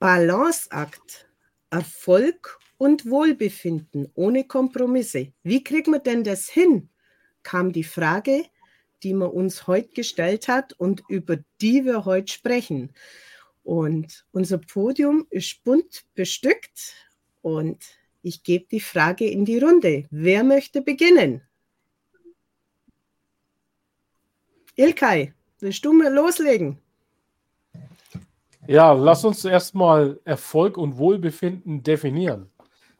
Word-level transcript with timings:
Balanceakt, 0.00 1.28
Erfolg 1.68 2.58
und 2.78 3.04
Wohlbefinden 3.04 4.10
ohne 4.14 4.44
Kompromisse. 4.44 5.34
Wie 5.42 5.62
kriegen 5.62 5.92
wir 5.92 5.98
denn 5.98 6.24
das 6.24 6.48
hin? 6.48 6.88
kam 7.42 7.70
die 7.70 7.84
Frage, 7.84 8.46
die 9.02 9.12
man 9.12 9.28
uns 9.28 9.66
heute 9.66 9.90
gestellt 9.90 10.48
hat 10.48 10.72
und 10.72 11.02
über 11.10 11.36
die 11.60 11.84
wir 11.84 12.06
heute 12.06 12.32
sprechen. 12.32 12.94
Und 13.62 14.24
unser 14.32 14.56
Podium 14.56 15.26
ist 15.28 15.62
bunt 15.64 16.04
bestückt 16.14 16.94
und 17.42 17.84
ich 18.22 18.42
gebe 18.42 18.64
die 18.70 18.80
Frage 18.80 19.28
in 19.28 19.44
die 19.44 19.58
Runde. 19.58 20.06
Wer 20.10 20.44
möchte 20.44 20.80
beginnen? 20.80 21.42
Ilkay, 24.76 25.34
willst 25.58 25.84
du 25.84 25.92
mal 25.92 26.10
loslegen? 26.10 26.78
Ja, 28.70 28.92
lass 28.92 29.24
uns 29.24 29.44
erstmal 29.44 30.20
Erfolg 30.24 30.78
und 30.78 30.96
Wohlbefinden 30.96 31.82
definieren. 31.82 32.52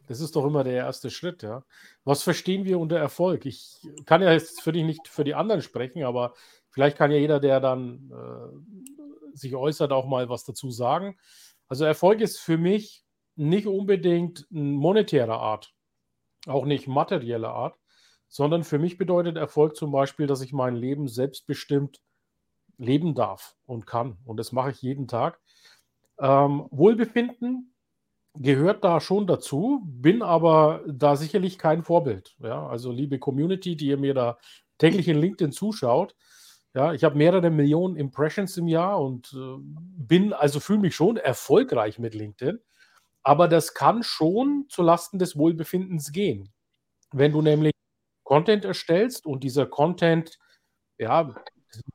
Das 0.08 0.18
ist 0.18 0.34
doch 0.34 0.44
immer 0.44 0.64
der 0.64 0.72
erste 0.72 1.10
Schritt, 1.10 1.44
ja. 1.44 1.62
Was 2.02 2.24
verstehen 2.24 2.64
wir 2.64 2.80
unter 2.80 2.98
Erfolg? 2.98 3.46
Ich 3.46 3.86
kann 4.04 4.20
ja 4.20 4.32
jetzt 4.32 4.62
für 4.62 4.72
dich 4.72 4.82
nicht 4.82 5.06
für 5.06 5.22
die 5.22 5.36
anderen 5.36 5.62
sprechen, 5.62 6.02
aber 6.02 6.34
vielleicht 6.70 6.96
kann 6.98 7.12
ja 7.12 7.18
jeder, 7.18 7.38
der 7.38 7.60
dann 7.60 8.10
äh, 8.10 9.36
sich 9.36 9.54
äußert, 9.54 9.92
auch 9.92 10.06
mal 10.06 10.28
was 10.28 10.42
dazu 10.42 10.72
sagen. 10.72 11.16
Also 11.68 11.84
Erfolg 11.84 12.20
ist 12.20 12.40
für 12.40 12.58
mich 12.58 13.04
nicht 13.36 13.68
unbedingt 13.68 14.48
monetärer 14.50 15.38
Art, 15.38 15.72
auch 16.48 16.64
nicht 16.64 16.88
materieller 16.88 17.54
Art, 17.54 17.78
sondern 18.26 18.64
für 18.64 18.80
mich 18.80 18.98
bedeutet 18.98 19.36
Erfolg 19.36 19.76
zum 19.76 19.92
Beispiel, 19.92 20.26
dass 20.26 20.40
ich 20.40 20.52
mein 20.52 20.74
Leben 20.74 21.06
selbstbestimmt 21.06 22.00
leben 22.80 23.14
darf 23.14 23.54
und 23.66 23.86
kann. 23.86 24.16
Und 24.24 24.38
das 24.38 24.52
mache 24.52 24.70
ich 24.70 24.82
jeden 24.82 25.06
Tag. 25.06 25.38
Ähm, 26.20 26.66
Wohlbefinden 26.70 27.74
gehört 28.34 28.84
da 28.84 29.00
schon 29.00 29.26
dazu, 29.26 29.80
bin 29.84 30.22
aber 30.22 30.84
da 30.86 31.16
sicherlich 31.16 31.58
kein 31.58 31.82
Vorbild. 31.82 32.36
Ja, 32.40 32.66
also 32.66 32.92
liebe 32.92 33.18
Community, 33.18 33.76
die 33.76 33.86
ihr 33.88 33.98
mir 33.98 34.14
da 34.14 34.38
täglich 34.78 35.08
in 35.08 35.18
LinkedIn 35.18 35.52
zuschaut, 35.52 36.14
ja, 36.74 36.92
ich 36.92 37.02
habe 37.02 37.18
mehrere 37.18 37.50
Millionen 37.50 37.96
Impressions 37.96 38.56
im 38.56 38.68
Jahr 38.68 39.00
und 39.00 39.32
äh, 39.34 39.56
bin, 39.58 40.32
also 40.32 40.60
fühle 40.60 40.78
mich 40.78 40.94
schon 40.94 41.16
erfolgreich 41.16 41.98
mit 41.98 42.14
LinkedIn. 42.14 42.60
Aber 43.22 43.48
das 43.48 43.74
kann 43.74 44.02
schon 44.02 44.66
zulasten 44.68 45.18
des 45.18 45.36
Wohlbefindens 45.36 46.12
gehen. 46.12 46.52
Wenn 47.12 47.32
du 47.32 47.42
nämlich 47.42 47.72
Content 48.24 48.64
erstellst 48.64 49.26
und 49.26 49.42
dieser 49.42 49.66
Content, 49.66 50.38
ja, 50.98 51.34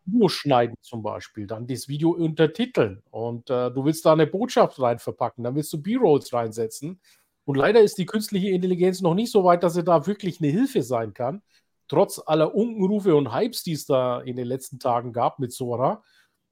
Video 0.05 0.27
schneiden 0.29 0.75
zum 0.81 1.03
Beispiel, 1.03 1.47
dann 1.47 1.67
das 1.67 1.87
Video 1.87 2.11
untertiteln 2.11 3.03
und 3.11 3.49
äh, 3.49 3.71
du 3.71 3.85
willst 3.85 4.05
da 4.05 4.13
eine 4.13 4.27
Botschaft 4.27 4.79
rein 4.79 4.99
verpacken, 4.99 5.43
dann 5.43 5.55
willst 5.55 5.73
du 5.73 5.81
B-Rolls 5.81 6.33
reinsetzen. 6.33 6.99
Und 7.45 7.57
leider 7.57 7.81
ist 7.81 7.97
die 7.97 8.05
künstliche 8.05 8.49
Intelligenz 8.49 9.01
noch 9.01 9.13
nicht 9.13 9.31
so 9.31 9.43
weit, 9.43 9.63
dass 9.63 9.75
sie 9.75 9.83
da 9.83 10.07
wirklich 10.07 10.41
eine 10.41 10.49
Hilfe 10.49 10.81
sein 10.81 11.13
kann. 11.13 11.43
Trotz 11.87 12.19
aller 12.25 12.55
Unkenrufe 12.55 13.15
und 13.15 13.33
Hypes, 13.33 13.61
die 13.63 13.73
es 13.73 13.85
da 13.85 14.19
in 14.21 14.35
den 14.35 14.47
letzten 14.47 14.79
Tagen 14.79 15.13
gab 15.13 15.37
mit 15.39 15.53
Sora. 15.53 16.03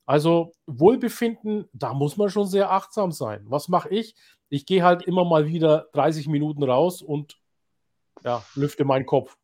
Also 0.06 0.54
Wohlbefinden, 0.68 1.68
da 1.74 1.94
muss 1.94 2.18
man 2.18 2.30
schon 2.30 2.46
sehr 2.46 2.72
achtsam 2.72 3.12
sein. 3.12 3.46
Was 3.48 3.70
mache 3.70 3.90
ich? 3.90 4.16
Ich 4.50 4.66
gehe 4.66 4.84
halt 4.84 5.04
immer 5.04 5.26
mal 5.26 5.48
wieder 5.48 5.88
30 5.94 6.28
Minuten 6.28 6.64
raus 6.64 7.02
und 7.02 7.40
ja, 8.24 8.44
lüfte 8.56 8.86
meinen 8.86 9.06
Kopf. 9.06 9.36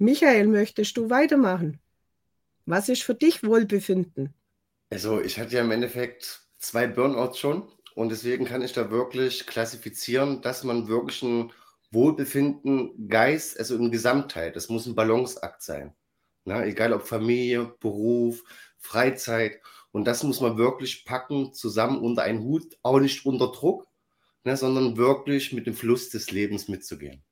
Michael, 0.00 0.46
möchtest 0.46 0.96
du 0.96 1.10
weitermachen? 1.10 1.80
Was 2.66 2.88
ist 2.88 3.02
für 3.02 3.14
dich 3.14 3.42
Wohlbefinden? 3.42 4.34
Also 4.90 5.20
ich 5.20 5.38
hatte 5.38 5.56
ja 5.56 5.62
im 5.62 5.70
Endeffekt 5.70 6.42
zwei 6.58 6.86
Burnouts 6.86 7.38
schon 7.38 7.68
und 7.94 8.10
deswegen 8.10 8.44
kann 8.44 8.62
ich 8.62 8.72
da 8.72 8.90
wirklich 8.90 9.46
klassifizieren, 9.46 10.42
dass 10.42 10.64
man 10.64 10.88
wirklich 10.88 11.22
ein 11.22 11.52
Wohlbefinden, 11.90 13.08
Geist, 13.08 13.58
also 13.58 13.76
in 13.76 13.90
Gesamtheit, 13.90 14.56
das 14.56 14.68
muss 14.68 14.86
ein 14.86 14.94
Balanceakt 14.94 15.62
sein. 15.62 15.94
Na, 16.44 16.64
egal 16.64 16.92
ob 16.92 17.02
Familie, 17.02 17.74
Beruf, 17.80 18.42
Freizeit. 18.78 19.60
Und 19.92 20.06
das 20.06 20.22
muss 20.22 20.40
man 20.40 20.56
wirklich 20.56 21.04
packen, 21.04 21.52
zusammen 21.52 22.00
unter 22.00 22.22
einen 22.22 22.42
Hut, 22.42 22.76
auch 22.82 22.98
nicht 22.98 23.26
unter 23.26 23.52
Druck, 23.52 23.86
ne, 24.44 24.56
sondern 24.56 24.96
wirklich 24.96 25.52
mit 25.52 25.66
dem 25.66 25.74
Fluss 25.74 26.08
des 26.08 26.30
Lebens 26.30 26.68
mitzugehen. 26.68 27.22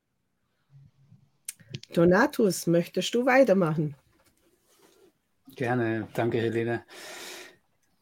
Donatus, 1.92 2.66
möchtest 2.66 3.14
du 3.14 3.26
weitermachen? 3.26 3.94
Gerne, 5.56 6.08
danke, 6.14 6.38
Helene. 6.38 6.84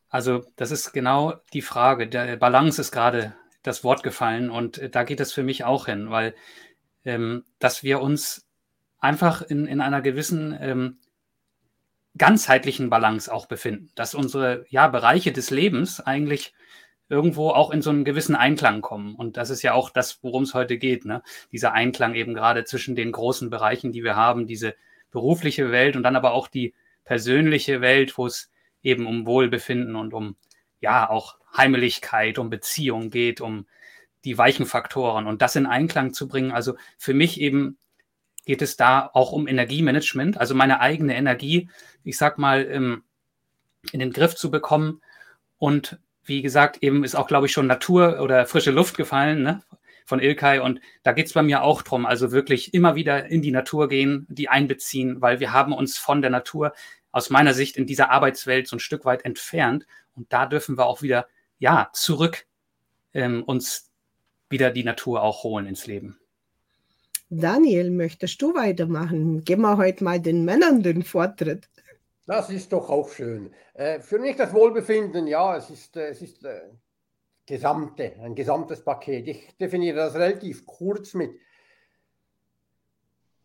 Also, 0.09 0.45
das 0.57 0.71
ist 0.71 0.93
genau 0.93 1.35
die 1.53 1.63
Frage. 1.63 2.09
Der 2.09 2.37
Balance 2.37 2.81
ist 2.81 2.93
gerade 2.93 3.35
das 3.63 3.85
Wort 3.85 4.03
gefallen 4.03 4.51
und 4.51 4.95
da 4.95 5.03
geht 5.03 5.21
es 5.21 5.33
für 5.33 5.43
mich 5.43 5.65
auch 5.65 5.87
hin, 5.87 6.11
weil 6.11 6.35
ähm, 7.05 7.45
dass 7.59 7.83
wir 7.83 8.01
uns 8.01 8.47
einfach 8.99 9.43
in, 9.43 9.67
in 9.67 9.81
einer 9.81 10.03
gewissen 10.03 10.57
ähm, 10.61 10.99
ganzheitlichen 12.17 12.91
Balance 12.91 13.33
auch 13.33 13.47
befinden, 13.47 13.91
dass 13.95 14.15
unsere 14.15 14.65
ja, 14.69 14.89
Bereiche 14.89 15.33
des 15.33 15.51
Lebens 15.51 16.01
eigentlich 16.01 16.55
irgendwo 17.09 17.51
auch 17.51 17.71
in 17.71 17.83
so 17.83 17.91
einen 17.91 18.05
gewissen 18.05 18.37
Einklang 18.37 18.83
kommen. 18.83 19.15
Und 19.15 19.37
das 19.37 19.51
ist 19.51 19.63
ja 19.63 19.73
auch 19.73 19.91
das, 19.91 20.23
worum 20.23 20.43
es 20.43 20.55
heute 20.55 20.79
geht. 20.79 21.05
Ne? 21.05 21.23
Dieser 21.53 21.73
Einklang 21.73 22.15
eben 22.15 22.35
gerade 22.35 22.65
zwischen 22.65 22.97
den 22.97 23.13
großen 23.13 23.51
Bereichen, 23.51 23.93
die 23.93 24.05
wir 24.05 24.17
haben, 24.17 24.47
diese 24.47 24.75
berufliche 25.11 25.71
Welt 25.71 25.97
und 25.97 26.03
dann 26.03 26.17
aber 26.17 26.33
auch 26.33 26.49
die 26.49 26.75
persönliche 27.05 27.81
Welt, 27.81 28.19
wo 28.19 28.27
es 28.27 28.51
eben 28.83 29.07
um 29.07 29.27
Wohlbefinden 29.27 29.97
und 29.97 30.13
um 30.13 30.37
ja 30.81 31.09
auch 31.09 31.39
Heimeligkeit, 31.57 32.39
um 32.39 32.51
Beziehung 32.51 33.11
geht, 33.11 33.41
um 33.41 33.67
die 34.25 34.37
weichen 34.37 34.67
Faktoren 34.67 35.27
und 35.27 35.41
das 35.41 35.57
in 35.57 35.67
Einklang 35.67 36.13
zu 36.13 36.29
bringen. 36.29 36.53
Also 36.53 36.75
für 36.99 37.15
mich 37.15 37.41
eben 37.41 37.79
geht 38.45 38.63
es 38.63 38.77
da 38.77 39.11
auch 39.13 39.33
um 39.33 39.49
Energiemanagement, 39.49 40.39
also 40.39 40.55
meine 40.55 40.81
eigene 40.81 41.17
Energie, 41.17 41.71
ich 42.05 42.19
sag 42.19 42.39
mal, 42.39 42.63
in 42.63 44.01
den 44.01 44.13
Griff 44.13 44.35
zu 44.35 44.51
bekommen 44.51 45.01
und 45.57 45.99
wie 46.29 46.43
gesagt, 46.43 46.83
eben 46.83 47.05
ist 47.05 47.15
auch, 47.15 47.27
glaube 47.27 47.47
ich, 47.47 47.53
schon 47.53 47.67
Natur 47.67 48.21
oder 48.21 48.47
frische 48.47 48.71
Luft 48.71 48.97
gefallen 48.97 49.43
ne, 49.43 49.63
von 50.05 50.21
Ilkay. 50.21 50.61
Und 50.61 50.81
da 51.03 51.13
geht 51.13 51.27
es 51.27 51.33
bei 51.33 51.43
mir 51.43 51.63
auch 51.63 51.83
drum. 51.83 52.07
Also 52.07 52.33
wirklich 52.33 52.75
immer 52.75 52.95
wieder 52.95 53.27
in 53.27 53.43
die 53.43 53.51
Natur 53.51 53.89
gehen, 53.89 54.27
die 54.29 54.49
einbeziehen, 54.49 55.21
weil 55.21 55.41
wir 55.41 55.53
haben 55.53 55.73
uns 55.73 55.99
von 55.99 56.23
der 56.23 56.31
Natur 56.31 56.73
aus 57.13 57.31
meiner 57.31 57.55
Sicht 57.55 57.77
in 57.77 57.87
dieser 57.87 58.11
Arbeitswelt 58.11 58.69
so 58.69 58.77
ein 58.77 58.81
Stück 58.81 59.05
weit 59.05 59.25
entfernt. 59.25 59.87
Und 60.15 60.33
da 60.33 60.47
dürfen 60.47 60.77
wir 60.77 60.87
auch 60.87 61.03
wieder, 61.03 61.27
ja, 61.59 61.91
zurück 61.93 62.47
ähm, 63.15 63.43
uns 63.43 63.91
wieder 64.51 64.71
die 64.71 64.85
Natur 64.85 65.23
auch 65.23 65.43
holen 65.43 65.67
ins 65.67 65.87
Leben. 65.87 66.19
Daniel, 67.31 67.91
möchtest 67.91 68.41
du 68.41 68.55
weitermachen? 68.55 69.45
Geben 69.45 69.63
wir 69.63 69.77
heute 69.77 70.03
mal 70.03 70.21
den 70.21 70.45
Männern 70.45 70.83
den 70.83 71.03
Vortritt. 71.03 71.69
Das 72.29 72.51
ist 72.51 72.75
doch 72.75 72.91
auch 72.91 73.09
schön. 73.09 73.55
Äh, 73.73 74.01
für 74.01 74.19
mich 74.19 74.37
das 74.37 74.53
Wohlbefinden, 74.53 75.27
ja, 75.27 75.57
es 75.57 75.71
ist, 75.71 75.97
äh, 75.97 76.09
es 76.09 76.21
ist 76.21 76.45
äh, 76.45 76.61
gesamte, 77.47 78.17
ein 78.21 78.35
gesamtes 78.35 78.85
Paket. 78.85 79.27
Ich 79.29 79.57
definiere 79.57 79.97
das 79.97 80.15
relativ 80.15 80.67
kurz 80.67 81.15
mit, 81.15 81.31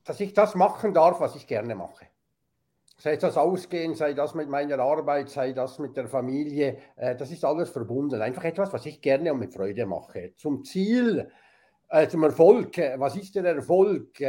dass 0.04 0.20
ich 0.20 0.34
das 0.34 0.56
machen 0.56 0.94
darf, 0.94 1.22
was 1.22 1.38
ich 1.38 1.48
gerne 1.48 1.76
mache. 1.76 2.08
Sei 2.98 3.16
das 3.16 3.38
Ausgehen, 3.38 3.96
sei 3.96 4.14
das 4.14 4.36
mit 4.36 4.50
meiner 4.50 4.80
Arbeit, 4.80 5.30
sei 5.30 5.54
das 5.54 5.80
mit 5.80 5.96
der 5.96 6.10
Familie, 6.10 6.78
äh, 6.98 7.16
das 7.16 7.32
ist 7.32 7.46
alles 7.46 7.70
verbunden. 7.70 8.22
Einfach 8.22 8.44
etwas, 8.44 8.74
was 8.74 8.86
ich 8.86 9.02
gerne 9.02 9.32
und 9.32 9.40
mit 9.40 9.54
Freude 9.54 9.86
mache. 9.86 10.34
Zum 10.36 10.66
Ziel, 10.66 11.32
äh, 11.88 12.10
zum 12.10 12.24
Erfolg, 12.24 12.78
äh, 12.78 13.00
was 13.00 13.16
ist 13.16 13.34
der 13.34 13.46
Erfolg? 13.46 14.20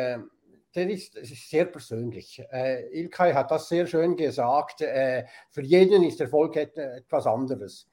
Der 0.75 0.91
ist, 0.91 1.15
sehr 1.25 1.67
persönlich. 1.67 2.43
Äh, 2.51 2.89
Ilkay 2.99 3.33
hat 3.33 3.51
das 3.51 3.69
sehr 3.69 3.87
schön 3.87 4.17
gesagt. 4.17 4.81
Äh, 4.83 5.25
für 5.51 5.63
jeden 5.63 6.03
ist 6.03 6.21
Erfolg 6.21 6.57
et, 6.57 6.77
etwas 6.77 7.27
anderes. 7.27 7.89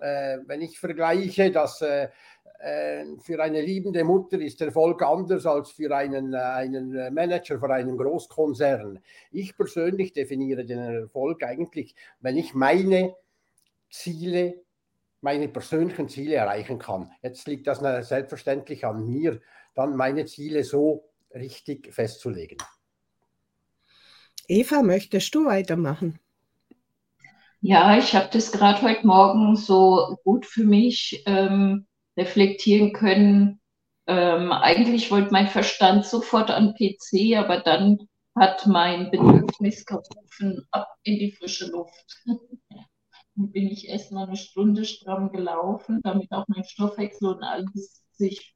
Äh, 0.00 0.38
wenn 0.46 0.60
ich 0.60 0.78
vergleiche, 0.78 1.50
dass 1.50 1.80
äh, 1.82 2.08
äh, 2.58 3.04
für 3.22 3.42
eine 3.42 3.60
liebende 3.60 4.04
Mutter 4.04 4.38
ist 4.40 4.60
Erfolg 4.60 5.02
anders 5.02 5.46
als 5.46 5.70
für 5.70 5.94
einen, 5.94 6.34
äh, 6.34 6.38
einen 6.38 7.14
Manager 7.14 7.58
für 7.58 7.70
einen 7.70 7.96
Großkonzern. 7.96 9.00
Ich 9.30 9.56
persönlich 9.56 10.12
definiere 10.12 10.64
den 10.64 10.78
Erfolg 10.78 11.42
eigentlich, 11.42 11.94
wenn 12.20 12.36
ich 12.36 12.54
meine 12.54 13.14
Ziele 13.90 14.62
meine 15.22 15.48
persönlichen 15.48 16.08
Ziele 16.08 16.36
erreichen 16.36 16.78
kann. 16.78 17.10
Jetzt 17.22 17.48
liegt 17.48 17.66
das 17.66 17.80
selbstverständlich 18.06 18.84
an 18.84 19.04
mir, 19.06 19.40
dann 19.74 19.96
meine 19.96 20.26
Ziele 20.26 20.62
so 20.62 21.08
richtig 21.36 21.92
festzulegen. 21.92 22.58
Eva, 24.48 24.82
möchtest 24.82 25.34
du 25.34 25.46
weitermachen? 25.46 26.18
Ja, 27.60 27.98
ich 27.98 28.14
habe 28.14 28.28
das 28.32 28.52
gerade 28.52 28.82
heute 28.82 29.06
Morgen 29.06 29.56
so 29.56 30.18
gut 30.24 30.46
für 30.46 30.64
mich 30.64 31.22
ähm, 31.26 31.86
reflektieren 32.16 32.92
können. 32.92 33.60
Ähm, 34.06 34.52
eigentlich 34.52 35.10
wollte 35.10 35.32
mein 35.32 35.48
Verstand 35.48 36.06
sofort 36.06 36.50
an 36.50 36.74
PC, 36.74 37.36
aber 37.36 37.60
dann 37.60 37.98
hat 38.38 38.66
mein 38.66 39.10
Bedürfnis 39.10 39.84
gerufen, 39.84 40.66
ab 40.70 40.86
in 41.02 41.18
die 41.18 41.32
frische 41.32 41.66
Luft. 41.66 42.22
bin 43.36 43.68
ich 43.68 43.88
erst 43.88 44.12
mal 44.12 44.26
eine 44.26 44.36
Stunde 44.36 44.84
stramm 44.84 45.30
gelaufen, 45.30 46.00
damit 46.02 46.32
auch 46.32 46.46
mein 46.48 46.64
Stoffwechsel 46.64 47.28
und 47.28 47.42
alles 47.42 48.02
sich 48.12 48.55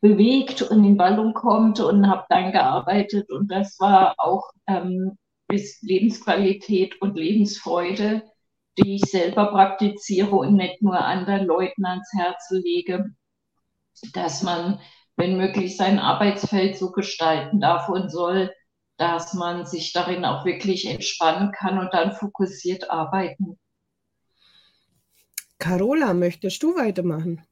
bewegt 0.00 0.62
und 0.62 0.84
in 0.84 0.96
Ballung 0.96 1.34
kommt 1.34 1.80
und 1.80 2.08
habe 2.08 2.24
dann 2.28 2.52
gearbeitet. 2.52 3.30
Und 3.30 3.50
das 3.50 3.78
war 3.80 4.14
auch 4.18 4.50
ähm, 4.66 5.18
bis 5.48 5.80
Lebensqualität 5.82 7.00
und 7.00 7.16
Lebensfreude, 7.16 8.22
die 8.78 8.96
ich 8.96 9.02
selber 9.02 9.46
praktiziere 9.46 10.36
und 10.36 10.54
nicht 10.54 10.82
nur 10.82 10.98
anderen 10.98 11.46
Leuten 11.46 11.84
ans 11.84 12.08
Herz 12.16 12.48
lege, 12.50 13.10
dass 14.12 14.42
man, 14.42 14.80
wenn 15.16 15.36
möglich, 15.36 15.76
sein 15.76 15.98
Arbeitsfeld 15.98 16.76
so 16.76 16.92
gestalten 16.92 17.60
darf 17.60 17.88
und 17.88 18.10
soll, 18.10 18.52
dass 18.98 19.34
man 19.34 19.66
sich 19.66 19.92
darin 19.92 20.24
auch 20.24 20.44
wirklich 20.44 20.86
entspannen 20.86 21.52
kann 21.52 21.78
und 21.78 21.92
dann 21.92 22.12
fokussiert 22.12 22.90
arbeiten. 22.90 23.58
Carola, 25.58 26.14
möchtest 26.14 26.62
du 26.62 26.76
weitermachen? 26.76 27.47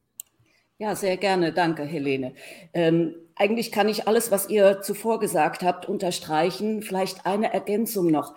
Ja, 0.79 0.95
sehr 0.95 1.17
gerne. 1.17 1.53
Danke, 1.53 1.83
Helene. 1.83 2.33
Ähm, 2.73 3.15
eigentlich 3.35 3.71
kann 3.71 3.89
ich 3.89 4.07
alles, 4.07 4.29
was 4.31 4.47
ihr 4.49 4.81
zuvor 4.81 5.19
gesagt 5.19 5.63
habt, 5.63 5.87
unterstreichen. 5.89 6.83
Vielleicht 6.83 7.25
eine 7.25 7.51
Ergänzung 7.51 8.11
noch. 8.11 8.35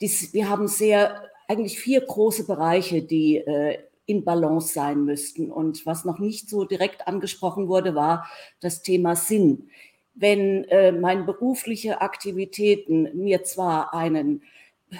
Dies, 0.00 0.32
wir 0.32 0.48
haben 0.48 0.66
sehr, 0.66 1.22
eigentlich 1.46 1.78
vier 1.78 2.00
große 2.00 2.46
Bereiche, 2.46 3.02
die 3.02 3.36
äh, 3.36 3.78
in 4.06 4.24
Balance 4.24 4.72
sein 4.72 5.04
müssten. 5.04 5.50
Und 5.50 5.84
was 5.84 6.06
noch 6.06 6.18
nicht 6.18 6.48
so 6.48 6.64
direkt 6.64 7.06
angesprochen 7.06 7.68
wurde, 7.68 7.94
war 7.94 8.26
das 8.60 8.80
Thema 8.82 9.14
Sinn. 9.14 9.68
Wenn 10.14 10.64
äh, 10.64 10.90
meine 10.92 11.24
berufliche 11.24 12.00
Aktivitäten 12.00 13.10
mir 13.14 13.44
zwar 13.44 13.92
einen, 13.92 14.42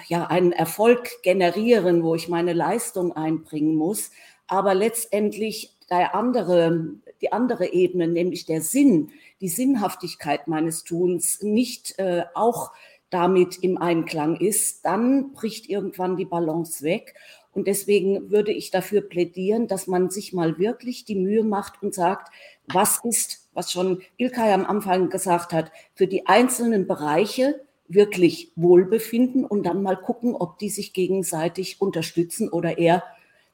ja, 0.07 0.27
einen 0.27 0.51
Erfolg 0.51 1.09
generieren, 1.23 2.03
wo 2.03 2.13
ich 2.13 2.29
meine 2.29 2.53
Leistung 2.53 3.13
einbringen 3.13 3.75
muss, 3.75 4.11
aber 4.47 4.75
letztendlich 4.75 5.74
der 5.89 6.15
andere, 6.15 6.89
die 7.21 7.31
andere 7.31 7.73
Ebene, 7.73 8.07
nämlich 8.07 8.45
der 8.45 8.61
Sinn, 8.61 9.11
die 9.41 9.49
Sinnhaftigkeit 9.49 10.47
meines 10.47 10.83
Tuns 10.83 11.41
nicht 11.41 11.97
äh, 11.99 12.23
auch 12.33 12.71
damit 13.09 13.63
im 13.63 13.77
Einklang 13.77 14.35
ist, 14.35 14.83
dann 14.85 15.33
bricht 15.33 15.69
irgendwann 15.69 16.17
die 16.17 16.25
Balance 16.25 16.83
weg. 16.83 17.15
Und 17.51 17.67
deswegen 17.67 18.31
würde 18.31 18.51
ich 18.51 18.71
dafür 18.71 19.01
plädieren, 19.01 19.67
dass 19.67 19.87
man 19.87 20.09
sich 20.09 20.33
mal 20.33 20.57
wirklich 20.59 21.05
die 21.05 21.15
Mühe 21.15 21.43
macht 21.43 21.81
und 21.81 21.93
sagt, 21.93 22.33
was 22.67 22.99
ist, 23.05 23.47
was 23.53 23.71
schon 23.71 24.01
Ilkay 24.17 24.51
am 24.51 24.65
Anfang 24.65 25.09
gesagt 25.09 25.53
hat, 25.53 25.71
für 25.93 26.07
die 26.07 26.27
einzelnen 26.27 26.87
Bereiche 26.87 27.61
wirklich 27.87 28.51
Wohlbefinden 28.55 29.45
und 29.45 29.63
dann 29.63 29.83
mal 29.83 29.95
gucken, 29.95 30.35
ob 30.35 30.57
die 30.57 30.69
sich 30.69 30.91
gegenseitig 30.91 31.79
unterstützen 31.79 32.49
oder 32.49 32.77
eher 32.77 33.03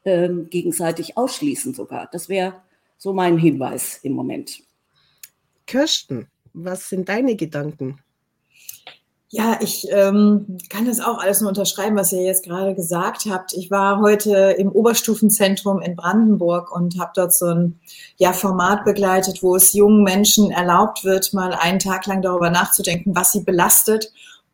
ähm, 0.06 0.50
gegenseitig 0.50 1.18
ausschließen 1.18 1.74
sogar. 1.74 2.09
Das 2.12 2.30
wäre 2.30 2.62
so 2.98 3.13
mein 3.13 3.38
Hinweis 3.38 4.00
im 4.03 4.13
Moment. 4.13 4.62
Kirsten, 5.65 6.27
was 6.53 6.89
sind 6.89 7.09
deine 7.09 7.36
Gedanken? 7.36 8.00
Ja, 9.33 9.59
ich 9.62 9.88
ähm, 9.89 10.57
kann 10.69 10.86
das 10.86 11.00
auch 11.00 11.18
alles 11.18 11.39
nur 11.39 11.48
unterschreiben, 11.48 11.95
was 11.95 12.12
ihr 12.12 12.21
jetzt 12.21 12.44
gerade 12.44 12.75
gesagt 12.75 13.27
habt. 13.30 13.53
Ich 13.53 13.71
war 13.71 14.01
heute 14.01 14.56
im 14.57 14.69
Oberstufenzentrum 14.69 15.80
in 15.81 15.95
Brandenburg 15.95 16.75
und 16.75 17.00
habe 17.00 17.13
dort 17.15 17.33
so 17.33 17.45
ein 17.45 17.80
ja, 18.18 18.33
Format 18.33 18.83
begleitet, 18.83 19.42
wo 19.42 19.56
es 19.56 19.71
jungen 19.71 20.03
Menschen 20.03 20.51
erlaubt 20.51 21.06
wird, 21.06 21.33
mal 21.33 21.53
einen 21.53 21.80
Tag 21.80 22.07
lang 22.07 22.21
darüber 22.21 22.50
nachzudenken, 22.50 23.15
was 23.15 23.31
sie 23.31 23.45
belastet 23.45 24.12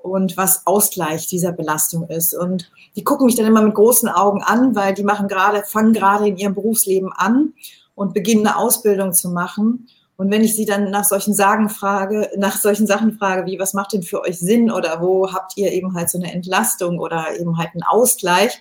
und 0.07 0.37
was 0.37 0.65
Ausgleich 0.65 1.27
dieser 1.27 1.51
Belastung 1.51 2.07
ist. 2.09 2.33
Und 2.33 2.71
die 2.95 3.03
gucken 3.03 3.25
mich 3.25 3.35
dann 3.35 3.45
immer 3.45 3.61
mit 3.61 3.75
großen 3.75 4.09
Augen 4.09 4.41
an, 4.41 4.75
weil 4.75 4.93
die 4.93 5.03
machen 5.03 5.27
gerade, 5.27 5.63
fangen 5.63 5.93
gerade 5.93 6.27
in 6.27 6.37
ihrem 6.37 6.55
Berufsleben 6.55 7.11
an 7.13 7.53
und 7.95 8.13
beginnen 8.13 8.45
eine 8.45 8.57
Ausbildung 8.57 9.13
zu 9.13 9.29
machen. 9.29 9.87
Und 10.17 10.31
wenn 10.31 10.43
ich 10.43 10.55
sie 10.55 10.65
dann 10.65 10.89
nach 10.89 11.03
solchen 11.03 11.33
Sagen 11.33 11.69
frage, 11.69 12.29
nach 12.37 12.57
solchen 12.57 12.87
Sachen 12.87 13.17
frage, 13.17 13.45
wie, 13.45 13.59
was 13.59 13.73
macht 13.73 13.93
denn 13.93 14.03
für 14.03 14.21
euch 14.21 14.39
Sinn 14.39 14.71
oder 14.71 15.01
wo 15.01 15.31
habt 15.31 15.55
ihr 15.57 15.71
eben 15.71 15.93
halt 15.93 16.09
so 16.09 16.17
eine 16.17 16.33
Entlastung 16.33 16.99
oder 16.99 17.39
eben 17.39 17.57
halt 17.57 17.69
einen 17.73 17.83
Ausgleich, 17.83 18.59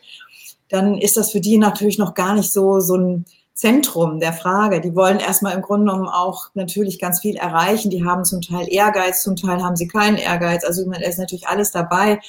dann 0.68 0.98
ist 0.98 1.16
das 1.16 1.32
für 1.32 1.40
die 1.40 1.56
natürlich 1.56 1.98
noch 1.98 2.14
gar 2.14 2.34
nicht 2.34 2.52
so, 2.52 2.80
so 2.80 2.96
ein 2.96 3.24
Zentrum 3.56 4.20
der 4.20 4.34
Frage. 4.34 4.82
Die 4.82 4.94
wollen 4.94 5.18
erstmal 5.18 5.54
im 5.54 5.62
Grunde 5.62 5.90
genommen 5.90 6.08
auch 6.08 6.50
natürlich 6.52 6.98
ganz 6.98 7.20
viel 7.20 7.36
erreichen. 7.36 7.90
Die 7.90 8.04
haben 8.04 8.26
zum 8.26 8.42
Teil 8.42 8.66
Ehrgeiz, 8.70 9.22
zum 9.22 9.34
Teil 9.34 9.62
haben 9.62 9.76
sie 9.76 9.88
keinen 9.88 10.18
Ehrgeiz. 10.18 10.62
Also 10.62 10.84
da 10.84 10.98
ist 11.00 11.18
natürlich 11.18 11.48
alles 11.48 11.70
dabei. 11.70 12.20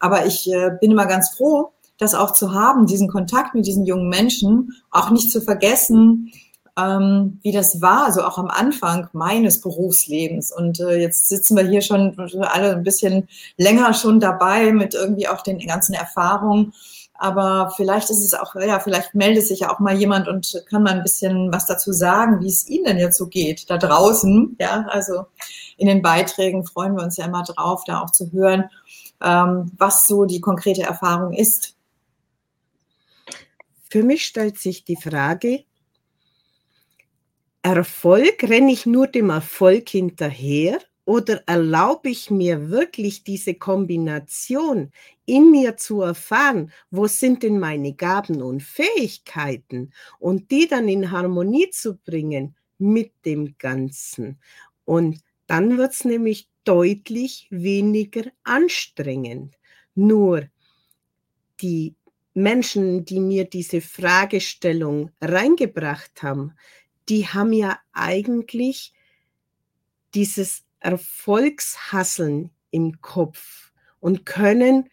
Aber 0.00 0.26
ich 0.26 0.52
äh, 0.52 0.72
bin 0.80 0.90
immer 0.90 1.06
ganz 1.06 1.36
froh, 1.36 1.70
das 1.98 2.16
auch 2.16 2.32
zu 2.32 2.52
haben, 2.52 2.86
diesen 2.86 3.08
Kontakt 3.08 3.54
mit 3.54 3.66
diesen 3.66 3.86
jungen 3.86 4.08
Menschen, 4.08 4.72
auch 4.90 5.10
nicht 5.10 5.30
zu 5.30 5.40
vergessen, 5.40 6.32
ähm, 6.76 7.38
wie 7.42 7.52
das 7.52 7.80
war, 7.80 8.10
so 8.10 8.24
auch 8.24 8.36
am 8.36 8.48
Anfang 8.48 9.06
meines 9.12 9.60
Berufslebens. 9.60 10.50
Und 10.50 10.80
äh, 10.80 10.96
jetzt 10.96 11.28
sitzen 11.28 11.56
wir 11.56 11.62
hier 11.68 11.82
schon 11.82 12.18
alle 12.18 12.72
ein 12.72 12.82
bisschen 12.82 13.28
länger 13.56 13.94
schon 13.94 14.18
dabei 14.18 14.72
mit 14.72 14.94
irgendwie 14.94 15.28
auch 15.28 15.42
den 15.42 15.60
ganzen 15.60 15.94
Erfahrungen. 15.94 16.72
Aber 17.16 17.72
vielleicht 17.76 18.10
ist 18.10 18.24
es 18.24 18.34
auch, 18.34 18.56
ja, 18.56 18.80
vielleicht 18.80 19.14
meldet 19.14 19.46
sich 19.46 19.60
ja 19.60 19.72
auch 19.72 19.78
mal 19.78 19.96
jemand 19.96 20.26
und 20.26 20.64
kann 20.68 20.82
mal 20.82 20.94
ein 20.94 21.02
bisschen 21.02 21.52
was 21.52 21.66
dazu 21.66 21.92
sagen, 21.92 22.40
wie 22.40 22.48
es 22.48 22.68
Ihnen 22.68 22.84
denn 22.84 22.98
jetzt 22.98 23.18
so 23.18 23.28
geht, 23.28 23.70
da 23.70 23.78
draußen. 23.78 24.56
Ja, 24.58 24.86
also 24.88 25.26
in 25.76 25.86
den 25.86 26.02
Beiträgen 26.02 26.64
freuen 26.64 26.96
wir 26.96 27.04
uns 27.04 27.16
ja 27.16 27.26
immer 27.26 27.44
drauf, 27.44 27.84
da 27.86 28.00
auch 28.00 28.10
zu 28.10 28.32
hören, 28.32 28.68
ähm, 29.22 29.70
was 29.78 30.06
so 30.08 30.24
die 30.24 30.40
konkrete 30.40 30.82
Erfahrung 30.82 31.32
ist. 31.32 31.76
Für 33.88 34.02
mich 34.02 34.26
stellt 34.26 34.58
sich 34.58 34.84
die 34.84 34.96
Frage, 34.96 35.64
Erfolg, 37.62 38.42
renne 38.42 38.72
ich 38.72 38.86
nur 38.86 39.06
dem 39.06 39.30
Erfolg 39.30 39.88
hinterher 39.88 40.80
oder 41.04 41.42
erlaube 41.46 42.10
ich 42.10 42.30
mir 42.30 42.70
wirklich 42.70 43.24
diese 43.24 43.54
Kombination 43.54 44.90
in 45.26 45.50
mir 45.50 45.76
zu 45.76 46.02
erfahren, 46.02 46.72
wo 46.90 47.06
sind 47.06 47.42
denn 47.42 47.58
meine 47.58 47.94
Gaben 47.94 48.42
und 48.42 48.62
Fähigkeiten 48.62 49.92
und 50.18 50.50
die 50.50 50.68
dann 50.68 50.88
in 50.88 51.10
Harmonie 51.10 51.70
zu 51.70 51.96
bringen 51.96 52.56
mit 52.78 53.12
dem 53.24 53.56
Ganzen. 53.58 54.38
Und 54.84 55.20
dann 55.46 55.78
wird 55.78 55.92
es 55.92 56.04
nämlich 56.04 56.48
deutlich 56.64 57.46
weniger 57.50 58.24
anstrengend. 58.42 59.56
Nur 59.94 60.48
die 61.60 61.94
Menschen, 62.34 63.04
die 63.04 63.20
mir 63.20 63.44
diese 63.44 63.80
Fragestellung 63.80 65.10
reingebracht 65.20 66.22
haben, 66.22 66.54
die 67.08 67.26
haben 67.26 67.52
ja 67.52 67.78
eigentlich 67.92 68.92
dieses 70.14 70.64
Erfolgshasseln 70.80 72.50
im 72.70 73.00
Kopf 73.00 73.72
und 74.00 74.26
können 74.26 74.90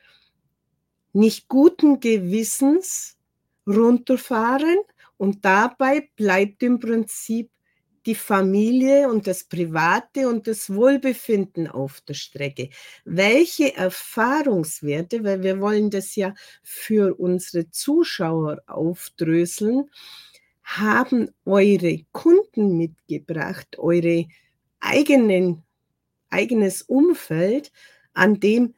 nicht 1.14 1.48
guten 1.48 2.00
Gewissens 2.00 3.18
runterfahren 3.68 4.80
und 5.18 5.46
dabei 5.46 6.10
bleibt 6.16 6.64
im 6.64 6.80
Prinzip 6.80 7.50
die 8.06 8.16
Familie 8.16 9.08
und 9.10 9.28
das 9.28 9.44
Private 9.44 10.28
und 10.28 10.48
das 10.48 10.74
Wohlbefinden 10.74 11.68
auf 11.68 12.02
der 12.02 12.16
Strecke. 12.16 12.70
Welche 13.06 13.76
Erfahrungswerte, 13.76 15.24
weil 15.24 15.44
wir 15.44 15.62
wollen 15.62 15.92
das 15.92 16.16
ja 16.16 16.34
für 16.64 17.20
unsere 17.20 17.70
Zuschauer 17.70 18.62
aufdröseln, 18.66 19.90
haben 20.64 21.30
eure 21.46 22.00
Kunden 22.12 22.78
mitgebracht, 22.78 23.78
eure 23.78 24.26
eigenen, 24.80 25.64
eigenes 26.30 26.82
Umfeld, 26.82 27.72
an 28.14 28.40
dem, 28.40 28.74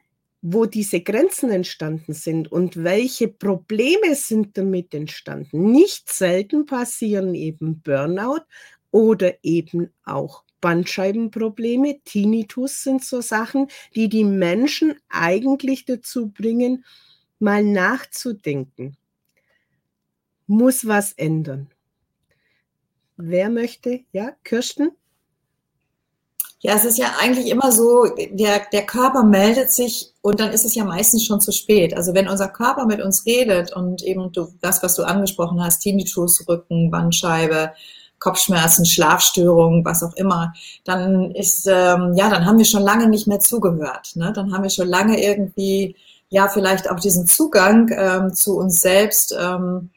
wo 0.46 0.66
diese 0.66 1.00
Grenzen 1.00 1.50
entstanden 1.52 2.12
sind 2.12 2.52
und 2.52 2.84
welche 2.84 3.30
Probleme 3.30 4.14
sind 4.14 4.58
damit 4.58 4.94
entstanden. 4.94 5.72
Nicht 5.72 6.12
selten 6.12 6.66
passieren 6.66 7.34
eben 7.34 7.80
Burnout 7.80 8.42
oder 8.92 9.36
eben 9.42 9.90
auch 10.04 10.44
Bandscheibenprobleme, 10.60 12.02
Tinnitus 12.04 12.84
sind 12.84 13.06
so 13.06 13.22
Sachen, 13.22 13.68
die 13.96 14.10
die 14.10 14.26
Menschen 14.26 14.96
eigentlich 15.10 15.86
dazu 15.86 16.28
bringen, 16.30 16.84
mal 17.40 17.64
nachzudenken. 17.64 18.98
Muss 20.46 20.86
was 20.86 21.14
ändern. 21.14 21.70
Wer 23.16 23.50
möchte? 23.50 24.02
Ja, 24.12 24.36
Kirsten? 24.44 24.92
Ja, 26.65 26.75
es 26.75 26.86
ist 26.86 26.98
ja 26.98 27.08
eigentlich 27.20 27.48
immer 27.50 27.74
so, 27.74 28.05
der, 28.05 28.62
der 28.72 28.86
Körper 28.86 29.24
meldet 29.24 29.74
sich 29.74 30.13
und 30.22 30.39
dann 30.39 30.51
ist 30.51 30.63
es 30.63 30.75
ja 30.75 30.86
meistens 30.86 31.25
schon 31.25 31.41
zu 31.41 31.51
spät. 31.51 31.93
Also 31.93 32.13
wenn 32.13 32.29
unser 32.29 32.48
Körper 32.48 32.86
mit 32.86 33.01
uns 33.01 33.25
redet 33.25 33.74
und 33.75 34.01
eben 34.01 34.32
du, 34.32 34.48
das, 34.62 34.82
was 34.82 34.96
du 34.96 35.03
angesprochen 35.03 35.62
hast, 35.62 35.79
Tinnitus, 35.79 36.48
Rücken, 36.48 36.89
Bandscheibe, 36.89 37.74
Kopfschmerzen, 38.17 38.86
Schlafstörungen, 38.86 39.84
was 39.84 40.03
auch 40.03 40.13
immer, 40.15 40.53
dann 40.86 41.32
ist, 41.32 41.67
ähm, 41.67 42.13
ja, 42.15 42.29
dann 42.29 42.46
haben 42.46 42.58
wir 42.58 42.65
schon 42.65 42.84
lange 42.84 43.10
nicht 43.10 43.27
mehr 43.27 43.39
zugehört. 43.39 44.15
Ne? 44.15 44.32
Dann 44.34 44.53
haben 44.53 44.63
wir 44.63 44.70
schon 44.70 44.88
lange 44.88 45.22
irgendwie 45.22 45.98
ja 46.29 46.48
vielleicht 46.48 46.89
auch 46.89 47.00
diesen 47.01 47.27
Zugang 47.27 47.91
ähm, 47.93 48.34
zu 48.34 48.58
uns 48.58 48.79
selbst 48.79 49.36
ähm, 49.38 49.89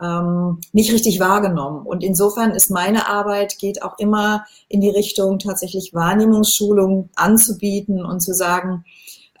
ähm, 0.00 0.60
nicht 0.72 0.92
richtig 0.92 1.20
wahrgenommen. 1.20 1.86
Und 1.86 2.04
insofern 2.04 2.52
ist 2.52 2.70
meine 2.70 3.08
Arbeit, 3.08 3.58
geht 3.58 3.82
auch 3.82 3.98
immer 3.98 4.44
in 4.68 4.80
die 4.80 4.90
Richtung, 4.90 5.38
tatsächlich 5.38 5.94
Wahrnehmungsschulung 5.94 7.10
anzubieten 7.16 8.04
und 8.04 8.20
zu 8.20 8.34
sagen, 8.34 8.84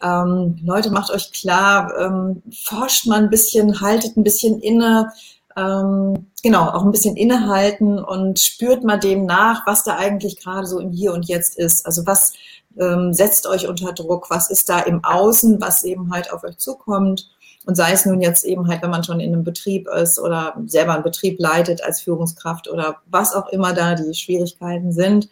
ähm, 0.02 0.58
Leute, 0.62 0.90
macht 0.90 1.10
euch 1.10 1.32
klar, 1.32 1.92
ähm, 1.98 2.42
forscht 2.52 3.06
mal 3.06 3.18
ein 3.18 3.30
bisschen, 3.30 3.80
haltet 3.80 4.16
ein 4.16 4.22
bisschen 4.22 4.60
inne, 4.60 5.12
ähm, 5.56 6.26
genau, 6.42 6.68
auch 6.68 6.84
ein 6.84 6.92
bisschen 6.92 7.16
innehalten 7.16 7.98
und 7.98 8.38
spürt 8.38 8.84
mal 8.84 8.98
dem 8.98 9.26
nach, 9.26 9.66
was 9.66 9.82
da 9.82 9.96
eigentlich 9.96 10.38
gerade 10.40 10.66
so 10.66 10.78
im 10.78 10.92
Hier 10.92 11.12
und 11.12 11.26
Jetzt 11.26 11.58
ist. 11.58 11.84
Also 11.84 12.06
was 12.06 12.32
ähm, 12.78 13.12
setzt 13.12 13.46
euch 13.46 13.66
unter 13.66 13.92
Druck, 13.92 14.30
was 14.30 14.50
ist 14.50 14.68
da 14.68 14.78
im 14.80 15.04
Außen, 15.04 15.60
was 15.60 15.82
eben 15.82 16.12
halt 16.12 16.32
auf 16.32 16.44
euch 16.44 16.58
zukommt. 16.58 17.28
Und 17.68 17.74
sei 17.74 17.92
es 17.92 18.06
nun 18.06 18.22
jetzt 18.22 18.46
eben 18.46 18.66
halt, 18.66 18.80
wenn 18.80 18.88
man 18.88 19.04
schon 19.04 19.20
in 19.20 19.34
einem 19.34 19.44
Betrieb 19.44 19.88
ist 19.88 20.18
oder 20.18 20.56
selber 20.64 20.94
einen 20.94 21.02
Betrieb 21.02 21.38
leitet 21.38 21.84
als 21.84 22.00
Führungskraft 22.00 22.66
oder 22.66 23.02
was 23.04 23.34
auch 23.34 23.50
immer 23.50 23.74
da 23.74 23.94
die 23.94 24.14
Schwierigkeiten 24.14 24.90
sind. 24.90 25.28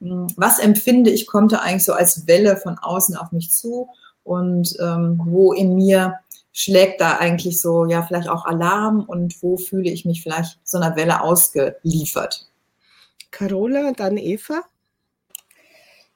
Hm, 0.00 0.28
was 0.36 0.60
empfinde 0.60 1.10
ich, 1.10 1.26
kommt 1.26 1.50
da 1.50 1.58
eigentlich 1.58 1.84
so 1.84 1.92
als 1.92 2.28
Welle 2.28 2.56
von 2.56 2.78
außen 2.78 3.16
auf 3.16 3.32
mich 3.32 3.50
zu 3.50 3.88
und 4.22 4.76
ähm, 4.80 5.20
wo 5.24 5.52
in 5.52 5.74
mir 5.74 6.20
schlägt 6.52 7.00
da 7.00 7.16
eigentlich 7.16 7.60
so, 7.60 7.84
ja, 7.86 8.04
vielleicht 8.04 8.28
auch 8.28 8.44
Alarm 8.44 9.02
und 9.02 9.42
wo 9.42 9.56
fühle 9.56 9.90
ich 9.90 10.04
mich 10.04 10.22
vielleicht 10.22 10.60
so 10.62 10.78
einer 10.78 10.94
Welle 10.94 11.22
ausgeliefert? 11.22 12.46
Carola, 13.32 13.90
dann 13.96 14.16
Eva? 14.16 14.60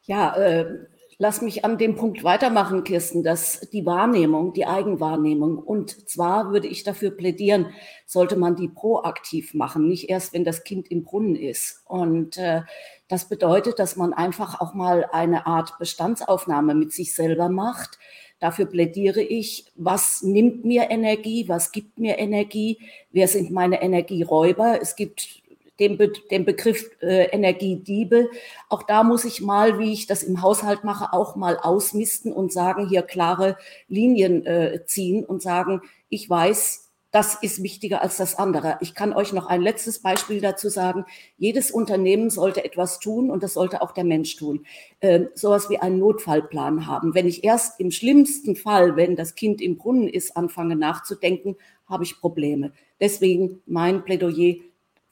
Ja, 0.05 0.37
äh, 0.37 0.87
lass 1.19 1.43
mich 1.43 1.65
an 1.65 1.79
dem 1.79 1.97
Punkt 1.97 2.25
weitermachen, 2.25 2.85
Kirsten, 2.85 3.23
dass 3.23 3.61
die 3.73 3.87
Wahrnehmung, 3.87 4.53
die 4.53 4.67
Eigenwahrnehmung, 4.67 5.59
und 5.59 6.09
zwar 6.09 6.53
würde 6.53 6.69
ich 6.69 6.83
dafür 6.83 7.11
plädieren, 7.11 7.67
sollte 8.07 8.37
man 8.37 8.57
die 8.57 8.69
proaktiv 8.69 9.55
machen, 9.55 9.89
nicht 9.89 10.11
erst, 10.11 10.33
wenn 10.33 10.45
das 10.45 10.65
Kind 10.65 10.91
im 10.91 11.05
Brunnen 11.05 11.37
ist. 11.37 11.83
Und 11.87 12.37
äh, 12.37 12.63
das 13.09 13.29
bedeutet, 13.29 13.79
dass 13.79 13.97
man 13.97 14.13
einfach 14.13 14.61
auch 14.61 14.75
mal 14.75 15.07
eine 15.13 15.47
Art 15.47 15.79
Bestandsaufnahme 15.79 16.75
mit 16.75 16.93
sich 16.93 17.15
selber 17.15 17.49
macht, 17.49 17.99
Dafür 18.45 18.67
plädiere 18.67 19.23
ich, 19.23 19.73
was 19.75 20.23
nimmt 20.23 20.67
mir 20.67 20.91
Energie, 20.91 21.49
was 21.49 21.73
gibt 21.73 21.99
mir 21.99 22.19
Energie, 22.19 22.79
wer 23.11 23.27
sind 23.27 23.51
meine 23.51 23.81
Energieräuber. 23.81 24.79
Es 24.83 24.97
gibt 24.97 25.44
den, 25.81 25.97
Be 25.97 26.13
den 26.31 26.45
Begriff 26.45 26.91
äh, 27.01 27.27
Energiediebe. 27.27 28.31
Auch 28.69 28.83
da 28.83 29.03
muss 29.03 29.25
ich 29.25 29.41
mal, 29.41 29.79
wie 29.79 29.93
ich 29.93 30.07
das 30.07 30.23
im 30.23 30.43
Haushalt 30.43 30.85
mache, 30.85 31.13
auch 31.13 31.37
mal 31.37 31.59
ausmisten 31.59 32.33
und 32.33 32.53
sagen, 32.53 32.89
hier 32.89 33.03
klare 33.03 33.57
Linien 33.89 34.47
äh, 34.47 34.85
ziehen 34.87 35.25
und 35.25 35.43
sagen, 35.43 35.83
ich 36.09 36.29
weiß, 36.29 36.85
das 37.15 37.37
ist 37.37 37.63
wichtiger 37.63 38.03
als 38.03 38.17
das 38.17 38.35
andere. 38.41 38.77
Ich 38.81 38.97
kann 38.97 39.13
euch 39.13 39.33
noch 39.33 39.47
ein 39.47 39.63
letztes 39.63 40.01
Beispiel 40.01 40.41
dazu 40.41 40.69
sagen. 40.69 41.05
Jedes 41.39 41.71
Unternehmen 41.71 42.29
sollte 42.29 42.65
etwas 42.65 42.99
tun 42.99 43.31
und 43.31 43.45
das 43.45 43.55
sollte 43.55 43.83
auch 43.83 43.93
der 43.93 44.03
Mensch 44.03 44.35
tun. 44.35 44.67
Äh, 44.99 45.27
sowas 45.35 45.71
wie 45.71 45.79
einen 45.79 46.01
Notfallplan 46.01 46.89
haben. 46.89 47.15
Wenn 47.15 47.29
ich 47.29 47.45
erst 47.45 47.79
im 47.79 47.93
schlimmsten 47.93 48.57
Fall, 48.57 48.97
wenn 48.97 49.15
das 49.15 49.37
Kind 49.37 49.61
im 49.61 49.77
Brunnen 49.77 50.09
ist, 50.09 50.37
anfange 50.37 50.75
nachzudenken, 50.75 51.55
habe 51.87 52.03
ich 52.03 52.19
Probleme. 52.21 52.73
Deswegen 52.99 53.63
mein 53.65 54.05
Plädoyer, 54.05 54.57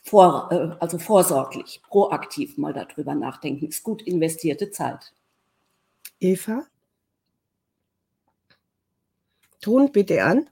vor, 0.02 0.49
äh, 0.50 0.76
also 0.80 0.99
vorsorglich, 0.99 1.80
proaktiv 1.88 2.59
mal 2.59 2.73
darüber 2.73 3.14
nachdenken, 3.14 3.68
ist 3.68 3.82
gut 3.82 4.02
investierte 4.02 4.71
Zeit. 4.71 5.12
Eva? 6.21 6.66
Ton 9.61 9.92
bitte 9.92 10.23
an. 10.25 10.49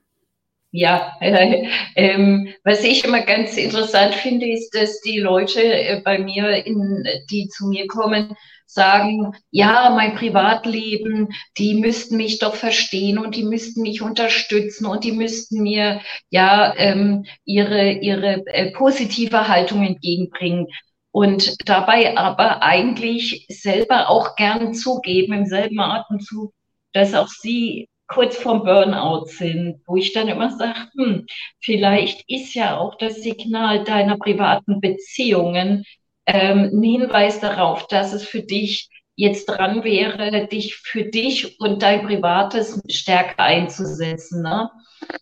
Ja, 0.72 1.16
äh, 1.20 1.68
ähm, 1.96 2.54
was 2.64 2.84
ich 2.84 3.04
immer 3.04 3.22
ganz 3.22 3.56
interessant 3.56 4.14
finde, 4.14 4.48
ist, 4.48 4.74
dass 4.74 5.00
die 5.00 5.18
Leute 5.18 5.60
äh, 5.62 6.00
bei 6.00 6.18
mir, 6.18 6.64
in, 6.64 7.04
die 7.30 7.48
zu 7.48 7.66
mir 7.66 7.86
kommen, 7.88 8.36
sagen, 8.72 9.32
ja, 9.50 9.90
mein 9.90 10.14
Privatleben, 10.14 11.28
die 11.58 11.74
müssten 11.74 12.16
mich 12.16 12.38
doch 12.38 12.54
verstehen 12.54 13.18
und 13.18 13.34
die 13.36 13.42
müssten 13.42 13.82
mich 13.82 14.02
unterstützen 14.02 14.86
und 14.86 15.04
die 15.04 15.12
müssten 15.12 15.62
mir 15.62 16.00
ja 16.30 16.74
ähm, 16.76 17.24
ihre, 17.44 17.92
ihre 17.92 18.46
äh, 18.46 18.70
positive 18.72 19.48
Haltung 19.48 19.84
entgegenbringen. 19.84 20.66
Und 21.12 21.56
dabei 21.68 22.16
aber 22.16 22.62
eigentlich 22.62 23.46
selber 23.48 24.08
auch 24.08 24.36
gern 24.36 24.74
zugeben, 24.74 25.32
im 25.32 25.46
selben 25.46 25.80
Atemzug, 25.80 26.52
dass 26.92 27.14
auch 27.14 27.28
sie 27.28 27.88
kurz 28.06 28.36
vorm 28.36 28.64
Burnout 28.64 29.26
sind, 29.26 29.80
wo 29.86 29.96
ich 29.96 30.12
dann 30.12 30.28
immer 30.28 30.56
sage, 30.56 30.88
hm, 30.96 31.26
vielleicht 31.60 32.28
ist 32.28 32.54
ja 32.54 32.76
auch 32.76 32.96
das 32.96 33.16
Signal 33.22 33.84
deiner 33.84 34.18
privaten 34.18 34.80
Beziehungen 34.80 35.84
ähm, 36.32 36.70
ein 36.72 36.82
Hinweis 36.82 37.40
darauf, 37.40 37.86
dass 37.88 38.12
es 38.12 38.24
für 38.24 38.42
dich 38.42 38.88
jetzt 39.16 39.46
dran 39.46 39.84
wäre, 39.84 40.46
dich 40.46 40.76
für 40.76 41.04
dich 41.04 41.60
und 41.60 41.82
dein 41.82 42.06
Privates 42.06 42.80
stärker 42.88 43.42
einzusetzen. 43.42 44.42
Ne? 44.42 44.70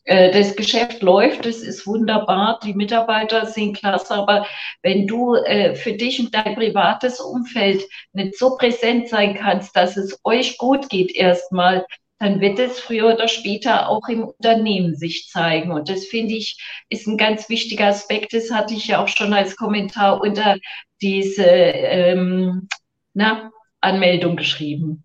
Äh, 0.04 0.30
das 0.30 0.54
Geschäft 0.54 1.02
läuft, 1.02 1.46
es 1.46 1.62
ist 1.62 1.86
wunderbar, 1.86 2.60
die 2.64 2.74
Mitarbeiter 2.74 3.46
sind 3.46 3.76
klasse, 3.76 4.14
aber 4.14 4.46
wenn 4.82 5.06
du 5.06 5.34
äh, 5.34 5.74
für 5.74 5.94
dich 5.94 6.20
und 6.20 6.34
dein 6.34 6.54
privates 6.54 7.20
Umfeld 7.20 7.82
nicht 8.12 8.38
so 8.38 8.56
präsent 8.56 9.08
sein 9.08 9.34
kannst, 9.34 9.74
dass 9.74 9.96
es 9.96 10.20
euch 10.24 10.58
gut 10.58 10.88
geht 10.90 11.14
erstmal, 11.14 11.84
dann 12.20 12.40
wird 12.40 12.58
es 12.58 12.80
früher 12.80 13.14
oder 13.14 13.28
später 13.28 13.88
auch 13.88 14.08
im 14.08 14.24
Unternehmen 14.24 14.96
sich 14.96 15.28
zeigen. 15.28 15.70
Und 15.70 15.88
das 15.88 16.04
finde 16.06 16.34
ich 16.34 16.60
ist 16.88 17.06
ein 17.06 17.16
ganz 17.16 17.48
wichtiger 17.48 17.86
Aspekt. 17.86 18.32
Das 18.32 18.50
hatte 18.50 18.74
ich 18.74 18.88
ja 18.88 19.02
auch 19.02 19.08
schon 19.08 19.32
als 19.32 19.56
Kommentar 19.56 20.20
unter 20.20 20.56
diese 21.00 21.44
ähm, 21.44 22.68
na, 23.14 23.50
Anmeldung 23.80 24.36
geschrieben. 24.36 25.04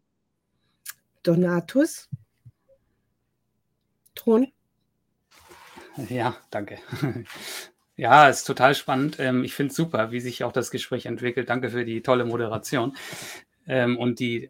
Donatus? 1.23 2.09
Ton? 4.15 4.51
Ja, 6.09 6.35
danke. 6.50 6.79
Ja, 7.95 8.27
ist 8.27 8.45
total 8.45 8.73
spannend. 8.73 9.17
Ähm, 9.19 9.43
ich 9.43 9.53
finde 9.53 9.69
es 9.69 9.77
super, 9.77 10.12
wie 10.12 10.19
sich 10.19 10.43
auch 10.43 10.51
das 10.51 10.71
Gespräch 10.71 11.05
entwickelt. 11.05 11.50
Danke 11.50 11.69
für 11.69 11.85
die 11.85 12.01
tolle 12.01 12.25
Moderation 12.25 12.97
ähm, 13.67 14.00
und 14.00 14.19
die 14.19 14.50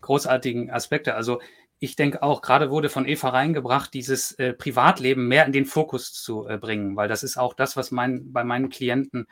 großartigen 0.00 0.70
Aspekte. 0.70 1.14
Also 1.14 1.40
ich 1.80 1.96
denke 1.96 2.22
auch, 2.22 2.40
gerade 2.40 2.70
wurde 2.70 2.88
von 2.88 3.06
Eva 3.06 3.30
reingebracht, 3.30 3.92
dieses 3.94 4.32
äh, 4.38 4.52
Privatleben 4.52 5.26
mehr 5.26 5.44
in 5.44 5.52
den 5.52 5.66
Fokus 5.66 6.12
zu 6.12 6.46
äh, 6.46 6.56
bringen, 6.56 6.94
weil 6.94 7.08
das 7.08 7.24
ist 7.24 7.36
auch 7.36 7.52
das, 7.52 7.76
was 7.76 7.90
mein, 7.90 8.32
bei 8.32 8.44
meinen 8.44 8.68
Klienten 8.68 9.26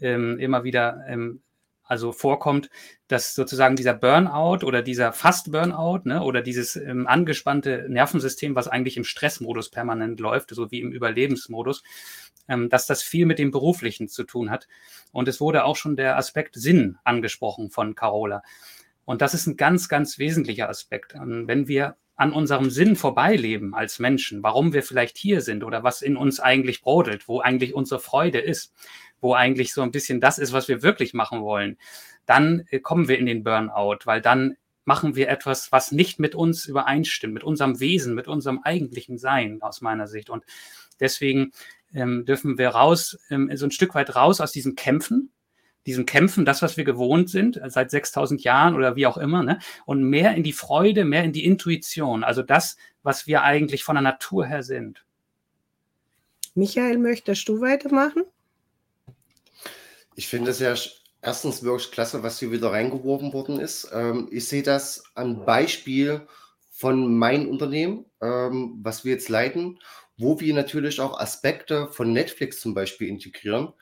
ähm, 0.00 0.38
immer 0.38 0.64
wieder 0.64 1.04
ähm, 1.08 1.42
also 1.88 2.12
vorkommt, 2.12 2.68
dass 3.08 3.34
sozusagen 3.34 3.74
dieser 3.74 3.94
Burnout 3.94 4.64
oder 4.64 4.82
dieser 4.82 5.12
Fast-Burnout 5.12 6.02
ne, 6.04 6.22
oder 6.22 6.42
dieses 6.42 6.76
ähm, 6.76 7.06
angespannte 7.06 7.86
Nervensystem, 7.88 8.54
was 8.54 8.68
eigentlich 8.68 8.98
im 8.98 9.04
Stressmodus 9.04 9.70
permanent 9.70 10.20
läuft, 10.20 10.50
so 10.50 10.70
wie 10.70 10.80
im 10.80 10.92
Überlebensmodus, 10.92 11.82
ähm, 12.46 12.68
dass 12.68 12.86
das 12.86 13.02
viel 13.02 13.24
mit 13.24 13.38
dem 13.38 13.50
Beruflichen 13.50 14.08
zu 14.08 14.24
tun 14.24 14.50
hat. 14.50 14.68
Und 15.12 15.28
es 15.28 15.40
wurde 15.40 15.64
auch 15.64 15.76
schon 15.76 15.96
der 15.96 16.18
Aspekt 16.18 16.56
Sinn 16.56 16.98
angesprochen 17.04 17.70
von 17.70 17.94
Carola. 17.94 18.42
Und 19.06 19.22
das 19.22 19.32
ist 19.32 19.46
ein 19.46 19.56
ganz, 19.56 19.88
ganz 19.88 20.18
wesentlicher 20.18 20.68
Aspekt. 20.68 21.14
Ähm, 21.14 21.48
wenn 21.48 21.68
wir 21.68 21.96
an 22.16 22.32
unserem 22.32 22.68
Sinn 22.68 22.96
vorbeileben 22.96 23.74
als 23.74 24.00
Menschen, 24.00 24.42
warum 24.42 24.72
wir 24.72 24.82
vielleicht 24.82 25.16
hier 25.16 25.40
sind 25.40 25.62
oder 25.62 25.84
was 25.84 26.02
in 26.02 26.16
uns 26.16 26.40
eigentlich 26.40 26.82
brodelt, 26.82 27.28
wo 27.28 27.40
eigentlich 27.40 27.74
unsere 27.74 28.00
Freude 28.00 28.40
ist, 28.40 28.74
wo 29.20 29.34
eigentlich 29.34 29.72
so 29.72 29.82
ein 29.82 29.90
bisschen 29.90 30.20
das 30.20 30.38
ist, 30.38 30.52
was 30.52 30.68
wir 30.68 30.82
wirklich 30.82 31.14
machen 31.14 31.42
wollen, 31.42 31.78
dann 32.26 32.64
äh, 32.70 32.80
kommen 32.80 33.08
wir 33.08 33.18
in 33.18 33.26
den 33.26 33.44
Burnout, 33.44 33.98
weil 34.04 34.20
dann 34.20 34.56
machen 34.84 35.16
wir 35.16 35.28
etwas, 35.28 35.70
was 35.70 35.92
nicht 35.92 36.18
mit 36.18 36.34
uns 36.34 36.64
übereinstimmt, 36.64 37.34
mit 37.34 37.44
unserem 37.44 37.78
Wesen, 37.78 38.14
mit 38.14 38.26
unserem 38.26 38.60
eigentlichen 38.64 39.18
Sein 39.18 39.60
aus 39.60 39.82
meiner 39.82 40.06
Sicht. 40.06 40.30
Und 40.30 40.44
deswegen 40.98 41.52
ähm, 41.92 42.24
dürfen 42.24 42.56
wir 42.56 42.70
raus, 42.70 43.18
ähm, 43.30 43.50
so 43.54 43.66
ein 43.66 43.70
Stück 43.70 43.94
weit 43.94 44.16
raus 44.16 44.40
aus 44.40 44.50
diesen 44.50 44.76
Kämpfen, 44.76 45.30
diesen 45.86 46.06
Kämpfen, 46.06 46.44
das, 46.44 46.62
was 46.62 46.76
wir 46.76 46.84
gewohnt 46.84 47.28
sind, 47.30 47.56
äh, 47.58 47.70
seit 47.70 47.90
6000 47.90 48.42
Jahren 48.44 48.74
oder 48.74 48.96
wie 48.96 49.06
auch 49.06 49.18
immer, 49.18 49.42
ne? 49.42 49.58
und 49.84 50.02
mehr 50.04 50.34
in 50.34 50.42
die 50.42 50.52
Freude, 50.52 51.04
mehr 51.04 51.24
in 51.24 51.32
die 51.32 51.44
Intuition, 51.44 52.24
also 52.24 52.42
das, 52.42 52.76
was 53.02 53.26
wir 53.26 53.42
eigentlich 53.42 53.84
von 53.84 53.94
der 53.94 54.02
Natur 54.02 54.46
her 54.46 54.62
sind. 54.62 55.04
Michael, 56.54 56.98
möchtest 56.98 57.48
du 57.48 57.60
weitermachen? 57.60 58.24
Ich 60.18 60.26
finde 60.26 60.50
es 60.50 60.58
ja 60.58 60.74
erstens 61.22 61.62
wirklich 61.62 61.92
klasse, 61.92 62.24
was 62.24 62.40
hier 62.40 62.50
wieder 62.50 62.72
reingeworfen 62.72 63.32
worden 63.32 63.60
ist. 63.60 63.88
Ähm, 63.92 64.28
ich 64.32 64.48
sehe 64.48 64.64
das 64.64 65.04
am 65.14 65.44
Beispiel 65.44 66.26
von 66.72 67.16
meinem 67.16 67.48
Unternehmen, 67.48 68.04
ähm, 68.20 68.80
was 68.82 69.04
wir 69.04 69.12
jetzt 69.12 69.28
leiten, 69.28 69.78
wo 70.16 70.40
wir 70.40 70.52
natürlich 70.54 71.00
auch 71.00 71.20
Aspekte 71.20 71.86
von 71.92 72.12
Netflix 72.12 72.60
zum 72.60 72.74
Beispiel 72.74 73.06
integrieren 73.06 73.72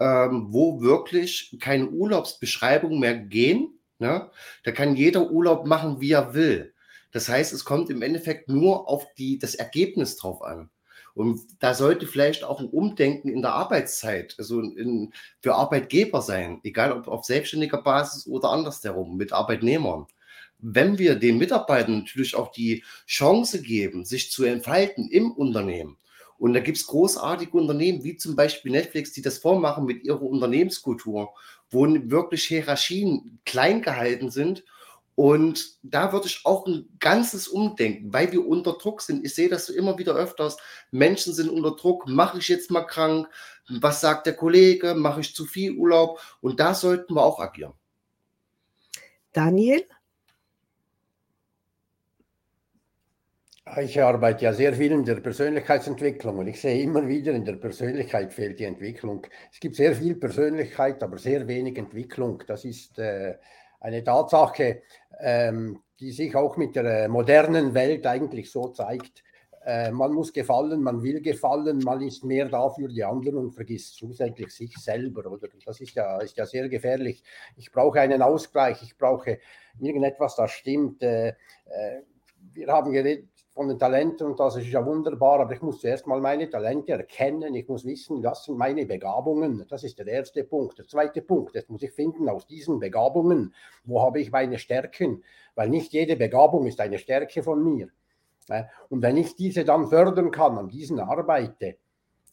ähm, 0.00 0.46
wo 0.48 0.80
wirklich 0.80 1.56
keine 1.60 1.88
Urlaubsbeschreibungen 1.88 2.98
mehr 2.98 3.16
gehen. 3.16 3.78
Ne? 3.98 4.30
Da 4.64 4.72
kann 4.72 4.96
jeder 4.96 5.30
Urlaub 5.30 5.66
machen, 5.66 6.00
wie 6.00 6.12
er 6.12 6.34
will. 6.34 6.74
Das 7.12 7.28
heißt, 7.28 7.52
es 7.52 7.64
kommt 7.64 7.90
im 7.90 8.02
Endeffekt 8.02 8.48
nur 8.48 8.88
auf 8.88 9.06
die, 9.14 9.38
das 9.38 9.54
Ergebnis 9.54 10.16
drauf 10.16 10.42
an. 10.42 10.70
Und 11.14 11.42
da 11.60 11.74
sollte 11.74 12.06
vielleicht 12.06 12.44
auch 12.44 12.60
ein 12.60 12.68
Umdenken 12.68 13.28
in 13.28 13.42
der 13.42 13.52
Arbeitszeit, 13.52 14.34
also 14.38 14.60
in, 14.60 15.12
für 15.40 15.54
Arbeitgeber 15.54 16.22
sein, 16.22 16.60
egal 16.64 16.92
ob 16.92 17.08
auf 17.08 17.24
selbstständiger 17.24 17.82
Basis 17.82 18.26
oder 18.26 18.50
andersherum 18.50 19.16
mit 19.16 19.32
Arbeitnehmern. 19.32 20.06
Wenn 20.58 20.98
wir 20.98 21.16
den 21.16 21.38
Mitarbeitern 21.38 21.98
natürlich 21.98 22.34
auch 22.34 22.52
die 22.52 22.84
Chance 23.06 23.62
geben, 23.62 24.04
sich 24.04 24.30
zu 24.30 24.44
entfalten 24.44 25.08
im 25.10 25.32
Unternehmen, 25.32 25.98
und 26.38 26.54
da 26.54 26.60
gibt 26.60 26.76
es 26.76 26.88
großartige 26.88 27.56
Unternehmen, 27.56 28.02
wie 28.02 28.16
zum 28.16 28.34
Beispiel 28.34 28.72
Netflix, 28.72 29.12
die 29.12 29.22
das 29.22 29.38
vormachen 29.38 29.84
mit 29.84 30.02
ihrer 30.02 30.22
Unternehmenskultur, 30.22 31.32
wo 31.70 31.86
wirklich 31.86 32.44
Hierarchien 32.46 33.38
klein 33.44 33.80
gehalten 33.80 34.28
sind 34.28 34.64
und 35.14 35.78
da 35.82 36.12
würde 36.12 36.26
ich 36.26 36.40
auch 36.44 36.66
ein 36.66 36.88
ganzes 36.98 37.46
Umdenken, 37.48 38.12
weil 38.12 38.32
wir 38.32 38.46
unter 38.46 38.72
Druck 38.72 39.02
sind. 39.02 39.24
Ich 39.24 39.34
sehe 39.34 39.48
das 39.48 39.68
immer 39.68 39.98
wieder 39.98 40.14
öfters. 40.14 40.56
Menschen 40.90 41.34
sind 41.34 41.50
unter 41.50 41.76
Druck. 41.76 42.08
Mache 42.08 42.38
ich 42.38 42.48
jetzt 42.48 42.70
mal 42.70 42.84
krank? 42.84 43.28
Was 43.68 44.00
sagt 44.00 44.26
der 44.26 44.34
Kollege? 44.34 44.94
Mache 44.94 45.20
ich 45.20 45.34
zu 45.34 45.44
viel 45.44 45.72
Urlaub? 45.76 46.20
Und 46.40 46.60
da 46.60 46.74
sollten 46.74 47.14
wir 47.14 47.22
auch 47.22 47.40
agieren. 47.40 47.74
Daniel? 49.32 49.84
Ich 53.80 54.02
arbeite 54.02 54.44
ja 54.44 54.52
sehr 54.52 54.74
viel 54.74 54.92
in 54.92 55.04
der 55.04 55.20
Persönlichkeitsentwicklung 55.20 56.38
und 56.38 56.48
ich 56.48 56.60
sehe 56.60 56.82
immer 56.82 57.06
wieder, 57.06 57.32
in 57.32 57.44
der 57.44 57.54
Persönlichkeit 57.54 58.32
fehlt 58.32 58.58
die 58.58 58.64
Entwicklung. 58.64 59.26
Es 59.52 59.60
gibt 59.60 59.76
sehr 59.76 59.94
viel 59.94 60.16
Persönlichkeit, 60.16 61.02
aber 61.02 61.16
sehr 61.16 61.46
wenig 61.46 61.78
Entwicklung. 61.78 62.42
Das 62.46 62.64
ist 62.64 62.98
äh, 62.98 63.36
eine 63.82 64.04
Tatsache, 64.04 64.82
ähm, 65.20 65.80
die 66.00 66.12
sich 66.12 66.34
auch 66.34 66.56
mit 66.56 66.76
der 66.76 67.04
äh, 67.04 67.08
modernen 67.08 67.74
Welt 67.74 68.06
eigentlich 68.06 68.50
so 68.50 68.68
zeigt. 68.68 69.22
Äh, 69.64 69.90
man 69.92 70.12
muss 70.12 70.32
gefallen, 70.32 70.82
man 70.82 71.02
will 71.02 71.20
gefallen, 71.20 71.78
man 71.78 72.00
ist 72.00 72.24
mehr 72.24 72.48
da 72.48 72.68
für 72.70 72.88
die 72.88 73.04
anderen 73.04 73.38
und 73.38 73.52
vergisst 73.52 73.96
zusätzlich 73.96 74.50
sich 74.50 74.76
selber. 74.76 75.30
Oder? 75.30 75.48
Das 75.64 75.80
ist 75.80 75.94
ja, 75.94 76.18
ist 76.18 76.36
ja 76.36 76.46
sehr 76.46 76.68
gefährlich. 76.68 77.22
Ich 77.56 77.70
brauche 77.70 78.00
einen 78.00 78.22
Ausgleich, 78.22 78.82
ich 78.82 78.96
brauche 78.96 79.38
irgendetwas, 79.78 80.36
das 80.36 80.50
stimmt. 80.52 81.02
Äh, 81.02 81.28
äh 81.28 82.02
wir 82.54 82.66
haben 82.66 82.92
geredet, 82.92 83.28
von 83.54 83.68
den 83.68 83.78
Talenten 83.78 84.26
und 84.26 84.40
das 84.40 84.56
ist 84.56 84.68
ja 84.68 84.84
wunderbar, 84.84 85.40
aber 85.40 85.52
ich 85.52 85.60
muss 85.60 85.80
zuerst 85.80 86.06
mal 86.06 86.20
meine 86.20 86.48
Talente 86.48 86.92
erkennen, 86.92 87.54
ich 87.54 87.68
muss 87.68 87.84
wissen, 87.84 88.22
was 88.24 88.44
sind 88.44 88.56
meine 88.56 88.86
Begabungen, 88.86 89.66
das 89.68 89.84
ist 89.84 89.98
der 89.98 90.06
erste 90.06 90.42
Punkt. 90.44 90.78
Der 90.78 90.86
zweite 90.86 91.20
Punkt, 91.20 91.54
jetzt 91.54 91.68
muss 91.68 91.82
ich 91.82 91.92
finden 91.92 92.28
aus 92.28 92.46
diesen 92.46 92.78
Begabungen, 92.78 93.54
wo 93.84 94.00
habe 94.00 94.20
ich 94.20 94.32
meine 94.32 94.58
Stärken, 94.58 95.22
weil 95.54 95.68
nicht 95.68 95.92
jede 95.92 96.16
Begabung 96.16 96.66
ist 96.66 96.80
eine 96.80 96.98
Stärke 96.98 97.42
von 97.42 97.62
mir. 97.62 97.88
Und 98.88 99.02
wenn 99.02 99.16
ich 99.16 99.36
diese 99.36 99.64
dann 99.64 99.86
fördern 99.86 100.30
kann, 100.30 100.58
an 100.58 100.68
diesen 100.68 100.98
arbeite, 100.98 101.76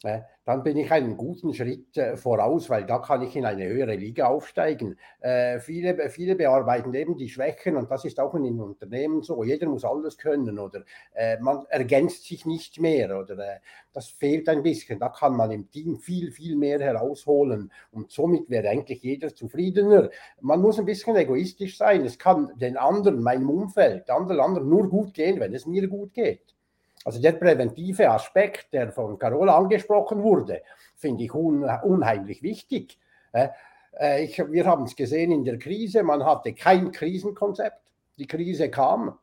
dann 0.01 0.63
bin 0.63 0.77
ich 0.77 0.91
einen 0.91 1.17
guten 1.17 1.53
Schritt 1.53 1.97
äh, 1.97 2.15
voraus, 2.15 2.69
weil 2.69 2.85
da 2.85 2.99
kann 2.99 3.21
ich 3.21 3.35
in 3.35 3.45
eine 3.45 3.67
höhere 3.67 3.95
Liga 3.95 4.27
aufsteigen. 4.27 4.97
Äh, 5.19 5.59
viele, 5.59 6.09
viele 6.09 6.35
bearbeiten 6.35 6.93
eben 6.93 7.17
die 7.17 7.29
Schwächen 7.29 7.75
und 7.75 7.91
das 7.91 8.05
ist 8.05 8.19
auch 8.19 8.33
in 8.33 8.43
den 8.43 8.59
Unternehmen 8.59 9.21
so. 9.21 9.43
Jeder 9.43 9.67
muss 9.67 9.83
alles 9.83 10.17
können 10.17 10.57
oder 10.57 10.83
äh, 11.13 11.37
man 11.39 11.65
ergänzt 11.69 12.25
sich 12.25 12.45
nicht 12.45 12.79
mehr 12.79 13.19
oder 13.19 13.37
äh, 13.37 13.59
das 13.93 14.07
fehlt 14.07 14.47
ein 14.47 14.63
bisschen. 14.63 14.99
Da 14.99 15.09
kann 15.09 15.35
man 15.35 15.51
im 15.51 15.69
Team 15.69 15.97
viel, 15.97 16.31
viel 16.31 16.55
mehr 16.55 16.79
herausholen 16.79 17.71
und 17.91 18.09
somit 18.09 18.49
wäre 18.49 18.69
eigentlich 18.69 19.03
jeder 19.03 19.35
zufriedener. 19.35 20.09
Man 20.39 20.61
muss 20.61 20.79
ein 20.79 20.85
bisschen 20.85 21.15
egoistisch 21.15 21.77
sein. 21.77 22.05
Es 22.05 22.17
kann 22.17 22.51
den 22.57 22.77
anderen, 22.77 23.21
meinem 23.21 23.49
Umfeld, 23.49 24.09
anderen, 24.09 24.39
anderen 24.39 24.69
nur 24.69 24.89
gut 24.89 25.13
gehen, 25.13 25.39
wenn 25.39 25.53
es 25.53 25.65
mir 25.65 25.87
gut 25.87 26.13
geht. 26.13 26.55
Also 27.05 27.21
der 27.21 27.33
präventive 27.33 28.09
Aspekt, 28.09 28.73
der 28.73 28.91
von 28.91 29.17
Carola 29.17 29.57
angesprochen 29.57 30.21
wurde, 30.21 30.61
finde 30.95 31.23
ich 31.23 31.33
un 31.33 31.63
unheimlich 31.83 32.43
wichtig. 32.43 32.99
Äh, 33.31 33.49
ich, 34.23 34.37
wir 34.37 34.65
haben 34.65 34.83
es 34.83 34.95
gesehen 34.95 35.31
in 35.31 35.45
der 35.45 35.57
Krise, 35.57 36.03
man 36.03 36.25
hatte 36.25 36.53
kein 36.53 36.91
Krisenkonzept. 36.91 37.81
Die 38.17 38.27
Krise 38.27 38.69
kam, 38.69 39.17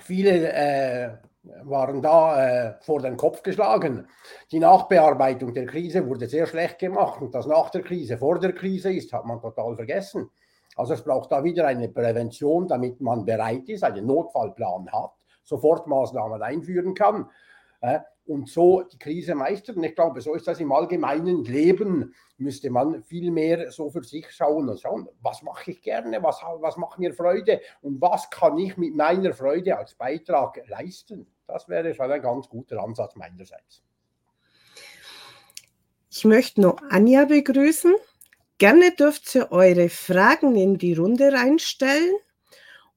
viele 0.00 0.52
äh, 0.52 1.10
waren 1.62 2.02
da 2.02 2.44
äh, 2.44 2.74
vor 2.80 3.00
den 3.00 3.16
Kopf 3.16 3.42
geschlagen. 3.42 4.08
Die 4.50 4.58
Nachbearbeitung 4.58 5.54
der 5.54 5.66
Krise 5.66 6.06
wurde 6.06 6.26
sehr 6.26 6.46
schlecht 6.46 6.80
gemacht 6.80 7.22
und 7.22 7.34
das 7.34 7.46
nach 7.46 7.70
der 7.70 7.82
Krise, 7.82 8.18
vor 8.18 8.38
der 8.40 8.52
Krise 8.52 8.92
ist, 8.92 9.12
hat 9.12 9.24
man 9.24 9.40
total 9.40 9.76
vergessen. 9.76 10.28
Also 10.76 10.94
es 10.94 11.04
braucht 11.04 11.30
da 11.30 11.42
wieder 11.44 11.66
eine 11.66 11.88
Prävention, 11.88 12.66
damit 12.66 13.00
man 13.00 13.24
bereit 13.24 13.68
ist, 13.68 13.84
einen 13.84 14.06
Notfallplan 14.06 14.90
hat 14.92 15.19
Sofortmaßnahmen 15.44 16.42
einführen 16.42 16.94
kann 16.94 17.28
und 18.26 18.48
so 18.48 18.82
die 18.82 18.98
Krise 18.98 19.34
meistert. 19.34 19.76
Und 19.76 19.84
ich 19.84 19.94
glaube, 19.94 20.20
so 20.20 20.34
ist 20.34 20.46
das 20.46 20.60
im 20.60 20.70
allgemeinen 20.70 21.44
Leben, 21.44 22.14
müsste 22.36 22.70
man 22.70 23.02
viel 23.02 23.30
mehr 23.30 23.70
so 23.72 23.90
für 23.90 24.04
sich 24.04 24.30
schauen 24.30 24.68
und 24.68 24.80
schauen, 24.80 25.08
was 25.20 25.42
mache 25.42 25.72
ich 25.72 25.82
gerne, 25.82 26.22
was, 26.22 26.40
was 26.60 26.76
macht 26.76 26.98
mir 26.98 27.12
Freude 27.12 27.60
und 27.82 28.00
was 28.00 28.30
kann 28.30 28.56
ich 28.58 28.76
mit 28.76 28.94
meiner 28.94 29.32
Freude 29.32 29.76
als 29.76 29.94
Beitrag 29.94 30.60
leisten. 30.68 31.26
Das 31.46 31.68
wäre 31.68 31.92
schon 31.94 32.10
ein 32.10 32.22
ganz 32.22 32.48
guter 32.48 32.82
Ansatz 32.82 33.16
meinerseits. 33.16 33.82
Ich 36.08 36.24
möchte 36.24 36.60
noch 36.60 36.80
Anja 36.90 37.24
begrüßen. 37.24 37.94
Gerne 38.58 38.92
dürft 38.92 39.34
ihr 39.34 39.50
eure 39.50 39.88
Fragen 39.88 40.54
in 40.54 40.78
die 40.78 40.94
Runde 40.94 41.32
reinstellen. 41.32 42.14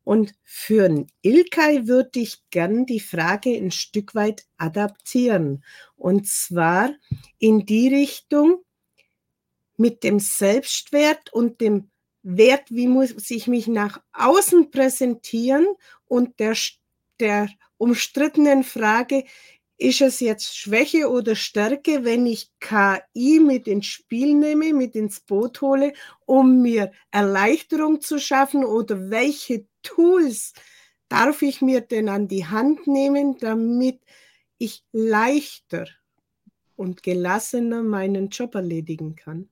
Und 0.03 0.33
für 0.43 1.05
Ilkay 1.21 1.87
würde 1.87 2.19
ich 2.19 2.41
gern 2.49 2.85
die 2.85 2.99
Frage 2.99 3.55
ein 3.55 3.71
Stück 3.71 4.15
weit 4.15 4.45
adaptieren. 4.57 5.63
Und 5.95 6.27
zwar 6.27 6.93
in 7.39 7.65
die 7.65 7.87
Richtung 7.87 8.63
mit 9.77 10.03
dem 10.03 10.19
Selbstwert 10.19 11.31
und 11.31 11.61
dem 11.61 11.89
Wert, 12.21 12.69
wie 12.69 12.87
muss 12.87 13.29
ich 13.31 13.47
mich 13.47 13.67
nach 13.67 14.01
außen 14.13 14.71
präsentieren 14.71 15.67
und 16.05 16.39
der, 16.39 16.55
der 17.19 17.49
umstrittenen 17.77 18.63
Frage, 18.63 19.25
ist 19.77 20.01
es 20.01 20.19
jetzt 20.21 20.55
Schwäche 20.55 21.09
oder 21.09 21.35
Stärke, 21.35 22.05
wenn 22.05 22.25
ich 22.25 22.51
KI 22.59 23.39
mit 23.39 23.67
ins 23.67 23.87
Spiel 23.87 24.35
nehme, 24.35 24.73
mit 24.73 24.95
ins 24.95 25.19
Boot 25.19 25.59
hole, 25.61 25.93
um 26.25 26.61
mir 26.61 26.91
Erleichterung 27.11 27.99
zu 27.99 28.19
schaffen 28.19 28.63
oder 28.63 29.09
welche 29.09 29.65
Tools 29.83 30.53
darf 31.09 31.41
ich 31.43 31.61
mir 31.61 31.81
denn 31.81 32.09
an 32.09 32.27
die 32.27 32.47
Hand 32.47 32.87
nehmen, 32.87 33.37
damit 33.37 34.01
ich 34.57 34.83
leichter 34.91 35.85
und 36.75 37.03
gelassener 37.03 37.83
meinen 37.83 38.29
Job 38.29 38.55
erledigen 38.55 39.15
kann? 39.15 39.49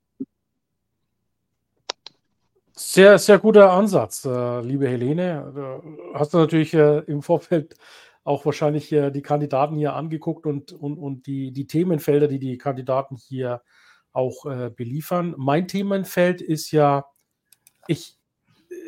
Sehr, 2.73 3.19
sehr 3.19 3.37
guter 3.37 3.71
Ansatz, 3.71 4.25
äh, 4.25 4.61
liebe 4.61 4.87
Helene. 4.87 5.93
Hast 6.15 6.33
du 6.33 6.39
natürlich 6.39 6.73
äh, 6.73 6.99
im 6.99 7.21
Vorfeld 7.21 7.75
auch 8.23 8.43
wahrscheinlich 8.45 8.91
äh, 8.91 9.11
die 9.11 9.21
Kandidaten 9.21 9.75
hier 9.75 9.93
angeguckt 9.93 10.47
und, 10.47 10.71
und, 10.71 10.97
und 10.97 11.27
die, 11.27 11.51
die 11.51 11.67
Themenfelder, 11.67 12.27
die 12.27 12.39
die 12.39 12.57
Kandidaten 12.57 13.17
hier 13.17 13.61
auch 14.13 14.43
beliefern. 14.75 15.33
Mein 15.37 15.69
Themenfeld 15.69 16.41
ist 16.41 16.71
ja, 16.71 17.05
ich, 17.87 18.19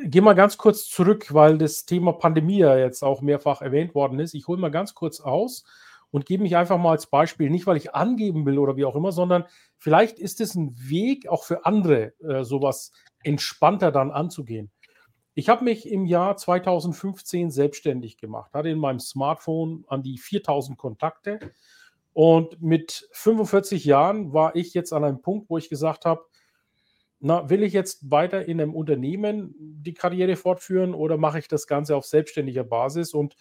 gehe 0.05 0.21
mal 0.21 0.33
ganz 0.33 0.57
kurz 0.57 0.85
zurück, 0.87 1.33
weil 1.33 1.57
das 1.57 1.85
Thema 1.85 2.13
Pandemie 2.13 2.59
ja 2.59 2.77
jetzt 2.77 3.03
auch 3.03 3.21
mehrfach 3.21 3.61
erwähnt 3.61 3.95
worden 3.95 4.19
ist. 4.19 4.33
Ich 4.33 4.47
hole 4.47 4.59
mal 4.59 4.71
ganz 4.71 4.93
kurz 4.93 5.19
aus 5.19 5.63
und 6.11 6.25
gebe 6.25 6.43
mich 6.43 6.55
einfach 6.55 6.77
mal 6.77 6.91
als 6.91 7.07
Beispiel, 7.07 7.49
nicht 7.49 7.65
weil 7.65 7.77
ich 7.77 7.95
angeben 7.95 8.45
will 8.45 8.59
oder 8.59 8.75
wie 8.75 8.85
auch 8.85 8.95
immer, 8.95 9.11
sondern 9.11 9.45
vielleicht 9.77 10.19
ist 10.19 10.41
es 10.41 10.55
ein 10.55 10.75
Weg 10.77 11.27
auch 11.27 11.43
für 11.43 11.65
andere, 11.65 12.13
äh, 12.19 12.43
sowas 12.43 12.91
entspannter 13.23 13.91
dann 13.91 14.11
anzugehen. 14.11 14.71
Ich 15.35 15.49
habe 15.49 15.63
mich 15.63 15.89
im 15.89 16.05
Jahr 16.05 16.37
2015 16.37 17.49
selbstständig 17.49 18.17
gemacht, 18.17 18.53
hatte 18.53 18.69
in 18.69 18.77
meinem 18.77 18.99
Smartphone 18.99 19.83
an 19.87 20.03
die 20.03 20.19
4000 20.19 20.77
Kontakte 20.77 21.39
und 22.13 22.61
mit 22.61 23.09
45 23.13 23.85
Jahren 23.85 24.33
war 24.33 24.55
ich 24.55 24.75
jetzt 24.75 24.93
an 24.93 25.03
einem 25.03 25.21
Punkt, 25.21 25.49
wo 25.49 25.57
ich 25.57 25.69
gesagt 25.69 26.05
habe, 26.05 26.21
na, 27.25 27.49
will 27.49 27.63
ich 27.63 27.71
jetzt 27.71 28.11
weiter 28.11 28.45
in 28.49 28.59
einem 28.59 28.75
Unternehmen 28.75 29.55
die 29.57 29.93
Karriere 29.93 30.35
fortführen 30.35 30.93
oder 30.93 31.15
mache 31.15 31.39
ich 31.39 31.47
das 31.47 31.67
Ganze 31.67 31.95
auf 31.95 32.05
selbstständiger 32.05 32.65
Basis? 32.65 33.13
Und 33.13 33.37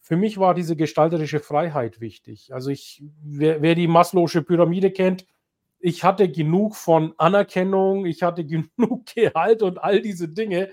für 0.00 0.16
mich 0.16 0.38
war 0.38 0.54
diese 0.54 0.76
gestalterische 0.76 1.38
Freiheit 1.38 2.00
wichtig. 2.00 2.54
Also 2.54 2.70
ich, 2.70 3.02
wer, 3.22 3.60
wer 3.60 3.74
die 3.74 3.86
Maslow'sche 3.86 4.40
Pyramide 4.40 4.90
kennt, 4.90 5.26
ich 5.78 6.04
hatte 6.04 6.30
genug 6.30 6.74
von 6.74 7.12
Anerkennung, 7.18 8.06
ich 8.06 8.22
hatte 8.22 8.44
genug 8.46 9.04
Gehalt 9.14 9.62
und 9.62 9.76
all 9.76 10.00
diese 10.00 10.28
Dinge. 10.28 10.70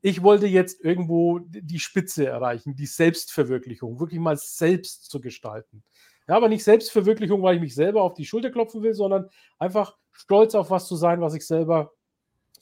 Ich 0.00 0.22
wollte 0.22 0.46
jetzt 0.46 0.82
irgendwo 0.82 1.40
die 1.40 1.78
Spitze 1.78 2.24
erreichen, 2.26 2.74
die 2.74 2.86
Selbstverwirklichung, 2.86 4.00
wirklich 4.00 4.18
mal 4.18 4.38
selbst 4.38 5.10
zu 5.10 5.20
gestalten. 5.20 5.84
Ja, 6.26 6.36
aber 6.36 6.48
nicht 6.48 6.64
Selbstverwirklichung, 6.64 7.42
weil 7.42 7.56
ich 7.56 7.60
mich 7.60 7.74
selber 7.74 8.02
auf 8.02 8.14
die 8.14 8.24
Schulter 8.24 8.50
klopfen 8.50 8.82
will, 8.82 8.94
sondern 8.94 9.28
einfach 9.58 9.98
stolz 10.12 10.54
auf 10.54 10.70
was 10.70 10.86
zu 10.86 10.96
sein, 10.96 11.20
was 11.20 11.34
ich 11.34 11.46
selber 11.46 11.92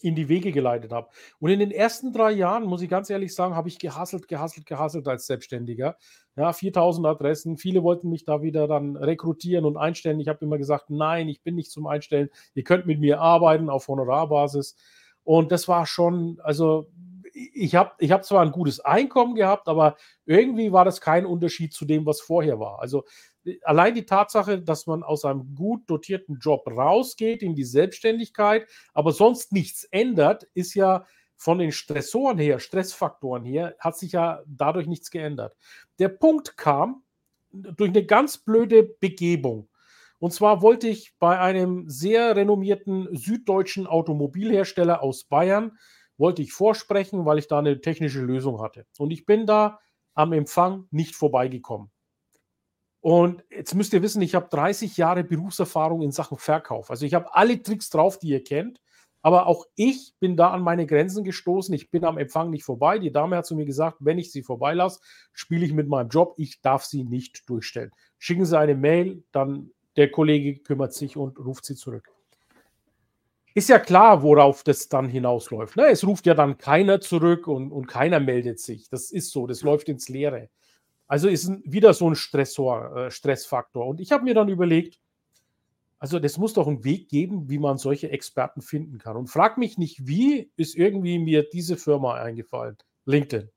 in 0.02 0.14
die 0.14 0.28
Wege 0.28 0.50
geleitet 0.52 0.92
habe. 0.92 1.08
Und 1.40 1.50
in 1.50 1.58
den 1.58 1.70
ersten 1.70 2.12
drei 2.12 2.32
Jahren, 2.32 2.64
muss 2.64 2.82
ich 2.82 2.88
ganz 2.88 3.10
ehrlich 3.10 3.34
sagen, 3.34 3.54
habe 3.54 3.68
ich 3.68 3.78
gehasselt, 3.78 4.28
gehasselt, 4.28 4.66
gehasselt 4.66 5.06
als 5.06 5.26
Selbstständiger. 5.26 5.96
Ja, 6.36 6.52
4000 6.52 7.06
Adressen. 7.06 7.58
Viele 7.58 7.82
wollten 7.82 8.08
mich 8.08 8.24
da 8.24 8.42
wieder 8.42 8.66
dann 8.66 8.96
rekrutieren 8.96 9.64
und 9.66 9.76
einstellen. 9.76 10.20
Ich 10.20 10.28
habe 10.28 10.44
immer 10.44 10.58
gesagt, 10.58 10.88
nein, 10.88 11.28
ich 11.28 11.42
bin 11.42 11.54
nicht 11.54 11.70
zum 11.70 11.86
Einstellen. 11.86 12.30
Ihr 12.54 12.64
könnt 12.64 12.86
mit 12.86 12.98
mir 12.98 13.20
arbeiten 13.20 13.68
auf 13.68 13.88
Honorarbasis. 13.88 14.74
Und 15.22 15.52
das 15.52 15.68
war 15.68 15.86
schon, 15.86 16.40
also 16.42 16.88
ich 17.32 17.74
habe 17.74 17.92
ich 17.98 18.10
hab 18.10 18.24
zwar 18.24 18.42
ein 18.42 18.52
gutes 18.52 18.80
Einkommen 18.80 19.34
gehabt, 19.34 19.68
aber 19.68 19.96
irgendwie 20.24 20.72
war 20.72 20.84
das 20.84 21.00
kein 21.00 21.26
Unterschied 21.26 21.72
zu 21.72 21.84
dem, 21.84 22.06
was 22.06 22.20
vorher 22.20 22.58
war. 22.58 22.80
Also 22.80 23.04
allein 23.64 23.94
die 23.94 24.06
Tatsache, 24.06 24.60
dass 24.60 24.86
man 24.86 25.02
aus 25.02 25.24
einem 25.24 25.54
gut 25.54 25.88
dotierten 25.88 26.38
Job 26.38 26.66
rausgeht 26.66 27.42
in 27.42 27.54
die 27.54 27.64
Selbstständigkeit, 27.64 28.66
aber 28.92 29.12
sonst 29.12 29.52
nichts 29.52 29.84
ändert, 29.84 30.44
ist 30.54 30.74
ja 30.74 31.06
von 31.36 31.58
den 31.58 31.72
Stressoren 31.72 32.38
her, 32.38 32.58
Stressfaktoren 32.58 33.44
her, 33.44 33.74
hat 33.78 33.96
sich 33.96 34.12
ja 34.12 34.42
dadurch 34.46 34.86
nichts 34.86 35.10
geändert. 35.10 35.56
Der 35.98 36.10
Punkt 36.10 36.56
kam 36.58 37.02
durch 37.50 37.90
eine 37.90 38.04
ganz 38.04 38.38
blöde 38.38 38.82
Begebung. 38.82 39.68
Und 40.18 40.34
zwar 40.34 40.60
wollte 40.60 40.86
ich 40.86 41.14
bei 41.18 41.38
einem 41.38 41.88
sehr 41.88 42.36
renommierten 42.36 43.08
süddeutschen 43.16 43.86
Automobilhersteller 43.86 45.02
aus 45.02 45.24
Bayern, 45.24 45.78
wollte 46.18 46.42
ich 46.42 46.52
vorsprechen, 46.52 47.24
weil 47.24 47.38
ich 47.38 47.48
da 47.48 47.58
eine 47.58 47.80
technische 47.80 48.20
Lösung 48.20 48.60
hatte. 48.60 48.84
Und 48.98 49.10
ich 49.10 49.24
bin 49.24 49.46
da 49.46 49.80
am 50.12 50.34
Empfang 50.34 50.86
nicht 50.90 51.16
vorbeigekommen. 51.16 51.90
Und 53.00 53.44
jetzt 53.50 53.74
müsst 53.74 53.94
ihr 53.94 54.02
wissen, 54.02 54.20
ich 54.20 54.34
habe 54.34 54.48
30 54.50 54.96
Jahre 54.96 55.24
Berufserfahrung 55.24 56.02
in 56.02 56.12
Sachen 56.12 56.36
Verkauf. 56.38 56.90
Also 56.90 57.06
ich 57.06 57.14
habe 57.14 57.34
alle 57.34 57.62
Tricks 57.62 57.88
drauf, 57.88 58.18
die 58.18 58.28
ihr 58.28 58.44
kennt. 58.44 58.80
Aber 59.22 59.46
auch 59.46 59.66
ich 59.74 60.14
bin 60.18 60.36
da 60.36 60.50
an 60.50 60.62
meine 60.62 60.86
Grenzen 60.86 61.24
gestoßen. 61.24 61.74
Ich 61.74 61.90
bin 61.90 62.04
am 62.04 62.16
Empfang 62.16 62.50
nicht 62.50 62.64
vorbei. 62.64 62.98
Die 62.98 63.12
Dame 63.12 63.36
hat 63.36 63.46
zu 63.46 63.54
mir 63.54 63.66
gesagt, 63.66 63.98
wenn 64.00 64.18
ich 64.18 64.32
sie 64.32 64.42
vorbeilasse, 64.42 65.00
spiele 65.32 65.64
ich 65.64 65.72
mit 65.72 65.88
meinem 65.88 66.08
Job. 66.08 66.34
Ich 66.38 66.60
darf 66.62 66.84
sie 66.84 67.04
nicht 67.04 67.48
durchstellen. 67.48 67.90
Schicken 68.18 68.46
Sie 68.46 68.58
eine 68.58 68.74
Mail, 68.74 69.22
dann 69.32 69.70
der 69.96 70.10
Kollege 70.10 70.60
kümmert 70.60 70.94
sich 70.94 71.16
und 71.16 71.38
ruft 71.38 71.64
sie 71.66 71.74
zurück. 71.74 72.08
Ist 73.54 73.68
ja 73.68 73.78
klar, 73.78 74.22
worauf 74.22 74.62
das 74.62 74.88
dann 74.88 75.08
hinausläuft. 75.08 75.76
Ne? 75.76 75.88
Es 75.88 76.06
ruft 76.06 76.24
ja 76.24 76.34
dann 76.34 76.56
keiner 76.56 77.00
zurück 77.00 77.46
und, 77.46 77.72
und 77.72 77.86
keiner 77.86 78.20
meldet 78.20 78.60
sich. 78.60 78.88
Das 78.88 79.10
ist 79.10 79.32
so, 79.32 79.46
das 79.46 79.62
läuft 79.62 79.88
ins 79.88 80.08
Leere. 80.08 80.48
Also 81.10 81.26
ist 81.26 81.50
wieder 81.64 81.92
so 81.92 82.08
ein 82.08 82.14
Stressor, 82.14 82.96
äh, 82.96 83.10
Stressfaktor. 83.10 83.84
Und 83.84 84.00
ich 84.00 84.12
habe 84.12 84.22
mir 84.22 84.32
dann 84.32 84.48
überlegt, 84.48 85.00
also 85.98 86.20
das 86.20 86.38
muss 86.38 86.52
doch 86.52 86.68
einen 86.68 86.84
Weg 86.84 87.08
geben, 87.08 87.50
wie 87.50 87.58
man 87.58 87.78
solche 87.78 88.12
Experten 88.12 88.62
finden 88.62 88.98
kann. 88.98 89.16
Und 89.16 89.26
frag 89.26 89.58
mich 89.58 89.76
nicht, 89.76 90.06
wie 90.06 90.52
ist 90.54 90.76
irgendwie 90.76 91.18
mir 91.18 91.48
diese 91.52 91.76
Firma 91.76 92.14
eingefallen, 92.14 92.76
LinkedIn. 93.06 93.50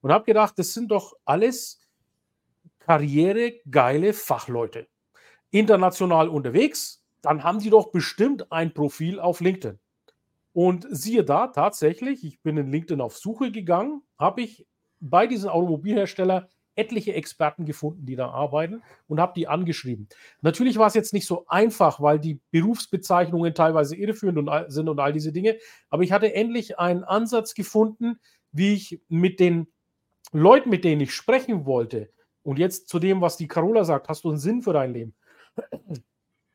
Und 0.00 0.10
habe 0.10 0.24
gedacht, 0.24 0.58
das 0.58 0.72
sind 0.72 0.90
doch 0.90 1.12
alles 1.26 1.80
karrieregeile 2.78 4.14
Fachleute. 4.14 4.88
International 5.50 6.30
unterwegs, 6.30 7.04
dann 7.20 7.44
haben 7.44 7.58
die 7.58 7.68
doch 7.68 7.90
bestimmt 7.90 8.50
ein 8.50 8.72
Profil 8.72 9.20
auf 9.20 9.40
LinkedIn. 9.40 9.78
Und 10.54 10.86
siehe 10.88 11.24
da, 11.24 11.48
tatsächlich, 11.48 12.24
ich 12.24 12.40
bin 12.40 12.56
in 12.56 12.72
LinkedIn 12.72 13.02
auf 13.02 13.18
Suche 13.18 13.52
gegangen, 13.52 14.00
habe 14.18 14.40
ich 14.40 14.66
bei 14.98 15.26
diesem 15.26 15.50
Automobilhersteller 15.50 16.48
etliche 16.76 17.14
Experten 17.14 17.64
gefunden, 17.64 18.06
die 18.06 18.16
da 18.16 18.30
arbeiten 18.30 18.82
und 19.08 19.20
habe 19.20 19.32
die 19.34 19.48
angeschrieben. 19.48 20.08
Natürlich 20.42 20.78
war 20.78 20.86
es 20.86 20.94
jetzt 20.94 21.12
nicht 21.12 21.26
so 21.26 21.46
einfach, 21.48 22.00
weil 22.00 22.20
die 22.20 22.40
Berufsbezeichnungen 22.50 23.54
teilweise 23.54 23.96
irreführend 23.96 24.38
und 24.38 24.70
sind 24.70 24.88
und 24.88 25.00
all 25.00 25.12
diese 25.12 25.32
Dinge. 25.32 25.58
Aber 25.90 26.02
ich 26.02 26.12
hatte 26.12 26.32
endlich 26.34 26.78
einen 26.78 27.04
Ansatz 27.04 27.54
gefunden, 27.54 28.20
wie 28.52 28.74
ich 28.74 29.00
mit 29.08 29.40
den 29.40 29.66
Leuten, 30.32 30.70
mit 30.70 30.84
denen 30.84 31.00
ich 31.00 31.14
sprechen 31.14 31.66
wollte, 31.66 32.10
und 32.46 32.60
jetzt 32.60 32.88
zu 32.88 33.00
dem, 33.00 33.20
was 33.20 33.36
die 33.36 33.48
Carola 33.48 33.84
sagt, 33.84 34.08
hast 34.08 34.22
du 34.22 34.28
einen 34.28 34.38
Sinn 34.38 34.62
für 34.62 34.72
dein 34.72 34.92
Leben? 34.92 35.16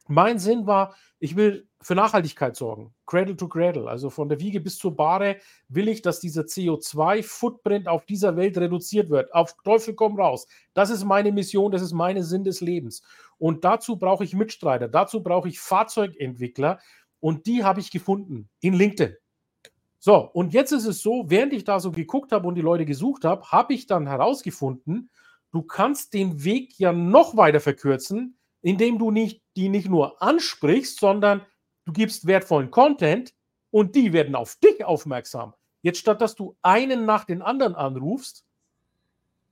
Mein 0.08 0.40
Sinn 0.40 0.66
war, 0.66 0.96
ich 1.20 1.36
will 1.36 1.68
für 1.82 1.96
Nachhaltigkeit 1.96 2.56
sorgen. 2.56 2.94
Cradle 3.06 3.36
to 3.36 3.48
Cradle, 3.48 3.90
also 3.90 4.10
von 4.10 4.30
der 4.30 4.40
Wiege 4.40 4.60
bis 4.60 4.78
zur 4.78 4.96
Bahre, 4.96 5.38
will 5.68 5.88
ich, 5.88 6.02
dass 6.02 6.20
dieser 6.20 6.44
CO2-Footprint 6.44 7.88
auf 7.88 8.06
dieser 8.06 8.36
Welt 8.38 8.58
reduziert 8.58 9.10
wird. 9.10 9.34
Auf 9.34 9.56
Teufel 9.64 9.96
komm 9.96 10.20
raus. 10.20 10.48
Das 10.74 10.90
ist 10.90 11.04
meine 11.04 11.32
Mission, 11.32 11.72
das 11.72 11.82
ist 11.82 11.94
meine 11.94 12.24
Sinn 12.24 12.44
des 12.44 12.62
Lebens. 12.62 13.02
Und 13.38 13.64
dazu 13.64 13.98
brauche 13.98 14.24
ich 14.24 14.36
Mitstreiter, 14.36 14.88
dazu 14.88 15.24
brauche 15.24 15.50
ich 15.50 15.60
Fahrzeugentwickler 15.60 16.80
und 17.20 17.48
die 17.48 17.64
habe 17.64 17.80
ich 17.80 17.92
gefunden 17.92 18.50
in 18.60 18.74
LinkedIn. 18.74 19.16
So, 20.00 20.18
und 20.34 20.54
jetzt 20.54 20.72
ist 20.72 20.86
es 20.86 21.02
so, 21.02 21.26
während 21.28 21.54
ich 21.54 21.64
da 21.64 21.80
so 21.80 21.92
geguckt 21.92 22.32
habe 22.32 22.48
und 22.48 22.56
die 22.56 22.62
Leute 22.62 22.86
gesucht 22.86 23.24
habe, 23.24 23.46
habe 23.52 23.74
ich 23.74 23.86
dann 23.86 24.08
herausgefunden, 24.08 25.12
du 25.52 25.62
kannst 25.62 26.14
den 26.14 26.44
Weg 26.44 26.80
ja 26.80 26.92
noch 26.92 27.38
weiter 27.38 27.60
verkürzen, 27.60 28.38
indem 28.62 28.98
du 28.98 29.12
nicht, 29.12 29.44
die 29.56 29.70
nicht 29.70 29.90
nur 29.90 30.22
ansprichst, 30.22 31.00
sondern 31.00 31.42
du 31.92 32.00
gibst 32.00 32.26
wertvollen 32.26 32.72
Content 32.72 33.34
und 33.70 33.96
die 33.96 34.14
werden 34.14 34.36
auf 34.36 34.56
dich 34.56 34.84
aufmerksam. 34.86 35.54
Jetzt 35.82 36.00
statt 36.00 36.22
dass 36.22 36.36
du 36.36 36.56
einen 36.62 37.06
nach 37.06 37.26
den 37.26 37.42
anderen 37.42 37.76
anrufst, 37.76 38.46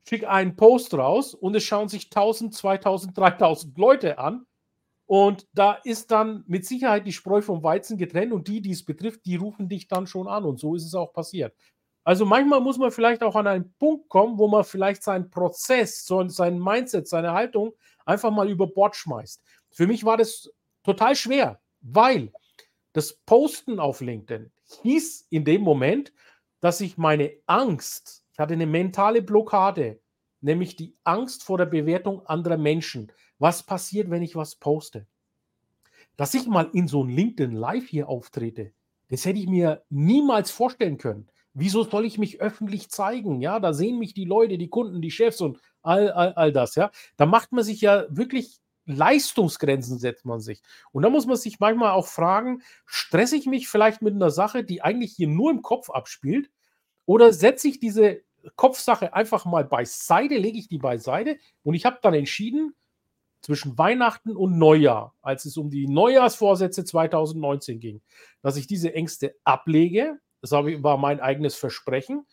schick 0.08 0.28
einen 0.28 0.56
Post 0.56 0.94
raus 0.94 1.34
und 1.34 1.56
es 1.56 1.64
schauen 1.64 1.90
sich 1.90 2.06
1000, 2.06 2.54
2000, 2.54 3.18
3000 3.18 3.78
Leute 3.78 4.18
an. 4.18 4.46
Und 5.06 5.48
da 5.54 5.74
ist 5.74 6.12
dann 6.12 6.44
mit 6.48 6.66
Sicherheit 6.66 7.08
die 7.08 7.12
Spreu 7.12 7.42
vom 7.42 7.64
Weizen 7.64 7.98
getrennt 7.98 8.32
und 8.32 8.48
die, 8.48 8.62
die 8.62 8.72
es 8.72 8.86
betrifft, 8.86 9.26
die 9.26 9.38
rufen 9.38 9.68
dich 9.68 9.88
dann 9.88 10.06
schon 10.08 10.28
an. 10.28 10.46
Und 10.46 10.60
so 10.60 10.76
ist 10.76 10.86
es 10.86 10.94
auch 10.94 11.12
passiert. 11.12 11.56
Also 12.04 12.26
manchmal 12.26 12.62
muss 12.62 12.78
man 12.78 12.92
vielleicht 12.92 13.24
auch 13.24 13.36
an 13.36 13.48
einen 13.48 13.74
Punkt 13.80 14.08
kommen, 14.08 14.38
wo 14.38 14.48
man 14.48 14.64
vielleicht 14.64 15.04
seinen 15.04 15.30
Prozess, 15.30 16.06
sein 16.06 16.60
Mindset, 16.60 17.08
seine 17.08 17.34
Haltung 17.34 17.74
einfach 18.06 18.32
mal 18.32 18.50
über 18.50 18.68
Bord 18.68 18.96
schmeißt. 18.96 19.44
Für 19.72 19.88
mich 19.88 20.06
war 20.06 20.18
das 20.18 20.52
total 20.84 21.16
schwer, 21.16 21.60
weil 21.82 22.32
das 22.94 23.14
Posten 23.14 23.80
auf 23.80 24.02
LinkedIn 24.02 24.52
hieß 24.84 25.28
in 25.30 25.46
dem 25.46 25.62
Moment, 25.62 26.14
dass 26.60 26.82
ich 26.82 26.98
meine 26.98 27.32
Angst, 27.46 28.24
ich 28.34 28.40
hatte 28.40 28.54
eine 28.54 28.66
mentale 28.66 29.22
Blockade, 29.22 30.00
nämlich 30.42 30.76
die 30.76 30.96
Angst 31.04 31.44
vor 31.44 31.58
der 31.58 31.66
Bewertung 31.66 32.26
anderer 32.26 32.58
Menschen. 32.58 33.12
Was 33.38 33.64
passiert, 33.64 34.10
wenn 34.10 34.22
ich 34.22 34.36
was 34.36 34.56
poste? 34.56 35.06
Dass 36.18 36.34
ich 36.34 36.48
mal 36.48 36.70
in 36.74 36.88
so 36.88 37.04
ein 37.04 37.10
LinkedIn 37.10 37.54
Live 37.54 37.88
hier 37.88 38.10
auftrete, 38.10 38.74
das 39.10 39.26
hätte 39.26 39.40
ich 39.40 39.48
mir 39.48 39.84
niemals 39.90 40.52
vorstellen 40.52 40.98
können. 40.98 41.28
Wieso 41.54 41.84
soll 41.84 42.06
ich 42.06 42.18
mich 42.18 42.42
öffentlich 42.42 42.90
zeigen? 42.90 43.42
Ja, 43.42 43.60
da 43.60 43.74
sehen 43.74 43.98
mich 43.98 44.14
die 44.14 44.26
Leute, 44.26 44.58
die 44.58 44.70
Kunden, 44.70 45.02
die 45.02 45.12
Chefs 45.12 45.42
und 45.42 45.60
all, 45.82 46.12
all, 46.12 46.34
all 46.34 46.52
das, 46.54 46.76
ja. 46.76 46.92
Da 47.18 47.26
macht 47.26 47.52
man 47.52 47.64
sich 47.64 47.82
ja 47.82 48.06
wirklich 48.10 48.60
Leistungsgrenzen 48.90 50.00
setzt 50.00 50.26
man 50.26 50.40
sich. 50.40 50.62
Und 50.92 51.04
da 51.04 51.10
muss 51.10 51.26
man 51.26 51.38
sich 51.38 51.60
manchmal 51.60 51.92
auch 51.92 52.08
fragen, 52.08 52.62
stresse 52.86 53.36
ich 53.36 53.46
mich 53.46 53.68
vielleicht 53.68 54.02
mit 54.02 54.16
einer 54.16 54.32
Sache, 54.32 54.64
die 54.64 54.82
eigentlich 54.82 55.14
hier 55.14 55.28
nur 55.28 55.52
im 55.52 55.62
Kopf 55.62 55.90
abspielt, 55.90 56.50
oder 57.06 57.34
setze 57.34 57.68
ich 57.68 57.80
diese 57.80 58.22
Kopfsache 58.56 59.14
einfach 59.14 59.46
mal 59.46 59.66
beiseite, 59.66 60.38
lege 60.38 60.60
ich 60.60 60.68
die 60.68 60.78
beiseite 60.78 61.38
und 61.64 61.74
ich 61.74 61.86
habe 61.86 62.00
dann 62.02 62.14
entschieden, 62.14 62.76
zwischen 63.42 63.78
Weihnachten 63.78 64.36
und 64.36 64.58
Neujahr, 64.58 65.16
als 65.22 65.46
es 65.46 65.58
um 65.58 65.70
die 65.70 65.88
Neujahrsvorsätze 65.88 66.84
2019 66.84 67.80
ging, 67.80 68.02
dass 68.42 68.58
ich 68.58 68.68
diese 68.68 68.94
Ängste 68.94 69.36
ablege. 69.44 70.20
Das 70.42 70.52
war 70.52 70.98
mein 70.98 71.20
eigenes 71.20 71.56
Versprechen. 71.56 72.26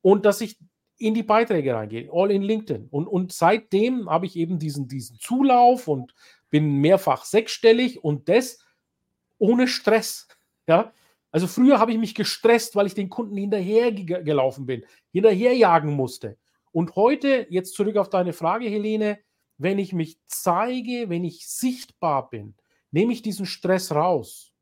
Und 0.00 0.24
dass 0.24 0.40
ich 0.40 0.58
in 1.02 1.14
die 1.14 1.22
Beiträge 1.22 1.74
reingehen, 1.74 2.08
all 2.12 2.30
in 2.30 2.42
LinkedIn. 2.42 2.88
Und, 2.90 3.06
und 3.06 3.32
seitdem 3.32 4.08
habe 4.08 4.26
ich 4.26 4.36
eben 4.36 4.58
diesen, 4.58 4.88
diesen 4.88 5.18
Zulauf 5.18 5.88
und 5.88 6.14
bin 6.50 6.80
mehrfach 6.80 7.24
sechsstellig 7.24 8.04
und 8.04 8.28
das 8.28 8.58
ohne 9.38 9.66
Stress. 9.68 10.28
Ja, 10.66 10.92
also 11.30 11.46
früher 11.46 11.78
habe 11.78 11.92
ich 11.92 11.98
mich 11.98 12.14
gestresst, 12.14 12.76
weil 12.76 12.86
ich 12.86 12.94
den 12.94 13.08
Kunden 13.08 13.36
hinterher 13.36 13.90
gelaufen 13.92 14.66
bin, 14.66 14.84
hinterherjagen 15.12 15.92
musste. 15.92 16.36
Und 16.72 16.94
heute, 16.94 17.46
jetzt 17.50 17.74
zurück 17.74 17.96
auf 17.96 18.10
deine 18.10 18.32
Frage, 18.32 18.68
Helene, 18.68 19.18
wenn 19.58 19.78
ich 19.78 19.92
mich 19.92 20.18
zeige, 20.26 21.08
wenn 21.08 21.24
ich 21.24 21.48
sichtbar 21.48 22.30
bin, 22.30 22.54
nehme 22.90 23.12
ich 23.12 23.22
diesen 23.22 23.46
Stress 23.46 23.92
raus. 23.92 24.52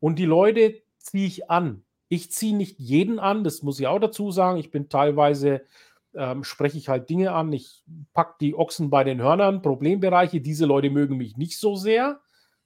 Und 0.00 0.18
die 0.18 0.24
Leute 0.24 0.80
ziehe 0.98 1.26
ich 1.26 1.50
an. 1.50 1.84
Ich 2.08 2.30
ziehe 2.32 2.56
nicht 2.56 2.78
jeden 2.78 3.18
an, 3.18 3.44
das 3.44 3.62
muss 3.62 3.78
ich 3.80 3.86
auch 3.86 3.98
dazu 3.98 4.30
sagen. 4.30 4.58
Ich 4.58 4.70
bin 4.70 4.88
teilweise, 4.88 5.62
ähm, 6.14 6.42
spreche 6.44 6.78
ich 6.78 6.88
halt 6.88 7.10
Dinge 7.10 7.32
an. 7.32 7.52
Ich 7.52 7.84
packe 8.14 8.36
die 8.40 8.54
Ochsen 8.54 8.90
bei 8.90 9.04
den 9.04 9.20
Hörnern, 9.20 9.62
Problembereiche. 9.62 10.40
Diese 10.40 10.66
Leute 10.66 10.90
mögen 10.90 11.16
mich 11.18 11.36
nicht 11.36 11.58
so 11.58 11.76
sehr. 11.76 12.20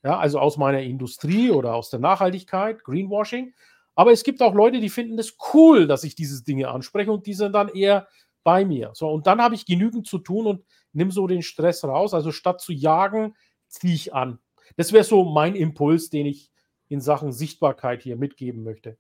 Ja, 0.05 0.19
also 0.19 0.39
aus 0.41 0.57
meiner 0.57 0.83
Industrie 0.83 1.51
oder 1.51 1.75
aus 1.75 1.91
der 1.91 2.01
Nachhaltigkeit, 2.01 2.83
Greenwashing. 2.85 3.55
Aber 3.95 4.13
es 4.13 4.25
gibt 4.25 4.43
auch 4.43 4.55
Leute, 4.55 4.81
die 4.81 4.89
finden 4.89 5.19
es 5.19 5.37
cool, 5.53 5.87
dass 5.87 6.05
ich 6.05 6.15
diese 6.15 6.43
Dinge 6.45 6.69
anspreche 6.69 7.13
und 7.13 7.27
die 7.27 7.35
sind 7.35 7.53
dann 7.53 7.69
eher 7.69 8.09
bei 8.43 8.65
mir. 8.65 8.91
So, 8.95 9.09
und 9.11 9.27
dann 9.27 9.41
habe 9.41 9.55
ich 9.55 9.67
genügend 9.67 10.07
zu 10.07 10.19
tun 10.19 10.47
und 10.47 10.65
nimm 10.93 11.11
so 11.11 11.27
den 11.27 11.43
Stress 11.43 11.85
raus. 11.85 12.15
Also 12.15 12.33
statt 12.33 12.61
zu 12.61 12.73
jagen, 12.73 13.35
ziehe 13.69 13.95
ich 13.95 14.15
an. 14.15 14.39
Das 14.77 14.93
wäre 14.93 15.05
so 15.05 15.25
mein 15.25 15.55
Impuls, 15.55 16.11
den 16.11 16.27
ich 16.27 16.51
in 16.89 17.01
Sachen 17.01 17.33
Sichtbarkeit 17.33 18.03
hier 18.03 18.17
mitgeben 18.17 18.65
möchte. 18.65 18.99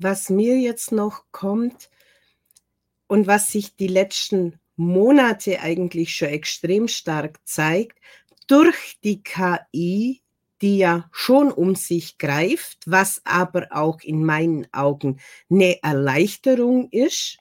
Was 0.00 0.30
mir 0.30 0.58
jetzt 0.58 0.92
noch 0.92 1.24
kommt 1.30 1.90
und 3.06 3.26
was 3.26 3.52
sich 3.52 3.76
die 3.76 3.86
letzten 3.86 4.58
Monate 4.76 5.60
eigentlich 5.60 6.14
schon 6.14 6.28
extrem 6.28 6.88
stark 6.88 7.38
zeigt, 7.44 7.98
durch 8.46 8.98
die 9.04 9.22
KI, 9.22 10.22
die 10.62 10.78
ja 10.78 11.08
schon 11.12 11.52
um 11.52 11.74
sich 11.74 12.18
greift, 12.18 12.78
was 12.86 13.20
aber 13.24 13.68
auch 13.70 14.00
in 14.00 14.24
meinen 14.24 14.66
Augen 14.72 15.20
eine 15.50 15.82
Erleichterung 15.82 16.88
ist, 16.90 17.38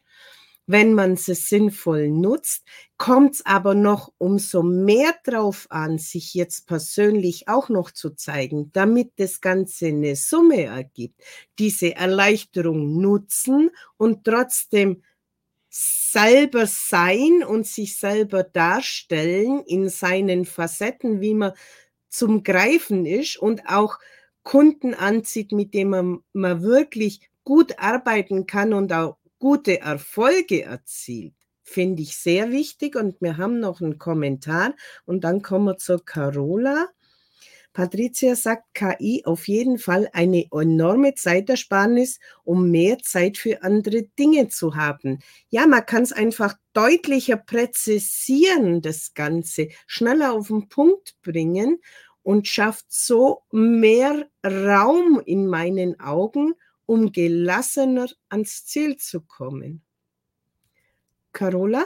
wenn 0.72 0.94
man 0.94 1.16
sie 1.16 1.34
sinnvoll 1.34 2.10
nutzt, 2.10 2.64
kommt 2.98 3.34
es 3.34 3.46
aber 3.46 3.74
noch 3.74 4.14
umso 4.20 4.62
mehr 4.62 5.16
drauf 5.24 5.66
an, 5.72 5.98
sich 5.98 6.36
jetzt 6.36 6.68
persönlich 6.68 7.48
auch 7.48 7.70
noch 7.70 7.90
zu 7.90 8.12
zeigen, 8.12 8.70
damit 8.72 9.14
das 9.16 9.42
Ganze 9.42 9.88
eine 9.88 10.16
Summe 10.16 10.66
ergibt. 10.66 11.24
Diese 11.58 11.96
Erleichterung 11.96 13.02
nutzen 13.02 13.72
und 13.98 14.26
trotzdem 14.26 15.02
selber 15.70 16.68
sein 16.68 17.44
und 17.44 17.66
sich 17.66 17.98
selber 17.98 18.44
darstellen 18.44 19.64
in 19.66 19.90
seinen 19.90 20.46
Facetten, 20.46 21.20
wie 21.20 21.34
man 21.34 21.54
zum 22.10 22.44
Greifen 22.44 23.08
ist 23.08 23.38
und 23.38 23.68
auch 23.68 23.98
Kunden 24.44 24.94
anzieht, 24.94 25.52
mit 25.52 25.74
denen 25.74 25.90
man, 25.90 26.20
man 26.34 26.62
wirklich 26.62 27.28
gut 27.44 27.80
arbeiten 27.80 28.46
kann 28.46 28.74
und 28.74 28.94
auch 28.94 29.18
gute 29.40 29.80
Erfolge 29.80 30.64
erzielt, 30.64 31.34
finde 31.64 32.04
ich 32.04 32.18
sehr 32.18 32.52
wichtig. 32.52 32.96
Und 32.96 33.22
wir 33.22 33.38
haben 33.38 33.60
noch 33.60 33.82
einen 33.82 33.98
Kommentar 33.98 34.76
und 35.06 35.24
dann 35.24 35.42
kommen 35.42 35.66
wir 35.66 35.78
zur 35.78 36.04
Carola. 36.06 36.90
Patricia 37.72 38.36
sagt, 38.36 38.74
KI 38.74 39.24
auf 39.26 39.48
jeden 39.48 39.78
Fall 39.78 40.10
eine 40.12 40.46
enorme 40.52 41.14
Zeitersparnis, 41.14 42.20
um 42.44 42.72
mehr 42.72 42.98
Zeit 43.00 43.38
für 43.38 43.64
andere 43.64 44.04
Dinge 44.18 44.50
zu 44.50 44.76
haben. 44.76 45.20
Ja, 45.50 45.68
man 45.68 45.86
kann 45.86 46.04
es 46.04 46.12
einfach 46.12 46.56
deutlicher 46.74 47.38
präzisieren, 47.38 48.82
das 48.82 49.14
Ganze, 49.14 49.70
schneller 49.86 50.34
auf 50.34 50.48
den 50.48 50.68
Punkt 50.68 51.16
bringen 51.22 51.80
und 52.24 52.48
schafft 52.48 52.86
so 52.90 53.44
mehr 53.52 54.28
Raum 54.44 55.22
in 55.26 55.48
meinen 55.48 56.00
Augen 56.00 56.56
um 56.90 57.12
gelassener 57.12 58.08
ans 58.30 58.66
Ziel 58.66 58.98
zu 58.98 59.22
kommen. 59.22 59.84
Carola? 61.34 61.86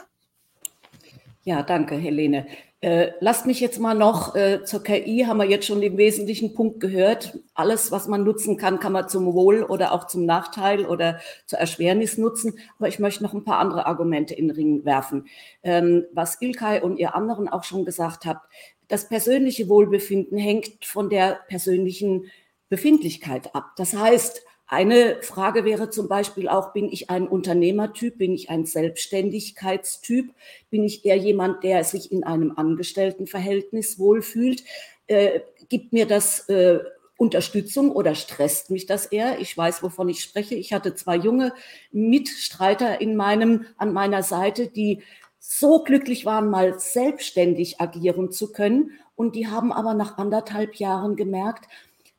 Ja, 1.43 1.61
danke, 1.61 1.95
Helene. 1.95 2.47
Äh, 2.79 3.11
lasst 3.19 3.45
mich 3.45 3.59
jetzt 3.59 3.79
mal 3.79 3.95
noch 3.95 4.33
äh, 4.33 4.63
zur 4.63 4.81
KI, 4.81 5.25
haben 5.27 5.39
wir 5.39 5.45
jetzt 5.45 5.65
schon 5.65 5.81
den 5.81 5.97
wesentlichen 5.97 6.53
Punkt 6.53 6.79
gehört. 6.79 7.37
Alles, 7.53 7.91
was 7.91 8.07
man 8.07 8.23
nutzen 8.23 8.55
kann, 8.55 8.79
kann 8.79 8.93
man 8.93 9.09
zum 9.09 9.33
Wohl 9.33 9.63
oder 9.63 9.91
auch 9.91 10.07
zum 10.07 10.25
Nachteil 10.25 10.85
oder 10.85 11.19
zur 11.47 11.59
Erschwernis 11.59 12.17
nutzen. 12.17 12.57
Aber 12.77 12.87
ich 12.87 12.99
möchte 12.99 13.23
noch 13.23 13.33
ein 13.33 13.43
paar 13.43 13.59
andere 13.59 13.85
Argumente 13.85 14.33
in 14.33 14.47
den 14.47 14.55
Ring 14.55 14.85
werfen. 14.85 15.27
Ähm, 15.63 16.05
was 16.13 16.41
Ilkay 16.41 16.79
und 16.79 16.97
ihr 16.97 17.13
anderen 17.13 17.49
auch 17.49 17.65
schon 17.65 17.83
gesagt 17.83 18.25
habt, 18.25 18.47
das 18.87 19.09
persönliche 19.09 19.67
Wohlbefinden 19.67 20.37
hängt 20.37 20.85
von 20.85 21.09
der 21.09 21.41
persönlichen 21.49 22.31
Befindlichkeit 22.69 23.53
ab. 23.53 23.71
Das 23.75 23.93
heißt, 23.93 24.45
eine 24.73 25.21
Frage 25.21 25.65
wäre 25.65 25.91
zum 25.91 26.07
Beispiel 26.07 26.49
auch, 26.49 26.73
bin 26.73 26.89
ich 26.91 27.11
ein 27.11 27.27
Unternehmertyp, 27.27 28.17
bin 28.17 28.33
ich 28.33 28.49
ein 28.49 28.65
Selbstständigkeitstyp, 28.65 30.33
bin 30.71 30.83
ich 30.83 31.05
eher 31.05 31.15
jemand, 31.15 31.63
der 31.63 31.83
sich 31.83 32.11
in 32.11 32.23
einem 32.23 32.53
Angestelltenverhältnis 32.55 33.99
wohlfühlt? 33.99 34.63
Äh, 35.05 35.41
gibt 35.69 35.93
mir 35.93 36.07
das 36.07 36.49
äh, 36.49 36.79
Unterstützung 37.17 37.91
oder 37.91 38.15
stresst 38.15 38.71
mich 38.71 38.87
das 38.87 39.05
eher? 39.05 39.39
Ich 39.39 39.55
weiß, 39.55 39.83
wovon 39.83 40.09
ich 40.09 40.21
spreche. 40.21 40.55
Ich 40.55 40.73
hatte 40.73 40.95
zwei 40.95 41.17
junge 41.17 41.53
Mitstreiter 41.91 42.99
in 42.99 43.15
meinem, 43.15 43.67
an 43.77 43.93
meiner 43.93 44.23
Seite, 44.23 44.67
die 44.67 45.03
so 45.37 45.83
glücklich 45.83 46.25
waren, 46.25 46.49
mal 46.49 46.79
selbstständig 46.79 47.79
agieren 47.79 48.31
zu 48.31 48.51
können. 48.51 48.91
Und 49.15 49.35
die 49.35 49.47
haben 49.47 49.71
aber 49.71 49.93
nach 49.93 50.17
anderthalb 50.17 50.75
Jahren 50.77 51.15
gemerkt, 51.15 51.67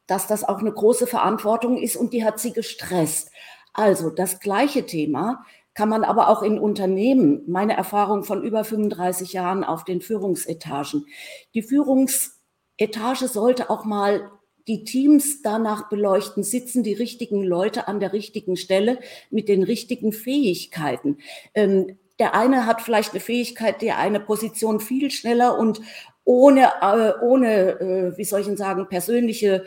dass 0.07 0.27
das 0.27 0.45
auch 0.45 0.59
eine 0.59 0.73
große 0.73 1.07
Verantwortung 1.07 1.79
ist 1.79 1.97
und 1.97 2.13
die 2.13 2.25
hat 2.25 2.39
sie 2.39 2.53
gestresst. 2.53 3.31
Also 3.73 4.11
das 4.11 4.41
gleiche 4.41 4.87
Thema 4.87 5.45
kann 5.75 5.89
man 5.89 6.05
aber 6.05 6.29
auch 6.29 6.43
in 6.43 6.59
Unternehmen, 6.59 7.43
meine 7.47 7.77
Erfahrung 7.77 8.23
von 8.23 8.43
über 8.45 8.65
35 8.65 9.33
Jahren 9.33 9.65
auf 9.65 9.85
den 9.85 10.01
Führungsetagen. 10.01 11.07
Die 11.53 11.63
Führungsetage 11.63 13.27
sollte 13.27 13.71
auch 13.71 13.85
mal 13.85 14.31
die 14.67 14.85
Teams 14.85 15.43
danach 15.43 15.89
beleuchten, 15.89 16.43
sitzen 16.43 16.83
die 16.85 16.95
richtigen 16.95 17.43
Leute 17.43 17.89
an 17.89 18.01
der 18.01 18.13
richtigen 18.13 18.57
Stelle 18.57 18.99
mit 19.31 19.49
den 19.49 19.63
richtigen 19.63 20.13
Fähigkeiten. 20.13 21.19
Ähm, 21.55 21.99
der 22.19 22.35
eine 22.35 22.67
hat 22.67 22.81
vielleicht 22.81 23.11
eine 23.11 23.21
Fähigkeit, 23.21 23.83
der 23.83 23.99
eine 23.99 24.21
Position 24.21 24.81
viel 24.81 25.11
schneller 25.11 25.59
und 25.59 25.81
ohne, 26.25 26.73
äh, 26.81 27.13
ohne 27.21 27.81
äh, 27.81 28.17
wie 28.17 28.25
soll 28.25 28.41
ich 28.41 28.47
denn 28.47 28.57
sagen, 28.57 28.89
persönliche 28.89 29.65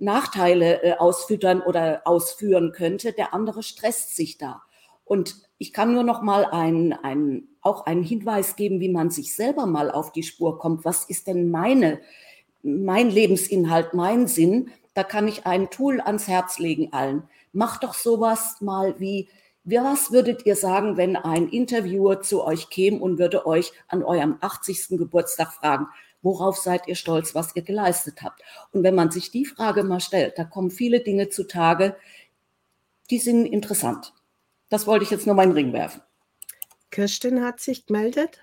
Nachteile 0.00 0.82
äh, 0.82 0.96
ausfüttern 0.96 1.60
oder 1.60 2.02
ausführen 2.04 2.72
könnte. 2.72 3.12
Der 3.12 3.34
andere 3.34 3.62
stresst 3.62 4.16
sich 4.16 4.38
da. 4.38 4.62
Und 5.04 5.36
ich 5.58 5.72
kann 5.72 5.92
nur 5.92 6.04
noch 6.04 6.22
mal 6.22 6.46
ein, 6.46 6.92
ein, 6.92 7.48
auch 7.60 7.86
einen 7.86 8.02
Hinweis 8.02 8.56
geben, 8.56 8.80
wie 8.80 8.88
man 8.88 9.10
sich 9.10 9.34
selber 9.34 9.66
mal 9.66 9.90
auf 9.90 10.12
die 10.12 10.22
Spur 10.22 10.58
kommt. 10.58 10.84
Was 10.84 11.04
ist 11.04 11.26
denn 11.26 11.50
meine, 11.50 12.00
mein 12.62 13.10
Lebensinhalt, 13.10 13.92
mein 13.92 14.26
Sinn? 14.26 14.70
Da 14.94 15.04
kann 15.04 15.28
ich 15.28 15.46
ein 15.46 15.68
Tool 15.70 16.00
ans 16.00 16.28
Herz 16.28 16.58
legen 16.58 16.92
allen. 16.92 17.24
Macht 17.52 17.84
doch 17.84 17.94
sowas 17.94 18.60
mal 18.60 18.98
wie, 18.98 19.28
was 19.64 20.12
würdet 20.12 20.46
ihr 20.46 20.56
sagen, 20.56 20.96
wenn 20.96 21.16
ein 21.16 21.48
Interviewer 21.48 22.22
zu 22.22 22.44
euch 22.44 22.70
käme 22.70 22.98
und 22.98 23.18
würde 23.18 23.46
euch 23.46 23.72
an 23.88 24.02
eurem 24.02 24.38
80. 24.40 24.90
Geburtstag 24.90 25.52
fragen, 25.52 25.88
Worauf 26.22 26.58
seid 26.58 26.86
ihr 26.86 26.96
stolz, 26.96 27.34
was 27.34 27.56
ihr 27.56 27.62
geleistet 27.62 28.22
habt? 28.22 28.42
Und 28.72 28.82
wenn 28.82 28.94
man 28.94 29.10
sich 29.10 29.30
die 29.30 29.46
Frage 29.46 29.84
mal 29.84 30.00
stellt, 30.00 30.38
da 30.38 30.44
kommen 30.44 30.70
viele 30.70 31.00
Dinge 31.00 31.30
zutage, 31.30 31.96
die 33.08 33.18
sind 33.18 33.46
interessant. 33.46 34.12
Das 34.68 34.86
wollte 34.86 35.04
ich 35.04 35.10
jetzt 35.10 35.26
nur 35.26 35.34
mal 35.34 35.44
in 35.44 35.50
den 35.50 35.56
Ring 35.56 35.72
werfen. 35.72 36.02
Kirsten 36.90 37.42
hat 37.42 37.60
sich 37.60 37.86
gemeldet. 37.86 38.38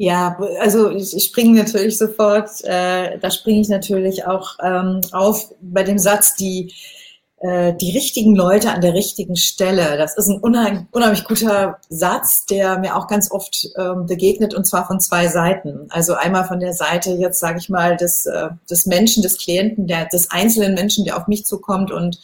Ja, 0.00 0.38
also 0.60 0.90
ich, 0.90 1.16
ich 1.16 1.24
springe 1.24 1.58
natürlich 1.58 1.98
sofort, 1.98 2.50
äh, 2.62 3.18
da 3.18 3.30
springe 3.32 3.60
ich 3.60 3.68
natürlich 3.68 4.24
auch 4.24 4.56
ähm, 4.62 5.00
auf 5.10 5.52
bei 5.60 5.82
dem 5.82 5.98
Satz, 5.98 6.36
die 6.36 6.68
äh, 6.68 6.72
die 7.40 7.92
richtigen 7.92 8.34
Leute 8.34 8.72
an 8.72 8.80
der 8.80 8.94
richtigen 8.94 9.36
Stelle. 9.36 9.96
Das 9.96 10.16
ist 10.16 10.26
ein 10.26 10.40
unheimlich, 10.40 10.82
unheimlich 10.90 11.24
guter 11.24 11.78
Satz, 11.88 12.46
der 12.46 12.80
mir 12.80 12.96
auch 12.96 13.06
ganz 13.06 13.30
oft 13.30 13.68
ähm, 13.76 14.06
begegnet 14.06 14.54
und 14.54 14.66
zwar 14.66 14.88
von 14.88 14.98
zwei 14.98 15.28
Seiten. 15.28 15.86
Also 15.90 16.14
einmal 16.14 16.46
von 16.46 16.58
der 16.58 16.72
Seite 16.72 17.10
jetzt 17.12 17.38
sage 17.38 17.58
ich 17.58 17.68
mal 17.68 17.96
des, 17.96 18.26
äh, 18.26 18.48
des 18.68 18.86
Menschen, 18.86 19.22
des 19.22 19.38
Klienten, 19.38 19.86
der, 19.86 20.06
des 20.06 20.32
einzelnen 20.32 20.74
Menschen, 20.74 21.04
der 21.04 21.16
auf 21.16 21.28
mich 21.28 21.44
zukommt 21.44 21.92
und 21.92 22.18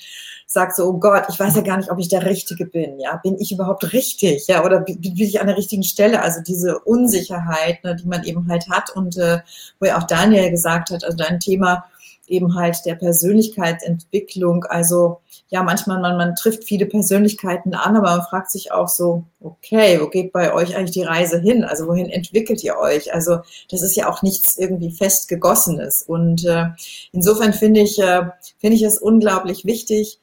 sagt 0.46 0.77
so, 0.77 0.85
oh 0.85 0.98
Gott, 0.98 1.24
ich 1.29 1.38
weiß 1.38 1.57
ja 1.57 1.62
gar 1.62 1.77
nicht, 1.77 1.90
ob 1.90 1.98
ich 1.98 2.09
der 2.09 2.24
Richtige 2.24 2.66
bin. 2.66 2.98
Ja, 2.98 3.16
bin 3.16 3.38
ich 3.38 3.53
überhaupt 3.53 3.92
richtig? 3.92 4.46
Ja, 4.46 4.64
oder 4.64 4.81
bin 4.81 4.98
ich 5.03 5.40
an 5.40 5.46
der 5.46 5.57
richtigen 5.57 5.83
Stelle? 5.83 6.22
Also 6.22 6.40
diese 6.40 6.79
Unsicherheit, 6.79 7.83
ne, 7.85 7.96
die 7.96 8.07
man 8.07 8.24
eben 8.24 8.48
halt 8.48 8.68
hat 8.68 8.90
und 8.90 9.16
äh, 9.16 9.40
wo 9.81 9.87
ja 9.87 9.98
auch 9.98 10.07
Daniel 10.07 10.50
gesagt 10.50 10.90
hat, 10.90 11.05
also 11.05 11.16
dein 11.16 11.40
Thema 11.40 11.85
eben 12.27 12.55
halt 12.55 12.79
der 12.85 12.95
Persönlichkeitsentwicklung. 12.95 14.65
Also 14.65 15.21
ja, 15.49 15.63
manchmal 15.63 16.01
man, 16.01 16.17
man 16.17 16.35
trifft 16.35 16.65
viele 16.65 16.87
Persönlichkeiten 16.87 17.75
an, 17.75 17.97
aber 17.97 18.17
man 18.17 18.23
fragt 18.23 18.51
sich 18.51 18.73
auch 18.73 18.89
so, 18.89 19.25
okay, 19.41 20.01
wo 20.01 20.09
geht 20.09 20.33
bei 20.33 20.53
euch 20.53 20.77
eigentlich 20.77 20.93
die 20.93 21.03
Reise 21.03 21.41
hin? 21.41 21.65
Also 21.65 21.87
wohin 21.87 22.09
entwickelt 22.09 22.65
ihr 22.65 22.77
euch? 22.79 23.13
Also 23.13 23.39
das 23.71 23.83
ist 23.83 23.97
ja 23.97 24.11
auch 24.11 24.23
nichts 24.23 24.57
irgendwie 24.57 24.91
fest 24.91 25.29
gegossenes. 25.29 26.03
Und 26.03 26.45
äh, 26.45 26.67
insofern 27.13 27.53
finde 27.53 27.81
ich, 27.81 27.99
äh, 27.99 28.23
finde 28.59 28.77
ich 28.77 28.83
es 28.83 28.99
unglaublich 28.99 29.65
wichtig, 29.65 30.19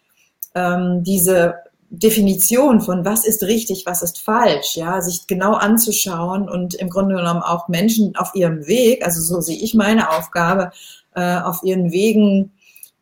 ähm, 0.56 1.04
diese 1.04 1.56
Definition 1.94 2.80
von 2.80 3.04
was 3.04 3.26
ist 3.26 3.44
richtig, 3.44 3.86
was 3.86 4.02
ist 4.02 4.20
falsch, 4.20 4.78
ja, 4.78 5.02
sich 5.02 5.28
genau 5.28 5.54
anzuschauen 5.54 6.50
und 6.50 6.74
im 6.74 6.90
Grunde 6.90 7.16
genommen 7.16 7.42
auch 7.42 7.68
Menschen 7.68 8.16
auf 8.16 8.34
ihrem 8.34 8.66
Weg, 8.66 9.06
also 9.06 9.22
so 9.22 9.42
sehe 9.42 9.58
ich 9.58 9.74
meine 9.74 10.10
Aufgabe, 10.10 10.72
äh, 11.16 11.40
auf 11.40 11.64
ihren 11.64 11.92
Wegen 11.92 12.54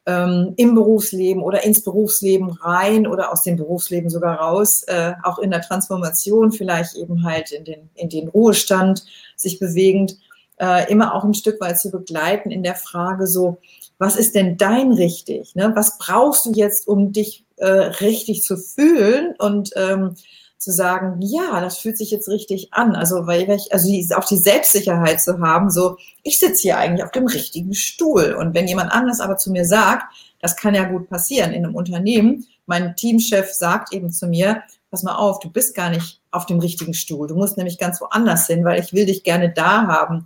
ähm, 0.08 0.54
im 0.58 0.74
Berufsleben 0.74 1.44
oder 1.44 1.64
ins 1.64 1.84
Berufsleben 1.84 2.50
rein 2.50 3.06
oder 3.06 3.32
aus 3.32 3.44
dem 3.44 3.58
Berufsleben 3.58 4.10
sogar 4.10 4.40
raus, 4.40 4.82
äh, 4.88 5.14
auch 5.22 5.38
in 5.38 5.52
der 5.52 5.62
Transformation, 5.62 6.52
vielleicht 6.52 6.96
eben 6.96 7.24
halt 7.24 7.52
in 7.52 7.66
den, 7.66 7.90
in 7.94 8.10
den 8.10 8.28
Ruhestand 8.28 9.06
sich 9.36 9.60
bewegend, 9.60 10.18
äh, 10.60 10.92
immer 10.92 11.14
auch 11.14 11.24
ein 11.24 11.36
Stück 11.36 11.62
weit 11.62 11.80
zu 11.80 11.92
begleiten 11.92 12.50
in 12.50 12.64
der 12.64 12.76
Frage 12.76 13.28
so, 13.28 13.60
was 14.00 14.16
ist 14.16 14.34
denn 14.34 14.58
dein 14.58 14.94
richtig? 14.94 15.54
Ne? 15.56 15.74
Was 15.76 16.00
brauchst 16.00 16.48
du 16.48 16.54
jetzt, 16.54 16.88
um 16.88 17.12
dich 17.12 17.46
äh, 17.60 17.68
richtig 18.02 18.44
zu 18.44 18.58
fühlen? 18.58 19.36
Und 19.38 19.72
ähm, 19.76 20.16
zu 20.60 20.72
sagen, 20.74 21.22
ja, 21.22 21.62
das 21.62 21.78
fühlt 21.78 21.98
sich 21.98 22.12
jetzt 22.12 22.28
richtig 22.28 22.74
an. 22.74 22.94
Also, 22.94 23.26
weil 23.26 23.50
ich, 23.50 23.72
also 23.72 23.88
die, 23.88 24.08
auch 24.14 24.26
die 24.26 24.38
Selbstsicherheit 24.38 25.22
zu 25.22 25.40
haben, 25.40 25.72
so, 25.72 25.96
ich 26.22 26.38
sitze 26.38 26.64
hier 26.64 26.78
eigentlich 26.78 27.04
auf 27.04 27.12
dem 27.12 27.28
richtigen 27.28 27.74
Stuhl. 27.74 28.36
Und 28.38 28.54
wenn 28.54 28.68
jemand 28.68 28.92
anders 28.92 29.22
aber 29.22 29.38
zu 29.38 29.52
mir 29.52 29.64
sagt, 29.64 30.14
das 30.42 30.58
kann 30.58 30.76
ja 30.76 30.84
gut 30.84 31.10
passieren 31.10 31.54
in 31.54 31.66
einem 31.66 31.76
Unternehmen, 31.76 32.46
mein 32.66 32.96
Teamchef 32.96 33.54
sagt 33.54 33.94
eben 33.94 34.12
zu 34.12 34.28
mir, 34.28 34.62
pass 34.92 35.02
mal 35.02 35.16
auf, 35.16 35.40
du 35.40 35.50
bist 35.50 35.76
gar 35.76 35.90
nicht 35.90 36.20
auf 36.30 36.46
dem 36.46 36.60
richtigen 36.60 36.94
Stuhl. 36.94 37.28
Du 37.28 37.36
musst 37.36 37.58
nämlich 37.58 37.78
ganz 37.78 38.02
woanders 38.02 38.46
hin, 38.48 38.66
weil 38.66 38.82
ich 38.82 38.94
will 38.94 39.06
dich 39.06 39.24
gerne 39.24 39.52
da 39.52 39.88
haben. 39.88 40.26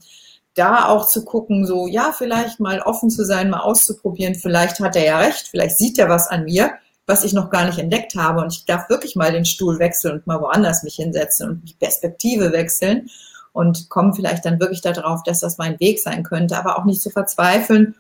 Da 0.56 0.88
auch 0.88 1.08
zu 1.08 1.26
gucken, 1.26 1.66
so, 1.66 1.88
ja, 1.88 2.12
vielleicht 2.12 2.60
mal 2.60 2.82
offen 2.82 3.10
zu 3.10 3.24
sein, 3.24 3.50
mal 3.50 3.62
auszuprobieren. 3.62 4.36
Vielleicht 4.36 4.80
hat 4.80 4.96
er 4.96 5.06
ja 5.06 5.20
recht, 5.20 5.48
vielleicht 5.48 5.78
sieht 5.78 6.00
er 6.00 6.10
was 6.10 6.28
an 6.28 6.46
mir 6.46 6.72
was 7.06 7.24
ich 7.24 7.34
noch 7.34 7.50
gar 7.50 7.66
nicht 7.66 7.80
entdeckt 7.80 8.16
habe. 8.16 8.42
Und 8.42 8.54
ich 8.54 8.66
darf 8.66 8.90
wirklich 8.90 9.16
mal 9.16 9.32
den 9.32 9.46
Stuhl 9.46 9.80
wechseln 9.80 10.16
und 10.16 10.28
mal 10.28 10.40
woanders 10.42 10.84
mich 10.84 10.96
hinsetzen 10.96 11.50
und 11.50 11.70
die 11.70 11.74
Perspektive 11.74 12.52
wechseln 12.52 13.10
und 13.52 13.90
komme 13.90 14.14
vielleicht 14.14 14.46
dann 14.46 14.60
wirklich 14.60 14.82
darauf, 14.82 15.24
dass 15.24 15.40
das 15.40 15.58
mein 15.58 15.80
Weg 15.80 16.00
sein 16.00 16.24
könnte, 16.24 16.58
aber 16.58 16.78
auch 16.78 16.86
nicht 16.86 17.02
zu 17.02 17.10
verzweifeln 17.10 17.96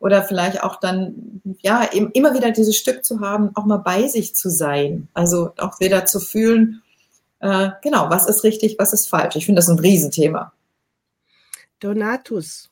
oder 0.00 0.22
vielleicht 0.22 0.62
auch 0.62 0.76
dann, 0.76 1.40
ja, 1.60 1.82
immer 1.82 2.34
wieder 2.34 2.52
dieses 2.52 2.76
Stück 2.76 3.04
zu 3.04 3.20
haben, 3.20 3.50
auch 3.54 3.64
mal 3.64 3.78
bei 3.78 4.06
sich 4.06 4.36
zu 4.36 4.48
sein. 4.50 5.08
Also 5.14 5.52
auch 5.58 5.80
wieder 5.80 6.04
zu 6.04 6.20
fühlen, 6.20 6.82
äh, 7.40 7.70
genau, 7.82 8.10
was 8.10 8.26
ist 8.26 8.44
richtig, 8.44 8.76
was 8.78 8.92
ist 8.92 9.08
falsch. 9.08 9.36
Ich 9.36 9.46
finde 9.46 9.60
das 9.60 9.68
ein 9.68 9.78
Riesenthema. 9.78 10.52
Donatus. 11.80 12.70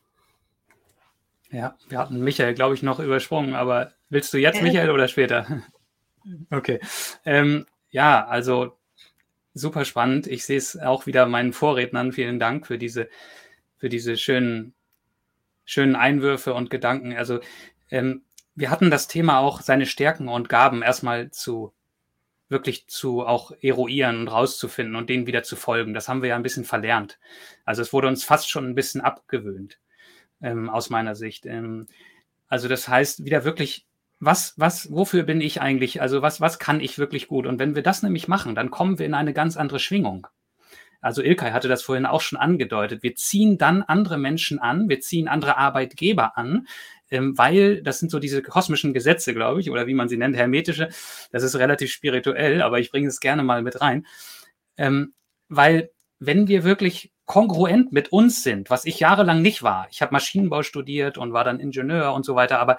Ja, 1.51 1.77
wir 1.89 1.99
hatten 1.99 2.21
Michael, 2.21 2.55
glaube 2.55 2.75
ich, 2.75 2.83
noch 2.83 2.99
übersprungen, 2.99 3.55
aber 3.55 3.93
willst 4.09 4.33
du 4.35 4.39
jetzt, 4.39 4.63
Michael, 4.63 4.91
oder 4.91 5.09
später? 5.09 5.47
Okay. 6.51 6.81
Ähm, 7.25 7.67
ja, 7.91 8.27
also 8.27 8.77
super 9.55 9.85
spannend. 9.85 10.27
Ich 10.27 10.45
sehe 10.45 10.59
es 10.59 10.79
auch 10.79 11.07
wieder 11.07 11.27
meinen 11.27 11.53
Vorrednern. 11.53 12.13
Vielen 12.13 12.39
Dank 12.39 12.67
für 12.67 12.79
diese, 12.79 13.09
für 13.79 13.89
diese 13.89 14.17
schönen, 14.17 14.75
schönen 15.65 15.97
Einwürfe 15.97 16.55
und 16.55 16.71
Gedanken. 16.71 17.17
Also 17.17 17.41
ähm, 17.91 18.23
wir 18.55 18.71
hatten 18.71 18.91
das 18.91 19.09
Thema 19.09 19.39
auch, 19.39 19.61
seine 19.61 19.87
Stärken 19.87 20.29
und 20.29 20.49
Gaben 20.49 20.83
erstmal 20.83 21.31
zu 21.31 21.73
wirklich 22.49 22.87
zu 22.87 23.27
auch 23.27 23.53
eruieren 23.61 24.21
und 24.21 24.29
rauszufinden 24.29 24.95
und 24.95 25.11
denen 25.11 25.27
wieder 25.27 25.43
zu 25.43 25.57
folgen. 25.57 25.95
Das 25.95 26.09
haben 26.09 26.23
wir 26.23 26.29
ja 26.31 26.37
ein 26.37 26.43
bisschen 26.43 26.65
verlernt. 26.65 27.19
Also 27.65 27.83
es 27.83 27.93
wurde 27.93 28.09
uns 28.09 28.25
fast 28.25 28.49
schon 28.51 28.69
ein 28.69 28.75
bisschen 28.75 29.01
abgewöhnt, 29.01 29.81
ähm, 30.41 30.71
aus 30.71 30.91
meiner 30.91 31.17
Sicht. 31.17 31.45
Ähm, 31.47 31.89
also 32.49 32.69
das 32.69 32.89
heißt, 32.89 33.25
wieder 33.25 33.45
wirklich 33.45 33.86
was, 34.19 34.55
was, 34.57 34.91
wofür 34.91 35.25
bin 35.25 35.41
ich 35.41 35.61
eigentlich? 35.61 36.01
Also 36.01 36.23
was, 36.23 36.41
was 36.41 36.59
kann 36.59 36.81
ich 36.81 36.99
wirklich 36.99 37.29
gut? 37.29 37.47
Und 37.47 37.59
wenn 37.59 37.75
wir 37.75 37.83
das 37.83 38.03
nämlich 38.03 38.29
machen, 38.29 38.55
dann 38.55 38.71
kommen 38.71 38.99
wir 38.99 39.07
in 39.07 39.15
eine 39.15 39.33
ganz 39.33 39.57
andere 39.57 39.79
Schwingung. 39.79 40.27
Also 41.01 41.23
Ilkay 41.23 41.51
hatte 41.51 41.69
das 41.69 41.83
vorhin 41.83 42.07
auch 42.07 42.21
schon 42.21 42.39
angedeutet. 42.39 43.03
Wir 43.03 43.15
ziehen 43.15 43.59
dann 43.59 43.83
andere 43.83 44.19
Menschen 44.19 44.59
an, 44.59 44.89
wir 44.89 45.01
ziehen 45.01 45.29
andere 45.29 45.59
Arbeitgeber 45.59 46.37
an, 46.39 46.67
ähm, 47.11 47.37
weil 47.37 47.83
das 47.83 47.99
sind 48.01 48.11
so 48.11 48.19
diese 48.19 48.43
kosmischen 48.43 48.93
Gesetze, 48.93 49.35
glaube 49.35 49.61
ich, 49.61 49.71
oder 49.71 49.87
wie 49.87 49.95
man 49.95 50.09
sie 50.09 50.17
nennt, 50.17 50.37
hermetische. 50.37 50.89
Das 51.31 51.43
ist 51.43 51.57
relativ 51.57 51.93
spirituell, 51.93 52.63
aber 52.63 52.81
ich 52.81 52.91
bringe 52.91 53.09
es 53.09 53.21
gerne 53.21 53.43
mal 53.43 53.63
mit 53.63 53.81
rein. 53.81 54.07
Ähm, 54.77 55.15
weil 55.49 55.91
wenn 56.19 56.49
wir 56.49 56.65
wirklich 56.65 57.13
kongruent 57.27 57.93
mit 57.93 58.11
uns 58.11 58.43
sind, 58.43 58.71
was 58.71 58.85
ich 58.85 59.01
jahrelang 59.01 59.43
nicht 59.43 59.63
war, 59.63 59.87
ich 59.91 60.01
habe 60.01 60.13
Maschinenbau 60.13 60.63
studiert 60.63 61.19
und 61.19 61.33
war 61.33 61.45
dann 61.45 61.61
Ingenieur 61.61 62.15
und 62.15 62.25
so 62.25 62.35
weiter, 62.35 62.59
aber 62.59 62.79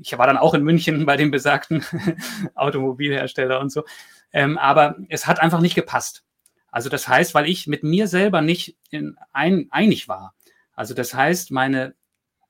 ich 0.00 0.16
war 0.16 0.26
dann 0.26 0.36
auch 0.36 0.54
in 0.54 0.64
München 0.64 1.06
bei 1.06 1.16
dem 1.16 1.30
besagten 1.30 1.84
Automobilhersteller 2.54 3.60
und 3.60 3.70
so. 3.70 3.84
Ähm, 4.32 4.58
aber 4.58 4.96
es 5.08 5.26
hat 5.26 5.40
einfach 5.40 5.60
nicht 5.60 5.74
gepasst. 5.74 6.24
Also 6.70 6.88
das 6.88 7.08
heißt, 7.08 7.34
weil 7.34 7.48
ich 7.48 7.66
mit 7.66 7.82
mir 7.82 8.08
selber 8.08 8.40
nicht 8.40 8.76
in 8.90 9.16
ein, 9.32 9.68
einig 9.70 10.08
war. 10.08 10.34
Also 10.74 10.94
das 10.94 11.14
heißt, 11.14 11.50
meine 11.50 11.94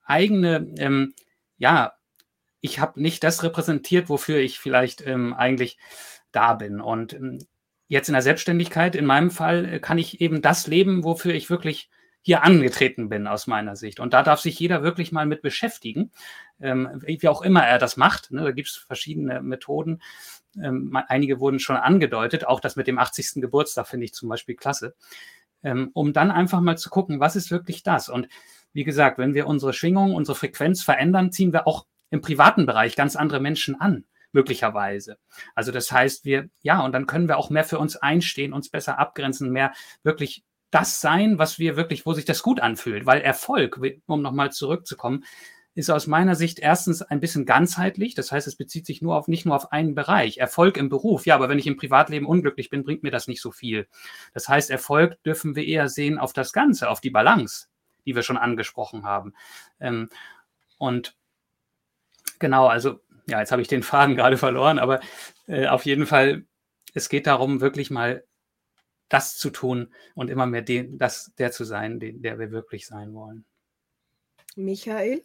eigene, 0.04 0.74
ähm, 0.78 1.14
ja, 1.56 1.92
ich 2.60 2.80
habe 2.80 3.00
nicht 3.00 3.22
das 3.22 3.42
repräsentiert, 3.42 4.08
wofür 4.08 4.38
ich 4.38 4.58
vielleicht 4.58 5.06
ähm, 5.06 5.34
eigentlich 5.34 5.78
da 6.32 6.54
bin. 6.54 6.80
Und 6.80 7.12
ähm, 7.12 7.38
jetzt 7.86 8.08
in 8.08 8.14
der 8.14 8.22
Selbstständigkeit, 8.22 8.96
in 8.96 9.06
meinem 9.06 9.30
Fall, 9.30 9.64
äh, 9.64 9.80
kann 9.80 9.98
ich 9.98 10.20
eben 10.20 10.42
das 10.42 10.66
leben, 10.66 11.04
wofür 11.04 11.34
ich 11.34 11.50
wirklich 11.50 11.88
hier 12.22 12.42
angetreten 12.42 13.08
bin 13.08 13.26
aus 13.26 13.46
meiner 13.46 13.76
Sicht. 13.76 14.00
Und 14.00 14.12
da 14.12 14.22
darf 14.22 14.40
sich 14.40 14.58
jeder 14.58 14.82
wirklich 14.82 15.12
mal 15.12 15.26
mit 15.26 15.42
beschäftigen, 15.42 16.12
ähm, 16.60 16.88
wie 17.02 17.28
auch 17.28 17.42
immer 17.42 17.64
er 17.64 17.78
das 17.78 17.96
macht. 17.96 18.30
Ne? 18.30 18.42
Da 18.42 18.50
gibt 18.52 18.68
es 18.68 18.76
verschiedene 18.76 19.40
Methoden. 19.40 20.02
Ähm, 20.60 20.96
einige 21.08 21.40
wurden 21.40 21.60
schon 21.60 21.76
angedeutet, 21.76 22.46
auch 22.46 22.60
das 22.60 22.76
mit 22.76 22.86
dem 22.86 22.98
80. 22.98 23.40
Geburtstag 23.40 23.86
finde 23.86 24.04
ich 24.04 24.14
zum 24.14 24.28
Beispiel 24.28 24.56
klasse, 24.56 24.94
ähm, 25.62 25.90
um 25.92 26.12
dann 26.12 26.30
einfach 26.30 26.60
mal 26.60 26.76
zu 26.76 26.90
gucken, 26.90 27.20
was 27.20 27.36
ist 27.36 27.50
wirklich 27.50 27.82
das? 27.82 28.08
Und 28.08 28.28
wie 28.72 28.84
gesagt, 28.84 29.18
wenn 29.18 29.34
wir 29.34 29.46
unsere 29.46 29.72
Schwingung, 29.72 30.14
unsere 30.14 30.36
Frequenz 30.36 30.82
verändern, 30.82 31.32
ziehen 31.32 31.52
wir 31.52 31.66
auch 31.66 31.86
im 32.10 32.20
privaten 32.20 32.66
Bereich 32.66 32.96
ganz 32.96 33.16
andere 33.16 33.40
Menschen 33.40 33.80
an 33.80 34.04
möglicherweise. 34.32 35.18
Also 35.54 35.72
das 35.72 35.90
heißt, 35.90 36.24
wir, 36.24 36.48
ja, 36.62 36.84
und 36.84 36.92
dann 36.92 37.06
können 37.06 37.28
wir 37.28 37.38
auch 37.38 37.50
mehr 37.50 37.64
für 37.64 37.78
uns 37.78 37.96
einstehen, 37.96 38.52
uns 38.52 38.68
besser 38.68 38.98
abgrenzen, 38.98 39.50
mehr 39.50 39.72
wirklich 40.02 40.44
das 40.70 41.00
sein, 41.00 41.38
was 41.38 41.58
wir 41.58 41.76
wirklich, 41.76 42.06
wo 42.06 42.12
sich 42.12 42.24
das 42.24 42.42
gut 42.42 42.60
anfühlt. 42.60 43.06
Weil 43.06 43.20
Erfolg, 43.20 43.80
um 44.06 44.22
nochmal 44.22 44.52
zurückzukommen, 44.52 45.24
ist 45.78 45.90
aus 45.90 46.08
meiner 46.08 46.34
Sicht 46.34 46.58
erstens 46.58 47.02
ein 47.02 47.20
bisschen 47.20 47.46
ganzheitlich. 47.46 48.16
Das 48.16 48.32
heißt, 48.32 48.48
es 48.48 48.56
bezieht 48.56 48.84
sich 48.84 49.00
nur 49.00 49.16
auf, 49.16 49.28
nicht 49.28 49.46
nur 49.46 49.54
auf 49.54 49.70
einen 49.70 49.94
Bereich. 49.94 50.38
Erfolg 50.38 50.76
im 50.76 50.88
Beruf. 50.88 51.24
Ja, 51.24 51.36
aber 51.36 51.48
wenn 51.48 51.58
ich 51.58 51.68
im 51.68 51.76
Privatleben 51.76 52.26
unglücklich 52.26 52.68
bin, 52.68 52.82
bringt 52.82 53.04
mir 53.04 53.12
das 53.12 53.28
nicht 53.28 53.40
so 53.40 53.52
viel. 53.52 53.86
Das 54.34 54.48
heißt, 54.48 54.70
Erfolg 54.70 55.22
dürfen 55.22 55.54
wir 55.54 55.64
eher 55.64 55.88
sehen 55.88 56.18
auf 56.18 56.32
das 56.32 56.52
Ganze, 56.52 56.90
auf 56.90 57.00
die 57.00 57.10
Balance, 57.10 57.68
die 58.06 58.16
wir 58.16 58.22
schon 58.22 58.36
angesprochen 58.36 59.04
haben. 59.04 59.34
Ähm, 59.78 60.08
und 60.78 61.16
genau, 62.40 62.66
also, 62.66 62.98
ja, 63.28 63.38
jetzt 63.38 63.52
habe 63.52 63.62
ich 63.62 63.68
den 63.68 63.84
Faden 63.84 64.16
gerade 64.16 64.36
verloren, 64.36 64.80
aber 64.80 64.98
äh, 65.46 65.68
auf 65.68 65.86
jeden 65.86 66.06
Fall, 66.06 66.44
es 66.92 67.08
geht 67.08 67.28
darum, 67.28 67.60
wirklich 67.60 67.90
mal 67.90 68.24
das 69.08 69.36
zu 69.36 69.50
tun 69.50 69.92
und 70.14 70.30
immer 70.30 70.46
mehr 70.46 70.62
den, 70.62 70.98
das, 70.98 71.32
der 71.38 71.52
zu 71.52 71.64
sein, 71.64 72.00
den, 72.00 72.22
der 72.22 72.38
wir 72.38 72.50
wirklich 72.50 72.86
sein 72.86 73.14
wollen. 73.14 73.44
Michael? 74.56 75.24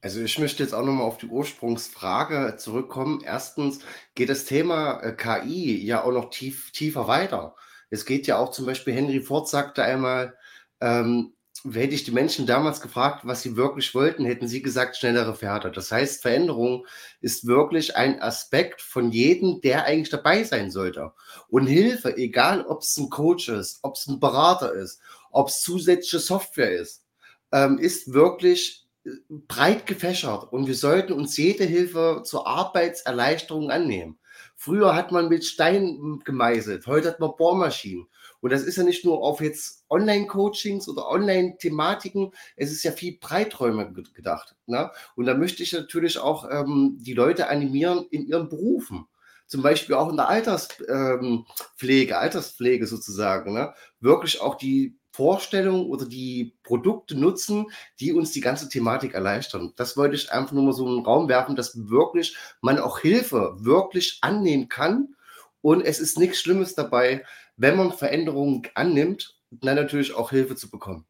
Also 0.00 0.20
ich 0.20 0.38
möchte 0.38 0.62
jetzt 0.62 0.74
auch 0.74 0.84
nochmal 0.84 1.06
auf 1.06 1.18
die 1.18 1.26
Ursprungsfrage 1.26 2.56
zurückkommen. 2.56 3.20
Erstens 3.24 3.80
geht 4.14 4.28
das 4.28 4.44
Thema 4.44 5.00
äh, 5.00 5.12
KI 5.12 5.84
ja 5.84 6.04
auch 6.04 6.12
noch 6.12 6.30
tief, 6.30 6.70
tiefer 6.70 7.08
weiter. 7.08 7.56
Es 7.90 8.04
geht 8.04 8.26
ja 8.26 8.38
auch 8.38 8.50
zum 8.50 8.66
Beispiel, 8.66 8.94
Henry 8.94 9.20
Ford 9.20 9.48
sagte 9.48 9.82
einmal, 9.82 10.36
ähm, 10.80 11.34
hätte 11.64 11.94
ich 11.94 12.04
die 12.04 12.12
Menschen 12.12 12.46
damals 12.46 12.80
gefragt, 12.80 13.26
was 13.26 13.42
sie 13.42 13.56
wirklich 13.56 13.94
wollten, 13.94 14.24
hätten 14.24 14.48
sie 14.48 14.62
gesagt, 14.62 14.96
schnellere 14.96 15.34
Pferde. 15.34 15.70
Das 15.70 15.90
heißt, 15.90 16.22
Veränderung 16.22 16.86
ist 17.20 17.46
wirklich 17.46 17.96
ein 17.96 18.20
Aspekt 18.20 18.80
von 18.80 19.10
jedem, 19.10 19.60
der 19.60 19.84
eigentlich 19.84 20.10
dabei 20.10 20.44
sein 20.44 20.70
sollte. 20.70 21.12
Und 21.48 21.66
Hilfe, 21.66 22.16
egal 22.16 22.64
ob 22.66 22.82
es 22.82 22.96
ein 22.96 23.10
Coach 23.10 23.48
ist, 23.48 23.80
ob 23.82 23.96
es 23.96 24.06
ein 24.06 24.20
Berater 24.20 24.72
ist, 24.72 25.00
ob 25.30 25.48
es 25.48 25.60
zusätzliche 25.60 26.20
Software 26.20 26.72
ist, 26.72 27.04
ähm, 27.52 27.78
ist 27.78 28.12
wirklich 28.12 28.86
äh, 29.04 29.10
breit 29.28 29.86
gefächert. 29.86 30.52
Und 30.52 30.66
wir 30.66 30.74
sollten 30.74 31.12
uns 31.12 31.36
jede 31.36 31.64
Hilfe 31.64 32.22
zur 32.24 32.46
Arbeitserleichterung 32.46 33.70
annehmen. 33.70 34.18
Früher 34.56 34.94
hat 34.94 35.12
man 35.12 35.28
mit 35.28 35.44
Stein 35.44 36.20
gemeißelt, 36.24 36.86
heute 36.86 37.08
hat 37.08 37.20
man 37.20 37.36
Bohrmaschinen. 37.36 38.06
Und 38.40 38.50
das 38.50 38.62
ist 38.62 38.76
ja 38.76 38.84
nicht 38.84 39.04
nur 39.04 39.22
auf 39.22 39.40
jetzt 39.40 39.84
Online-Coachings 39.90 40.88
oder 40.88 41.08
Online-Thematiken, 41.08 42.32
es 42.56 42.70
ist 42.70 42.84
ja 42.84 42.92
viel 42.92 43.18
breiträumiger 43.18 44.02
gedacht. 44.14 44.54
Ne? 44.66 44.90
Und 45.16 45.26
da 45.26 45.34
möchte 45.34 45.62
ich 45.62 45.72
natürlich 45.72 46.18
auch 46.18 46.48
ähm, 46.50 46.98
die 47.00 47.14
Leute 47.14 47.48
animieren 47.48 48.06
in 48.10 48.26
ihren 48.26 48.48
Berufen. 48.48 49.06
Zum 49.46 49.62
Beispiel 49.62 49.94
auch 49.94 50.10
in 50.10 50.16
der 50.16 50.28
Alterspflege, 50.28 52.12
ähm, 52.12 52.16
Alterspflege 52.16 52.86
sozusagen, 52.86 53.54
ne? 53.54 53.72
wirklich 53.98 54.40
auch 54.40 54.56
die 54.56 54.98
Vorstellung 55.10 55.86
oder 55.86 56.06
die 56.06 56.56
Produkte 56.62 57.18
nutzen, 57.18 57.66
die 57.98 58.12
uns 58.12 58.30
die 58.30 58.40
ganze 58.40 58.68
Thematik 58.68 59.14
erleichtern. 59.14 59.72
Das 59.74 59.96
wollte 59.96 60.14
ich 60.14 60.30
einfach 60.30 60.52
nur 60.52 60.62
mal 60.62 60.72
so 60.72 60.86
in 60.86 60.96
den 60.96 61.04
Raum 61.04 61.28
werfen, 61.28 61.56
dass 61.56 61.88
wirklich 61.88 62.36
man 62.60 62.78
auch 62.78 63.00
Hilfe 63.00 63.56
wirklich 63.58 64.18
annehmen 64.20 64.68
kann. 64.68 65.16
Und 65.60 65.82
es 65.82 65.98
ist 65.98 66.20
nichts 66.20 66.38
Schlimmes 66.38 66.76
dabei, 66.76 67.24
wenn 67.58 67.76
man 67.76 67.92
Veränderungen 67.92 68.62
annimmt, 68.74 69.38
dann 69.50 69.76
natürlich 69.76 70.14
auch 70.14 70.30
Hilfe 70.30 70.56
zu 70.56 70.70
bekommen. 70.70 71.06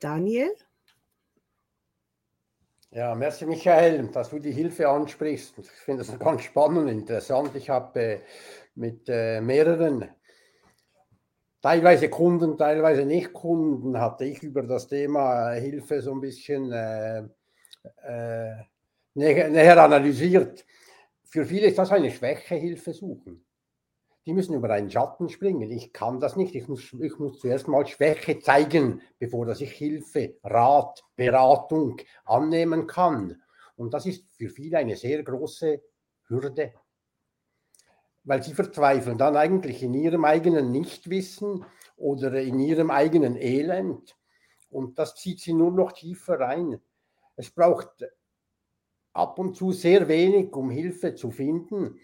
Daniel? 0.00 0.50
Ja, 2.90 3.14
merci 3.14 3.46
Michael, 3.46 4.08
dass 4.08 4.30
du 4.30 4.40
die 4.40 4.50
Hilfe 4.50 4.88
ansprichst. 4.88 5.58
Ich 5.58 5.70
finde 5.70 6.04
das 6.04 6.18
ganz 6.18 6.42
spannend 6.42 6.78
und 6.78 6.88
interessant. 6.88 7.54
Ich 7.54 7.70
habe 7.70 8.00
äh, 8.00 8.20
mit 8.74 9.08
äh, 9.08 9.40
mehreren, 9.40 10.08
teilweise 11.62 12.08
Kunden, 12.08 12.58
teilweise 12.58 13.04
nicht 13.04 13.32
Kunden, 13.32 14.00
hatte 14.00 14.24
ich 14.24 14.42
über 14.42 14.62
das 14.62 14.88
Thema 14.88 15.54
äh, 15.54 15.60
Hilfe 15.60 16.02
so 16.02 16.12
ein 16.12 16.20
bisschen 16.20 16.72
äh, 16.72 17.20
äh, 18.02 18.64
näher, 19.14 19.50
näher 19.50 19.80
analysiert 19.80 20.64
für 21.30 21.46
viele 21.46 21.68
ist 21.68 21.78
das 21.78 21.92
eine 21.92 22.10
Schwäche, 22.10 22.56
Hilfe 22.56 22.92
suchen. 22.92 23.44
Die 24.30 24.34
müssen 24.34 24.54
über 24.54 24.70
einen 24.70 24.88
Schatten 24.88 25.28
springen. 25.28 25.72
Ich 25.72 25.92
kann 25.92 26.20
das 26.20 26.36
nicht. 26.36 26.54
Ich 26.54 26.68
muss, 26.68 26.92
ich 26.92 27.18
muss 27.18 27.40
zuerst 27.40 27.66
mal 27.66 27.84
Schwäche 27.84 28.38
zeigen, 28.38 29.02
bevor 29.18 29.44
dass 29.44 29.60
ich 29.60 29.72
Hilfe, 29.72 30.36
Rat, 30.44 31.02
Beratung 31.16 31.96
annehmen 32.24 32.86
kann. 32.86 33.42
Und 33.74 33.92
das 33.92 34.06
ist 34.06 34.30
für 34.36 34.48
viele 34.48 34.78
eine 34.78 34.94
sehr 34.94 35.24
große 35.24 35.82
Hürde, 36.28 36.74
weil 38.22 38.40
sie 38.40 38.54
verzweifeln 38.54 39.18
dann 39.18 39.36
eigentlich 39.36 39.82
in 39.82 39.94
ihrem 39.94 40.24
eigenen 40.24 40.70
Nichtwissen 40.70 41.64
oder 41.96 42.40
in 42.40 42.60
ihrem 42.60 42.92
eigenen 42.92 43.34
Elend. 43.34 44.16
Und 44.68 45.00
das 45.00 45.16
zieht 45.16 45.40
sie 45.40 45.54
nur 45.54 45.72
noch 45.72 45.90
tiefer 45.90 46.38
rein. 46.38 46.80
Es 47.34 47.50
braucht 47.50 48.04
ab 49.12 49.40
und 49.40 49.56
zu 49.56 49.72
sehr 49.72 50.06
wenig, 50.06 50.52
um 50.52 50.70
Hilfe 50.70 51.16
zu 51.16 51.32
finden. 51.32 51.98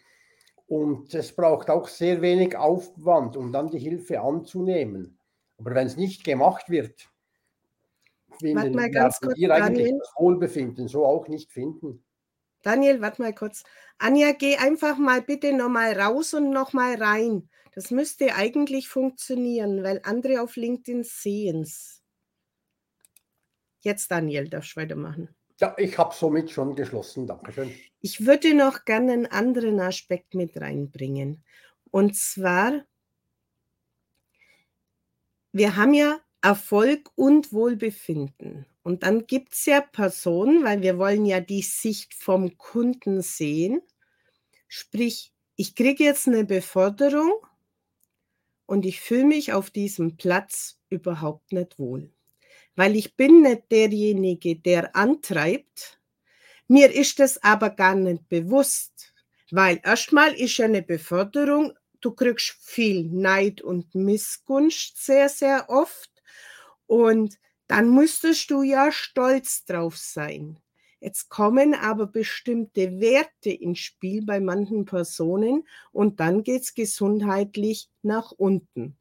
Und 0.66 1.14
es 1.14 1.34
braucht 1.34 1.70
auch 1.70 1.88
sehr 1.88 2.20
wenig 2.22 2.56
Aufwand, 2.56 3.36
um 3.36 3.52
dann 3.52 3.70
die 3.70 3.78
Hilfe 3.78 4.20
anzunehmen. 4.20 5.18
Aber 5.58 5.74
wenn 5.74 5.86
es 5.86 5.96
nicht 5.96 6.24
gemacht 6.24 6.68
wird, 6.68 7.08
finden 8.38 8.74
mal 8.74 8.90
ganz 8.90 9.20
kurz, 9.20 9.36
wir 9.38 9.54
eigentlich 9.54 9.86
Daniel. 9.86 9.98
das 9.98 10.12
Wohlbefinden 10.16 10.88
so 10.88 11.06
auch 11.06 11.28
nicht 11.28 11.52
finden. 11.52 12.04
Daniel, 12.62 13.00
warte 13.00 13.22
mal 13.22 13.32
kurz. 13.32 13.62
Anja, 13.98 14.32
geh 14.32 14.56
einfach 14.56 14.98
mal 14.98 15.22
bitte 15.22 15.52
nochmal 15.52 15.98
raus 15.98 16.34
und 16.34 16.50
nochmal 16.50 16.96
rein. 16.96 17.48
Das 17.72 17.90
müsste 17.90 18.34
eigentlich 18.34 18.88
funktionieren, 18.88 19.84
weil 19.84 20.00
andere 20.02 20.42
auf 20.42 20.56
LinkedIn 20.56 21.04
sehen 21.04 21.62
es. 21.62 22.02
Jetzt, 23.80 24.10
Daniel, 24.10 24.48
darfst 24.48 24.74
du 24.74 24.80
weitermachen. 24.80 25.35
Ja, 25.58 25.74
ich 25.78 25.96
habe 25.96 26.14
somit 26.14 26.50
schon 26.50 26.74
geschlossen. 26.74 27.26
Dankeschön. 27.26 27.74
Ich 28.00 28.26
würde 28.26 28.54
noch 28.54 28.84
gerne 28.84 29.12
einen 29.12 29.26
anderen 29.26 29.80
Aspekt 29.80 30.34
mit 30.34 30.60
reinbringen. 30.60 31.42
Und 31.90 32.14
zwar, 32.14 32.84
wir 35.52 35.76
haben 35.76 35.94
ja 35.94 36.20
Erfolg 36.42 37.10
und 37.14 37.52
Wohlbefinden. 37.52 38.66
Und 38.82 39.02
dann 39.02 39.26
gibt 39.26 39.54
es 39.54 39.64
ja 39.64 39.80
Personen, 39.80 40.62
weil 40.62 40.82
wir 40.82 40.98
wollen 40.98 41.24
ja 41.24 41.40
die 41.40 41.62
Sicht 41.62 42.12
vom 42.14 42.58
Kunden 42.58 43.22
sehen. 43.22 43.80
Sprich, 44.68 45.32
ich 45.56 45.74
kriege 45.74 46.04
jetzt 46.04 46.28
eine 46.28 46.44
Beförderung 46.44 47.32
und 48.66 48.84
ich 48.84 49.00
fühle 49.00 49.24
mich 49.24 49.54
auf 49.54 49.70
diesem 49.70 50.16
Platz 50.18 50.78
überhaupt 50.90 51.52
nicht 51.52 51.78
wohl 51.78 52.12
weil 52.76 52.94
ich 52.94 53.16
bin 53.16 53.42
nicht 53.42 53.70
derjenige, 53.70 54.56
der 54.56 54.94
antreibt. 54.94 55.98
Mir 56.68 56.92
ist 56.92 57.18
das 57.18 57.42
aber 57.42 57.70
gar 57.70 57.94
nicht 57.94 58.28
bewusst, 58.28 59.12
weil 59.50 59.80
erstmal 59.82 60.34
ist 60.34 60.58
ja 60.58 60.66
eine 60.66 60.82
Beförderung, 60.82 61.72
du 62.00 62.12
kriegst 62.12 62.56
viel 62.60 63.04
Neid 63.04 63.62
und 63.62 63.94
Missgunst 63.94 65.04
sehr, 65.04 65.28
sehr 65.28 65.68
oft 65.68 66.10
und 66.86 67.38
dann 67.68 67.92
müsstest 67.92 68.50
du 68.50 68.62
ja 68.62 68.92
stolz 68.92 69.64
drauf 69.64 69.96
sein. 69.96 70.60
Jetzt 71.00 71.28
kommen 71.28 71.74
aber 71.74 72.06
bestimmte 72.06 73.00
Werte 73.00 73.50
ins 73.50 73.80
Spiel 73.80 74.24
bei 74.24 74.40
manchen 74.40 74.84
Personen 74.84 75.66
und 75.92 76.20
dann 76.20 76.42
geht 76.42 76.62
es 76.62 76.74
gesundheitlich 76.74 77.90
nach 78.02 78.32
unten. 78.32 78.96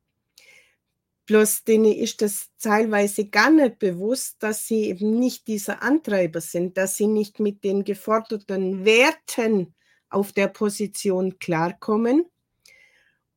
Bloß 1.26 1.64
denen 1.64 1.92
ist 1.92 2.22
das 2.22 2.52
teilweise 2.60 3.28
gar 3.28 3.50
nicht 3.50 3.80
bewusst, 3.80 4.38
dass 4.40 4.68
sie 4.68 4.86
eben 4.86 5.18
nicht 5.18 5.48
dieser 5.48 5.82
Antreiber 5.82 6.40
sind, 6.40 6.78
dass 6.78 6.98
sie 6.98 7.08
nicht 7.08 7.40
mit 7.40 7.64
den 7.64 7.84
geforderten 7.84 8.86
Werten 8.86 9.74
auf 10.10 10.34
der 10.34 10.48
Position 10.48 11.40
klarkommen. 11.40 12.26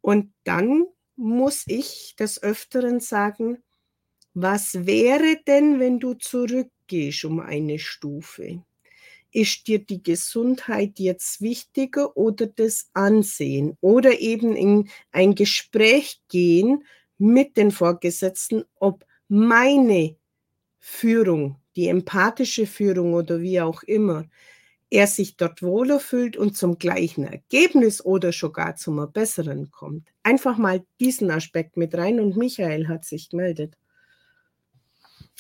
Und 0.03 0.33
dann 0.45 0.85
muss 1.17 1.65
ich 1.67 2.15
des 2.19 2.43
Öfteren 2.43 3.01
sagen, 3.01 3.63
was 4.35 4.87
wäre 4.87 5.37
denn, 5.47 5.81
wenn 5.81 5.99
du 5.99 6.15
zurückgehst 6.15 7.25
um 7.25 7.41
eine 7.41 7.79
Stufe? 7.79 8.63
Ist 9.33 9.67
dir 9.67 9.79
die 9.79 10.03
Gesundheit 10.03 10.99
jetzt 10.99 11.41
wichtiger 11.41 12.17
oder 12.17 12.47
das 12.47 12.89
Ansehen? 12.93 13.77
Oder 13.81 14.21
eben 14.21 14.55
in 14.55 14.89
ein 15.11 15.35
Gespräch 15.35 16.21
gehen, 16.29 16.85
mit 17.19 17.57
den 17.57 17.71
Vorgesetzten, 17.71 18.65
ob 18.77 19.05
meine 19.29 20.17
Führung, 20.79 21.57
die 21.77 21.89
empathische 21.89 22.67
Führung 22.67 23.15
oder 23.15 23.41
wie 23.41 23.61
auch 23.61 23.83
immer, 23.83 24.25
er 24.91 25.07
sich 25.07 25.37
dort 25.37 25.63
wohler 25.63 26.01
fühlt 26.01 26.37
und 26.37 26.57
zum 26.57 26.79
gleichen 26.79 27.25
Ergebnis 27.25 28.03
oder 28.03 28.33
sogar 28.33 28.77
zum 28.77 29.13
besseren 29.13 29.71
kommt. 29.71 30.09
Einfach 30.23 30.57
mal 30.57 30.85
diesen 30.99 31.31
Aspekt 31.31 31.77
mit 31.77 31.95
rein 31.95 32.21
und 32.21 32.37
Michael 32.37 32.89
hat 32.89 33.05
sich 33.05 33.29
gemeldet. 33.29 33.77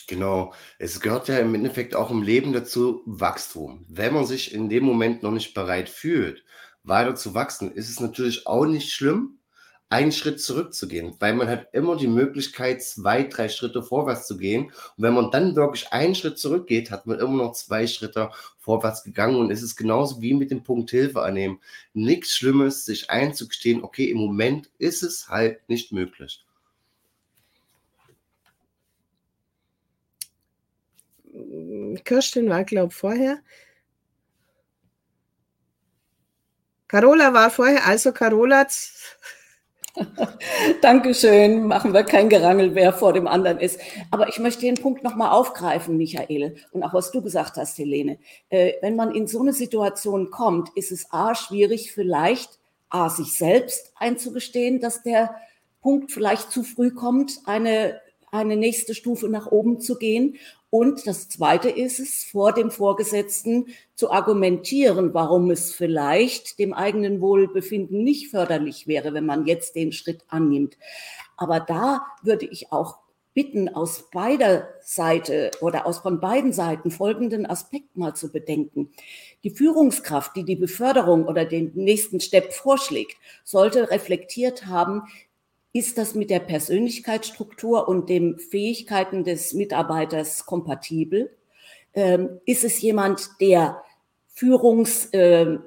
Genau, 0.07 0.55
es 0.79 1.01
gehört 1.01 1.29
ja 1.29 1.39
im 1.39 1.55
Endeffekt 1.55 1.95
auch 1.95 2.11
im 2.11 2.23
Leben 2.23 2.53
dazu 2.53 3.03
Wachstum. 3.05 3.85
Wenn 3.89 4.15
man 4.15 4.27
sich 4.27 4.55
in 4.55 4.69
dem 4.69 4.85
Moment 4.85 5.23
noch 5.23 5.33
nicht 5.33 5.55
bereit 5.55 5.89
fühlt, 5.89 6.45
weiter 6.83 7.15
zu 7.15 7.35
wachsen, 7.35 7.73
ist 7.73 7.91
es 7.91 8.01
natürlich 8.01 8.47
auch 8.47 8.65
nicht 8.65 8.93
schlimm, 8.93 9.38
einen 9.91 10.13
Schritt 10.13 10.41
zurückzugehen, 10.41 11.15
weil 11.19 11.35
man 11.35 11.49
hat 11.49 11.69
immer 11.73 11.97
die 11.97 12.09
Möglichkeit, 12.09 12.83
zwei, 12.83 13.23
drei 13.23 13.49
Schritte 13.49 13.83
vorwärts 13.83 14.27
zu 14.27 14.37
gehen. 14.37 14.67
Und 14.67 14.73
wenn 14.99 15.15
man 15.15 15.31
dann 15.31 15.57
wirklich 15.57 15.93
einen 15.93 16.15
Schritt 16.15 16.39
zurückgeht, 16.39 16.91
hat 16.91 17.07
man 17.07 17.19
immer 17.19 17.37
noch 17.37 17.53
zwei 17.53 17.87
Schritte 17.87 18.31
vorwärts 18.59 19.03
gegangen. 19.03 19.37
Und 19.37 19.51
es 19.51 19.63
ist 19.63 19.77
genauso 19.77 20.21
wie 20.21 20.35
mit 20.35 20.51
dem 20.51 20.63
Punkt 20.63 20.91
Hilfe 20.91 21.23
annehmen. 21.23 21.61
Nichts 21.95 22.37
Schlimmes, 22.37 22.85
sich 22.85 23.09
einzugestehen, 23.09 23.83
okay, 23.83 24.11
im 24.11 24.19
Moment 24.19 24.71
ist 24.79 25.03
es 25.03 25.29
halt 25.29 25.67
nicht 25.69 25.91
möglich. 25.93 26.45
Kirsten 32.05 32.49
war, 32.49 32.65
glaube 32.65 32.89
ich, 32.89 32.95
vorher. 32.95 33.39
Carola 36.89 37.35
war 37.35 37.51
vorher, 37.51 37.87
also 37.87 38.13
Carola 38.13 38.67
Dankeschön. 40.83 41.67
Machen 41.67 41.93
wir 41.93 42.05
kein 42.05 42.29
Gerangel, 42.29 42.75
wer 42.75 42.93
vor 42.93 43.13
dem 43.13 43.27
anderen 43.27 43.59
ist. 43.59 43.81
Aber 44.11 44.29
ich 44.29 44.39
möchte 44.39 44.63
den 44.63 44.77
Punkt 44.77 45.03
nochmal 45.03 45.31
aufgreifen, 45.31 45.97
Michael, 45.97 46.57
und 46.73 46.83
auch 46.83 46.95
was 46.95 47.11
du 47.11 47.23
gesagt 47.23 47.57
hast, 47.57 47.79
Helene. 47.79 48.19
Äh, 48.49 48.75
wenn 48.81 48.97
man 48.97 49.15
in 49.15 49.27
so 49.27 49.41
eine 49.41 49.53
Situation 49.53 50.31
kommt, 50.31 50.71
ist 50.77 50.93
es 50.93 51.11
A, 51.11 51.35
schwierig, 51.35 51.93
vielleicht 51.93 52.59
A, 52.89 53.11
sich 53.11 53.33
selbst 53.37 53.93
einzugestehen, 53.97 54.81
dass 54.81 55.03
der 55.03 55.35
Punkt 55.81 56.13
vielleicht 56.13 56.51
zu 56.51 56.63
früh 56.63 56.91
kommt, 56.91 57.39
eine, 57.45 58.01
eine 58.31 58.57
nächste 58.57 58.95
Stufe 58.95 59.29
nach 59.29 59.47
oben 59.51 59.81
zu 59.81 59.97
gehen. 59.97 60.37
Und 60.71 61.07
das 61.07 61.29
Zweite 61.29 61.71
ist 61.71 61.99
es, 61.99 62.25
vor 62.25 62.53
dem 62.53 62.71
Vorgesetzten 62.71 63.69
zu 63.95 64.11
argumentieren, 64.11 65.15
warum 65.15 65.51
es 65.51 65.73
vielleicht 65.73 66.59
dem 66.59 66.75
eigenen 66.75 67.21
Wohlbefinden 67.23 68.05
nicht 68.05 68.31
förderlich 68.31 68.87
wäre, 68.87 69.15
wenn 69.15 69.25
man 69.25 69.47
jetzt 69.47 69.77
den 69.77 69.93
Schritt 69.93 70.25
annimmt. 70.29 70.77
Aber 71.37 71.61
da 71.61 72.07
würde 72.23 72.47
ich 72.47 72.71
auch 72.71 72.99
bitten, 73.39 73.69
aus 73.69 74.11
beider 74.11 74.69
Seite 74.83 75.53
oder 75.61 75.87
aus 75.87 75.99
von 75.99 76.19
beiden 76.19 76.53
Seiten 76.53 76.91
folgenden 76.91 77.47
Aspekt 77.47 77.97
mal 77.97 78.15
zu 78.15 78.33
bedenken. 78.33 78.91
Die 79.45 79.51
Führungskraft, 79.51 80.35
die 80.35 80.45
die 80.45 80.57
Beförderung 80.57 81.25
oder 81.25 81.45
den 81.45 81.71
nächsten 81.77 82.19
Step 82.19 82.53
vorschlägt, 82.53 83.17
sollte 83.45 83.93
reflektiert 83.93 84.67
haben, 84.67 85.03
ist 85.73 85.99
das 85.99 86.15
mit 86.15 86.31
der 86.31 86.41
Persönlichkeitsstruktur 86.41 87.89
und 87.89 88.09
den 88.09 88.39
Fähigkeiten 88.39 89.25
des 89.25 89.55
Mitarbeiters 89.55 90.47
kompatibel? 90.47 91.37
Ähm, 91.95 92.41
ist 92.47 92.65
es 92.65 92.81
jemand, 92.81 93.29
der 93.41 93.83
Führungs, 94.29 95.07
äh, 95.07 95.59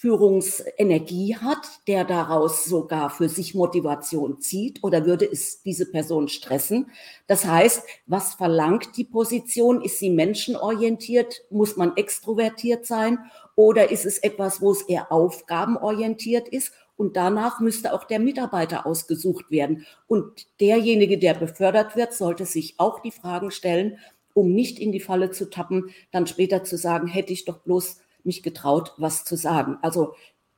Führungsenergie 0.00 1.36
hat, 1.36 1.68
der 1.86 2.04
daraus 2.04 2.64
sogar 2.64 3.10
für 3.10 3.28
sich 3.28 3.54
Motivation 3.54 4.40
zieht 4.40 4.82
oder 4.82 5.04
würde 5.04 5.30
es 5.30 5.62
diese 5.62 5.84
Person 5.84 6.28
stressen? 6.28 6.90
Das 7.26 7.44
heißt, 7.44 7.82
was 8.06 8.32
verlangt 8.34 8.96
die 8.96 9.04
Position? 9.04 9.82
Ist 9.82 9.98
sie 9.98 10.08
menschenorientiert? 10.08 11.42
Muss 11.50 11.76
man 11.76 11.98
extrovertiert 11.98 12.86
sein? 12.86 13.18
Oder 13.56 13.90
ist 13.90 14.06
es 14.06 14.16
etwas, 14.16 14.62
wo 14.62 14.70
es 14.70 14.80
eher 14.82 15.12
aufgabenorientiert 15.12 16.48
ist? 16.48 16.72
Und 17.00 17.16
danach 17.16 17.60
müsste 17.60 17.94
auch 17.94 18.04
der 18.04 18.18
Mitarbeiter 18.18 18.84
ausgesucht 18.84 19.50
werden. 19.50 19.86
Und 20.06 20.46
derjenige, 20.60 21.16
der 21.16 21.32
befördert 21.32 21.96
wird, 21.96 22.12
sollte 22.12 22.44
sich 22.44 22.74
auch 22.76 23.00
die 23.00 23.10
Fragen 23.10 23.50
stellen, 23.50 23.96
um 24.34 24.52
nicht 24.52 24.78
in 24.78 24.92
die 24.92 25.00
Falle 25.00 25.30
zu 25.30 25.48
tappen, 25.48 25.88
dann 26.10 26.26
später 26.26 26.62
zu 26.62 26.76
sagen, 26.76 27.06
hätte 27.06 27.32
ich 27.32 27.46
doch 27.46 27.60
bloß 27.60 28.02
mich 28.22 28.42
getraut, 28.42 28.92
was 28.98 29.24
zu 29.24 29.36
sagen. 29.36 29.78
Also 29.80 30.12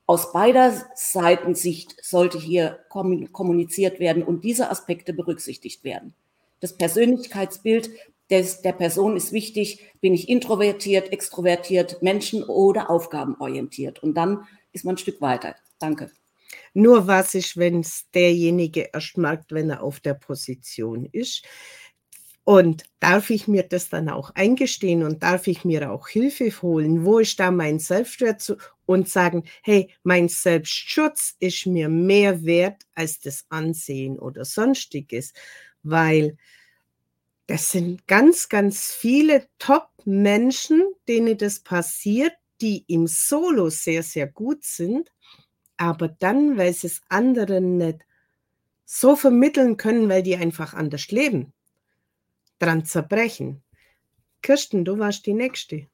aus 0.05 0.33
beider 0.33 0.73
Seiten 0.95 1.55
Sicht 1.55 1.95
sollte 2.03 2.37
hier 2.37 2.79
kommuniziert 2.89 4.01
werden 4.01 4.21
und 4.21 4.43
diese 4.43 4.69
Aspekte 4.69 5.13
berücksichtigt 5.13 5.85
werden. 5.85 6.13
Das 6.59 6.75
Persönlichkeitsbild 6.75 7.89
des, 8.29 8.61
der 8.61 8.73
Person 8.73 9.15
ist 9.15 9.31
wichtig. 9.31 9.79
Bin 10.01 10.13
ich 10.13 10.27
introvertiert, 10.27 11.09
extrovertiert, 11.13 12.01
menschen- 12.01 12.43
oder 12.43 12.89
aufgabenorientiert? 12.89 14.03
Und 14.03 14.15
dann 14.15 14.45
ist 14.73 14.83
man 14.83 14.95
ein 14.95 14.97
Stück 14.97 15.21
weiter. 15.21 15.55
Danke. 15.79 16.11
Nur 16.73 17.07
was 17.07 17.35
ist, 17.35 17.57
wenn 17.57 17.81
es 17.81 18.09
derjenige 18.13 18.89
erst 18.93 19.17
merkt, 19.17 19.51
wenn 19.51 19.69
er 19.69 19.83
auf 19.83 19.99
der 19.99 20.13
Position 20.13 21.05
ist. 21.11 21.45
Und 22.45 22.83
darf 22.99 23.29
ich 23.29 23.47
mir 23.47 23.63
das 23.63 23.89
dann 23.89 24.09
auch 24.09 24.31
eingestehen 24.35 25.03
und 25.03 25.23
darf 25.23 25.47
ich 25.47 25.63
mir 25.63 25.89
auch 25.91 26.09
Hilfe 26.09 26.51
holen? 26.61 27.05
Wo 27.05 27.19
ist 27.19 27.39
da 27.39 27.51
mein 27.51 27.79
Selbstwert 27.79 28.57
und 28.85 29.07
sagen, 29.07 29.43
hey, 29.61 29.89
mein 30.03 30.27
Selbstschutz 30.27 31.35
ist 31.39 31.65
mir 31.65 31.87
mehr 31.87 32.43
wert 32.43 32.83
als 32.95 33.19
das 33.21 33.45
Ansehen 33.47 34.19
oder 34.19 34.43
sonstiges, 34.43 35.33
weil 35.83 36.37
das 37.47 37.71
sind 37.71 38.07
ganz, 38.07 38.49
ganz 38.49 38.91
viele 38.93 39.47
Top-Menschen, 39.59 40.81
denen 41.07 41.37
das 41.37 41.59
passiert, 41.59 42.33
die 42.61 42.83
im 42.87 43.07
Solo 43.07 43.69
sehr, 43.69 44.03
sehr 44.03 44.27
gut 44.27 44.63
sind, 44.63 45.11
aber 45.83 46.07
dann, 46.07 46.57
weil 46.57 46.73
sie 46.73 46.87
es 46.87 47.01
anderen 47.09 47.77
nicht 47.77 47.99
so 48.85 49.15
vermitteln 49.15 49.75
können, 49.77 50.07
weil 50.07 50.23
die 50.23 50.35
einfach 50.35 50.73
anders 50.73 51.09
leben, 51.09 51.51
dran 52.59 52.85
zerbrechen. 52.85 53.61
Kirsten, 54.41 54.85
du 54.85 54.97
warst 54.99 55.25
die 55.25 55.33
Nächste. 55.33 55.87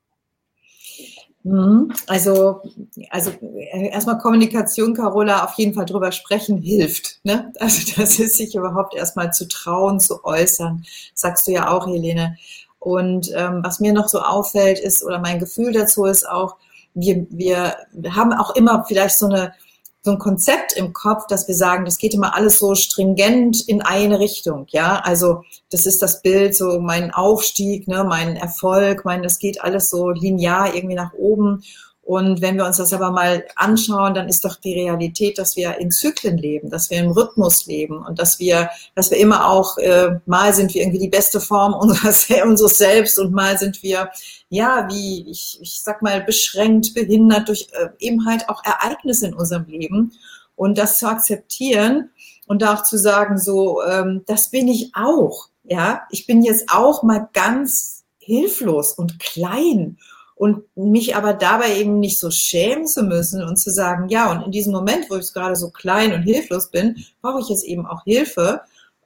Mhm. 1.44 1.92
Also, 2.08 2.62
also 3.10 3.32
äh, 3.42 3.90
erstmal 3.90 4.20
Kommunikation, 4.20 4.94
Carola, 4.94 5.46
auf 5.46 5.54
jeden 5.54 5.74
Fall 5.74 5.86
drüber 5.86 6.12
sprechen 6.12 6.62
hilft. 6.62 7.20
Ne? 7.24 7.52
Also 7.60 7.94
das 7.98 8.20
ist 8.20 8.36
sich 8.36 8.56
überhaupt 8.56 8.94
erstmal 8.96 9.34
zu 9.34 9.48
trauen, 9.48 10.00
zu 10.00 10.24
äußern, 10.24 10.86
sagst 11.16 11.48
du 11.48 11.52
ja 11.52 11.70
auch, 11.70 11.88
Helene. 11.88 12.38
Und 12.78 13.32
ähm, 13.36 13.62
was 13.64 13.80
mir 13.80 13.94
noch 13.94 14.08
so 14.08 14.20
auffällt 14.20 14.80
ist, 14.80 15.04
oder 15.04 15.20
mein 15.20 15.40
Gefühl 15.40 15.74
dazu 15.74 16.06
ist 16.06 16.28
auch, 16.28 16.58
wir, 16.94 17.26
wir 17.30 17.76
haben 18.16 18.34
auch 18.34 18.56
immer 18.56 18.84
vielleicht 18.88 19.18
so 19.18 19.28
eine 19.28 19.54
so 20.02 20.12
ein 20.12 20.20
Konzept 20.20 20.74
im 20.78 20.94
Kopf, 20.94 21.28
dass 21.28 21.48
wir 21.48 21.56
sagen, 21.56 21.84
das 21.86 21.98
geht 21.98 22.14
immer 22.14 22.36
alles 22.36 22.60
so 22.60 22.74
stringent 22.74 23.68
in 23.68 23.82
eine 23.82 24.20
Richtung, 24.20 24.66
ja. 24.70 25.02
Also 25.04 25.44
das 25.72 25.86
ist 25.86 26.02
das 26.02 26.22
Bild, 26.22 26.56
so 26.56 26.80
mein 26.80 27.12
Aufstieg, 27.12 27.88
ne, 27.88 28.04
mein 28.04 28.38
Erfolg, 28.38 29.04
mein, 29.04 29.24
das 29.24 29.40
geht 29.40 29.62
alles 29.62 29.90
so 29.90 30.10
linear 30.10 30.74
irgendwie 30.74 30.96
nach 30.96 31.14
oben. 31.14 31.64
Und 32.10 32.42
wenn 32.42 32.58
wir 32.58 32.66
uns 32.66 32.78
das 32.78 32.92
aber 32.92 33.12
mal 33.12 33.46
anschauen, 33.56 34.16
dann 34.16 34.30
ist 34.30 34.44
doch 34.44 34.56
die 34.56 34.74
Realität, 34.74 35.38
dass 35.38 35.56
wir 35.56 35.78
in 35.78 35.92
Zyklen 35.92 36.40
leben, 36.40 36.72
dass 36.72 36.90
wir 36.90 36.98
im 36.98 37.12
Rhythmus 37.12 37.68
leben 37.68 38.04
und 38.04 38.18
dass 38.18 38.40
wir, 38.40 38.72
dass 38.96 39.12
wir 39.12 39.20
immer 39.20 39.48
auch, 39.48 39.78
äh, 39.78 40.20
mal 40.26 40.52
sind 40.52 40.74
wir 40.74 40.82
irgendwie 40.82 40.98
die 40.98 41.08
beste 41.08 41.40
Form 41.40 41.76
unseres, 41.76 42.28
unseres 42.44 42.80
Selbst 42.80 43.20
und 43.20 43.32
mal 43.32 43.60
sind 43.60 43.84
wir, 43.84 44.10
ja, 44.50 44.88
wie, 44.90 45.30
ich, 45.30 45.60
ich 45.62 45.84
sag 45.84 46.02
mal, 46.02 46.22
beschränkt, 46.22 46.96
behindert 46.96 47.48
durch 47.48 47.68
äh, 47.74 47.90
eben 48.00 48.26
halt 48.26 48.50
auch 48.50 48.64
Ereignisse 48.66 49.28
in 49.28 49.36
unserem 49.36 49.68
Leben. 49.68 50.14
Und 50.56 50.80
das 50.80 50.98
zu 50.98 51.08
akzeptieren 51.08 52.10
und 52.48 52.64
auch 52.64 52.82
zu 52.82 52.98
sagen, 52.98 53.38
so, 53.38 53.84
ähm, 53.84 54.24
das 54.26 54.50
bin 54.50 54.68
ich 54.68 54.94
auch, 54.96 55.50
ja, 55.64 56.02
ich 56.10 56.26
bin 56.26 56.42
jetzt 56.42 56.72
auch 56.74 57.04
mal 57.04 57.30
ganz 57.34 58.04
hilflos 58.18 58.94
und 58.94 59.20
klein 59.20 60.00
und 60.40 60.64
mich 60.78 61.18
aber 61.18 61.34
dabei 61.34 61.76
eben 61.76 62.00
nicht 62.00 62.18
so 62.18 62.32
schämen 62.32 62.88
zu 62.88 63.04
müssen 63.04 63.44
und 63.44 63.58
zu 63.58 63.70
sagen, 63.72 64.08
ja, 64.08 64.32
und 64.32 64.42
in 64.46 64.52
diesem 64.52 64.72
Moment, 64.72 65.10
wo 65.10 65.18
ich 65.18 65.34
gerade 65.34 65.58
so 65.58 65.70
klein 65.70 66.14
und 66.14 66.24
hilflos 66.24 66.72
bin, 66.72 66.96
brauche 67.22 67.42
ich 67.42 67.50
jetzt 67.50 67.66
eben 67.66 67.86
auch 67.86 68.06
Hilfe, 68.06 68.62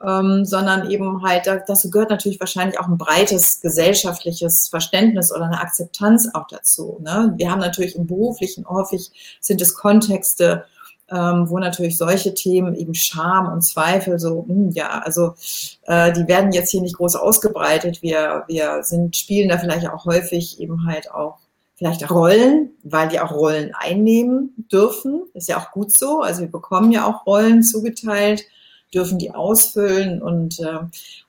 ähm, 0.05 0.45
sondern 0.45 0.91
eben 0.91 1.23
halt, 1.23 1.47
dazu 1.47 1.89
gehört 1.89 2.11
natürlich 2.11 2.39
wahrscheinlich 2.39 2.79
auch 2.79 2.87
ein 2.87 2.99
breites 2.99 3.61
gesellschaftliches 3.61 4.67
Verständnis 4.67 5.33
oder 5.33 5.45
eine 5.45 5.59
Akzeptanz 5.59 6.29
auch 6.35 6.45
dazu. 6.47 6.99
Ne? 7.01 7.33
Wir 7.35 7.49
haben 7.49 7.61
natürlich 7.61 7.95
im 7.95 8.05
beruflichen, 8.05 8.69
häufig 8.69 9.09
sind 9.41 9.59
es 9.59 9.73
Kontexte, 9.73 10.65
ähm, 11.13 11.49
wo 11.49 11.59
natürlich 11.59 11.97
solche 11.97 12.33
Themen 12.33 12.73
eben 12.75 12.95
Scham 12.95 13.51
und 13.51 13.61
Zweifel 13.61 14.17
so, 14.19 14.45
mh, 14.47 14.53
hm, 14.53 14.69
ja, 14.71 14.99
also 14.99 15.35
äh, 15.83 16.11
die 16.11 16.27
werden 16.27 16.51
jetzt 16.51 16.71
hier 16.71 16.81
nicht 16.81 16.97
groß 16.97 17.15
ausgebreitet. 17.15 18.01
Wir, 18.01 18.43
wir 18.47 18.83
sind, 18.83 19.15
spielen 19.15 19.49
da 19.49 19.57
vielleicht 19.57 19.87
auch 19.87 20.05
häufig 20.05 20.59
eben 20.59 20.87
halt 20.87 21.11
auch 21.11 21.37
vielleicht 21.75 22.09
Rollen, 22.09 22.71
weil 22.83 23.09
die 23.09 23.19
auch 23.19 23.31
Rollen 23.31 23.73
einnehmen 23.75 24.65
dürfen. 24.71 25.23
Ist 25.33 25.49
ja 25.49 25.59
auch 25.59 25.71
gut 25.71 25.95
so. 25.95 26.21
Also 26.21 26.41
wir 26.41 26.51
bekommen 26.51 26.91
ja 26.91 27.05
auch 27.05 27.25
Rollen 27.25 27.61
zugeteilt, 27.61 28.43
dürfen 28.93 29.19
die 29.19 29.31
ausfüllen 29.31 30.21
und, 30.21 30.59
äh, 30.59 30.79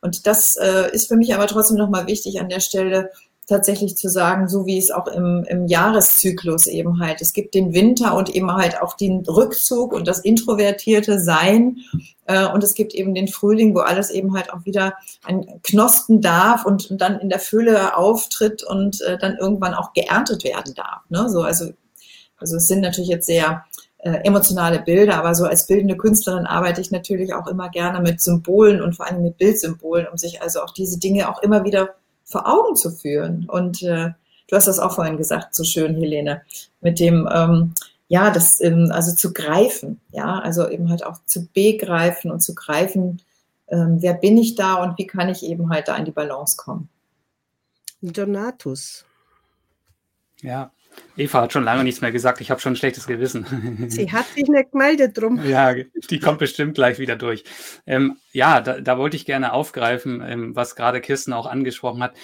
und 0.01 0.27
das 0.27 0.57
äh, 0.57 0.91
ist 0.93 1.09
für 1.09 1.17
mich 1.17 1.35
aber 1.35 1.47
trotzdem 1.47 1.77
nochmal 1.77 2.07
wichtig 2.07 2.41
an 2.41 2.49
der 2.49 2.61
Stelle, 2.61 3.11
tatsächlich 3.47 3.97
zu 3.97 4.09
sagen, 4.09 4.49
so 4.49 4.67
wie 4.67 4.79
es 4.79 4.91
auch 4.91 5.07
im, 5.09 5.45
im 5.49 5.67
Jahreszyklus 5.67 6.67
eben 6.67 7.01
halt. 7.01 7.21
Es 7.21 7.33
gibt 7.33 7.55
den 7.55 7.75
Winter 7.75 8.17
und 8.17 8.35
eben 8.35 8.53
halt 8.53 8.81
auch 8.81 8.97
den 8.97 9.25
Rückzug 9.27 9.93
und 9.93 10.09
das 10.09 10.21
introvertierte 10.21 11.21
Sein. 11.21 11.79
Äh, 12.27 12.47
und 12.47 12.65
es 12.65 12.75
gibt 12.75 12.95
eben 12.95 13.15
den 13.15 13.29
Frühling, 13.29 13.75
wo 13.75 13.81
alles 13.81 14.11
eben 14.11 14.35
halt 14.35 14.53
auch 14.53 14.65
wieder 14.65 14.95
ein 15.25 15.61
Knospen 15.63 16.21
darf 16.21 16.65
und, 16.65 17.01
dann 17.01 17.19
in 17.21 17.29
der 17.29 17.41
Fülle 17.41 17.97
auftritt 17.97 18.63
und 18.63 19.01
äh, 19.03 19.19
dann 19.19 19.37
irgendwann 19.37 19.75
auch 19.75 19.93
geerntet 19.93 20.45
werden 20.45 20.75
darf. 20.75 21.03
Ne? 21.09 21.29
So, 21.29 21.43
also, 21.43 21.71
also 22.39 22.57
es 22.57 22.67
sind 22.67 22.81
natürlich 22.81 23.11
jetzt 23.11 23.27
sehr 23.27 23.65
äh, 23.99 24.21
emotionale 24.25 24.81
Bilder, 24.81 25.17
aber 25.17 25.35
so 25.35 25.45
als 25.45 25.67
bildende 25.67 25.97
Künstlerin 25.97 26.47
arbeite 26.47 26.81
ich 26.81 26.91
natürlich 26.91 27.35
auch 27.35 27.47
immer 27.47 27.69
gerne 27.71 28.01
mit 28.01 28.21
Symbolen 28.21 28.83
und 28.83 28.95
vor 28.95 29.07
allem 29.07 29.23
mit 29.23 29.39
Bildsymbolen, 29.39 30.07
um 30.09 30.19
sich 30.19 30.43
also 30.43 30.63
auch 30.63 30.73
diese 30.73 30.99
Dinge 30.99 31.29
auch 31.29 31.43
immer 31.43 31.65
wieder 31.65 31.95
vor 32.25 32.47
Augen 32.47 32.77
zu 32.77 32.91
führen. 32.91 33.49
Und 33.49 33.83
äh, 33.83 34.11
du 34.49 34.57
hast 34.57 34.67
das 34.67 34.79
auch 34.79 34.95
vorhin 34.95 35.17
gesagt, 35.17 35.55
so 35.55 35.65
schön, 35.65 35.95
Helene, 35.95 36.43
mit 36.81 36.99
dem, 37.01 37.29
ähm, 37.33 37.75
ja, 38.09 38.31
das, 38.31 38.61
ähm, 38.61 38.91
also 38.93 39.15
zu 39.15 39.33
greifen, 39.33 40.01
ja, 40.11 40.39
also 40.39 40.69
eben 40.69 40.91
halt 40.91 41.05
auch 41.05 41.19
zu 41.27 41.47
begreifen 41.49 42.31
und 42.31 42.41
zu 42.41 42.55
greifen, 42.55 43.23
ähm, 43.69 43.97
wer 44.01 44.15
bin 44.15 44.37
ich 44.37 44.55
da 44.55 44.83
und 44.83 44.99
wie 44.99 45.07
kann 45.07 45.29
ich 45.29 45.43
eben 45.43 45.71
halt 45.71 45.89
da 45.89 45.97
in 45.97 46.05
die 46.05 46.11
Balance 46.11 46.57
kommen. 46.57 46.89
Donatus. 48.03 49.05
Ja, 50.43 50.71
Eva 51.17 51.43
hat 51.43 51.53
schon 51.53 51.65
lange 51.65 51.85
nichts 51.85 52.01
mehr 52.01 52.13
gesagt. 52.13 52.41
Ich 52.41 52.51
habe 52.51 52.61
schon 52.61 52.73
ein 52.73 52.77
schlechtes 52.77 53.07
Gewissen. 53.07 53.89
Sie 53.89 54.11
hat 54.11 54.27
sich 54.29 54.49
nicht 54.49 54.73
gemeldet 54.73 55.17
drum. 55.17 55.41
Ja, 55.45 55.75
die 55.75 56.19
kommt 56.19 56.39
bestimmt 56.39 56.75
gleich 56.75 56.99
wieder 56.99 57.17
durch. 57.17 57.45
Ähm, 57.87 58.17
ja, 58.33 58.61
da, 58.61 58.81
da, 58.81 58.99
wollte 58.99 59.17
ich 59.17 59.25
gerne 59.25 59.53
aufgreifen, 59.53 60.23
ähm, 60.27 60.57
was 60.57 60.77
gerade 60.77 61.01
Kirsten 61.01 61.33
auch 61.33 61.47
angesprochen 61.47 62.03
hat. 62.03 62.17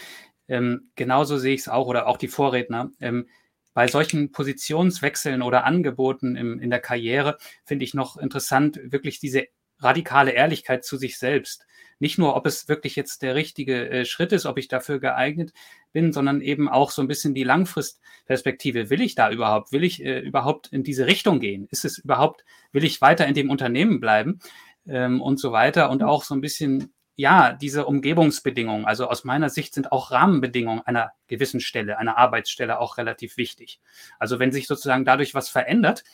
Ähm, 0.49 0.91
genauso 0.97 1.39
sehe 1.39 1.55
ich 1.55 1.61
es 1.61 1.69
auch 1.69 1.87
oder 1.87 2.07
auch 2.09 2.17
die 2.17 2.29
Vorredner. 2.29 2.91
Ähm, 3.01 3.29
bei 3.73 3.87
solchen 3.87 4.33
Positionswechseln 4.33 5.43
oder 5.43 5.65
Angeboten 5.65 6.35
im, 6.35 6.59
in 6.59 6.71
der 6.71 6.81
Karriere 6.81 7.39
finde 7.65 7.85
ich 7.85 7.95
noch 7.95 8.17
interessant, 8.17 8.81
wirklich 8.83 9.21
diese 9.21 9.45
radikale 9.79 10.33
Ehrlichkeit 10.33 10.85
zu 10.85 10.97
sich 10.97 11.19
selbst. 11.19 11.67
Nicht 12.01 12.19
nur, 12.19 12.35
ob 12.35 12.47
es 12.47 12.69
wirklich 12.69 12.97
jetzt 12.97 13.23
der 13.23 13.35
richtige 13.35 13.89
äh, 13.89 14.05
Schritt 14.05 14.33
ist, 14.33 14.47
ob 14.47 14.59
ich 14.59 14.69
dafür 14.69 15.01
geeignet 15.01 15.53
bin, 15.93 16.13
sondern 16.13 16.41
eben 16.41 16.69
auch 16.69 16.91
so 16.91 17.03
ein 17.03 17.09
bisschen 17.09 17.35
die 17.35 17.45
Langfristperspektive. 17.45 18.91
Will 18.91 19.01
ich 19.01 19.15
da 19.15 19.31
überhaupt? 19.31 19.73
Will 19.73 19.85
ich 19.85 20.05
äh, 20.05 20.21
überhaupt 20.21 20.69
in 20.69 20.83
diese 20.83 21.07
Richtung 21.07 21.41
gehen? 21.41 21.67
Ist 21.71 21.85
es 21.85 21.99
überhaupt, 21.99 22.45
will 22.73 22.85
ich 22.85 23.01
weiter 23.01 23.27
in 23.27 23.35
dem 23.35 23.51
Unternehmen 23.51 24.01
bleiben? 24.01 24.41
Ähm, 24.87 25.21
und 25.21 25.39
so 25.39 25.53
weiter. 25.53 25.91
Und 25.91 26.03
auch 26.03 26.25
so 26.25 26.35
ein 26.35 26.41
bisschen, 26.41 26.93
ja, 27.17 27.53
diese 27.53 27.87
Umgebungsbedingungen. 27.87 28.87
Also 28.87 29.09
aus 29.09 29.25
meiner 29.25 29.51
Sicht 29.51 29.75
sind 29.75 29.93
auch 29.93 30.11
Rahmenbedingungen 30.11 30.81
einer 30.81 31.13
gewissen 31.27 31.61
Stelle, 31.61 31.99
einer 31.99 32.17
Arbeitsstelle 32.17 32.81
auch 32.81 32.99
relativ 32.99 33.37
wichtig. 33.37 33.81
Also 34.19 34.39
wenn 34.39 34.53
sich 34.53 34.67
sozusagen 34.67 35.05
dadurch 35.05 35.35
was 35.35 35.49
verändert, 35.49 36.05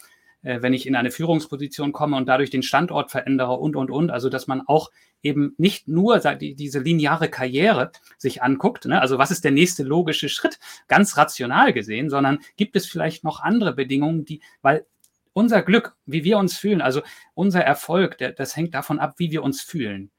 wenn 0.60 0.74
ich 0.74 0.86
in 0.86 0.94
eine 0.94 1.10
Führungsposition 1.10 1.92
komme 1.92 2.16
und 2.16 2.26
dadurch 2.26 2.50
den 2.50 2.62
Standort 2.62 3.10
verändere 3.10 3.54
und, 3.54 3.76
und, 3.76 3.90
und. 3.90 4.10
Also, 4.10 4.28
dass 4.28 4.46
man 4.46 4.62
auch 4.66 4.90
eben 5.22 5.54
nicht 5.58 5.88
nur 5.88 6.20
die, 6.20 6.54
diese 6.54 6.78
lineare 6.78 7.28
Karriere 7.28 7.90
sich 8.16 8.42
anguckt, 8.42 8.84
ne? 8.84 9.00
also 9.00 9.18
was 9.18 9.30
ist 9.30 9.44
der 9.44 9.50
nächste 9.50 9.82
logische 9.82 10.28
Schritt, 10.28 10.58
ganz 10.88 11.16
rational 11.16 11.72
gesehen, 11.72 12.10
sondern 12.10 12.38
gibt 12.56 12.76
es 12.76 12.86
vielleicht 12.86 13.24
noch 13.24 13.40
andere 13.40 13.74
Bedingungen, 13.74 14.24
die, 14.24 14.40
weil 14.62 14.86
unser 15.32 15.62
Glück, 15.62 15.96
wie 16.06 16.24
wir 16.24 16.38
uns 16.38 16.56
fühlen, 16.56 16.80
also 16.80 17.02
unser 17.34 17.62
Erfolg, 17.62 18.18
der, 18.18 18.32
das 18.32 18.56
hängt 18.56 18.74
davon 18.74 18.98
ab, 18.98 19.14
wie 19.18 19.30
wir 19.30 19.42
uns 19.42 19.60
fühlen. 19.60 20.10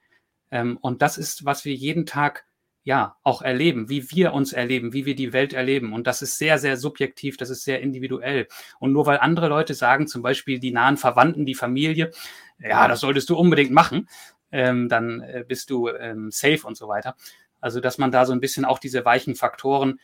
Ähm, 0.52 0.78
und 0.82 1.02
das 1.02 1.18
ist, 1.18 1.46
was 1.46 1.66
wir 1.66 1.74
jeden 1.74 2.06
Tag 2.06 2.46
ja, 2.88 3.18
auch 3.22 3.42
erleben, 3.42 3.90
wie 3.90 4.12
wir 4.12 4.32
uns 4.32 4.54
erleben, 4.54 4.94
wie 4.94 5.06
wir 5.06 5.14
die 5.14 5.34
Welt 5.34 5.52
erleben. 5.52 5.92
Und 5.92 6.08
das 6.08 6.22
ist 6.22 6.38
sehr, 6.38 6.58
sehr 6.58 6.78
subjektiv, 6.78 7.36
das 7.36 7.50
ist 7.50 7.66
sehr 7.66 7.82
individuell. 7.82 8.48
Und 8.80 8.94
nur 8.94 9.06
weil 9.06 9.18
andere 9.18 9.50
Leute 9.50 9.74
sagen, 9.74 10.08
zum 10.08 10.22
Beispiel 10.22 10.58
die 10.58 10.72
nahen 10.72 10.96
Verwandten, 10.96 11.46
die 11.46 11.54
Familie, 11.54 12.12
ja, 12.60 12.88
das 12.88 13.02
solltest 13.02 13.30
du 13.30 13.36
unbedingt 13.36 13.72
machen, 13.72 14.08
ähm, 14.54 14.88
dann 14.88 15.20
äh, 15.20 15.44
bist 15.46 15.70
du 15.70 15.90
ähm, 15.90 16.32
safe 16.32 16.66
und 16.66 16.78
so 16.78 16.88
weiter. 16.88 17.18
Also, 17.60 17.82
dass 17.82 17.98
man 17.98 18.14
da 18.14 18.26
so 18.26 18.32
ein 18.32 18.40
bisschen 18.40 18.64
auch 18.64 18.80
diese 18.80 19.04
weichen 19.04 19.36
Faktoren 19.36 20.00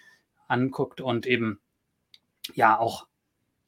anguckt 0.50 1.00
und 1.00 1.26
eben, 1.26 1.62
ja, 2.54 2.78
auch, 2.78 3.08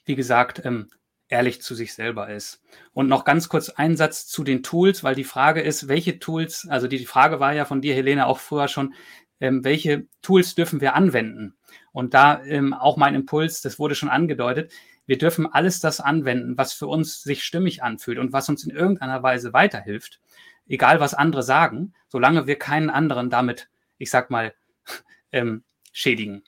wie 0.04 0.16
gesagt, 0.16 0.66
ähm, 0.66 0.90
ehrlich 1.30 1.62
zu 1.62 1.76
sich 1.76 1.94
selber 1.94 2.30
ist. 2.30 2.62
Und 2.94 3.08
noch 3.08 3.26
ganz 3.26 3.50
kurz 3.50 3.70
ein 3.70 3.98
Satz 3.98 4.28
zu 4.28 4.44
den 4.44 4.64
Tools, 4.64 5.04
weil 5.04 5.16
die 5.16 5.24
Frage 5.24 5.62
ist, 5.62 5.88
welche 5.88 6.20
Tools, 6.20 6.68
also 6.70 6.88
die, 6.88 7.06
Frage 7.06 7.40
war 7.40 7.54
ja 7.54 7.66
von 7.66 7.82
dir, 7.82 7.96
Helene, 7.96 8.28
auch 8.28 8.40
früher 8.40 8.68
schon, 8.68 8.94
ähm, 9.40 9.64
welche 9.64 10.08
Tools 10.22 10.56
dürfen 10.56 10.82
wir 10.82 10.96
anwenden? 10.96 11.56
Und 11.92 12.14
da 12.14 12.44
ähm, 12.44 12.74
auch 12.74 12.98
mein 12.98 13.16
Impuls, 13.16 13.62
das 13.62 13.80
wurde 13.80 13.96
schon 13.96 14.10
angedeutet, 14.10 14.72
Wir 15.08 15.20
dürfen 15.20 15.46
alles 15.46 15.80
das 15.80 16.00
anwenden, 16.00 16.58
was 16.58 16.74
für 16.74 16.88
uns 16.88 17.22
sich 17.22 17.44
stimmig 17.44 17.84
anfühlt 17.84 18.18
und 18.18 18.34
was 18.34 18.50
uns 18.50 18.64
in 18.64 18.72
irgendeiner 18.76 19.22
Weise 19.22 19.54
weiterhilft, 19.54 20.20
egal 20.68 21.00
was 21.00 21.14
andere 21.14 21.44
sagen, 21.44 21.94
solange 22.08 22.48
wir 22.48 22.58
keinen 22.58 22.90
anderen 22.90 23.30
damit, 23.30 23.70
ich 24.00 24.10
sag 24.10 24.32
mal, 24.32 24.56
ähm, 25.32 25.64
schädigen. 25.92 26.44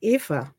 Eva. 0.00 0.54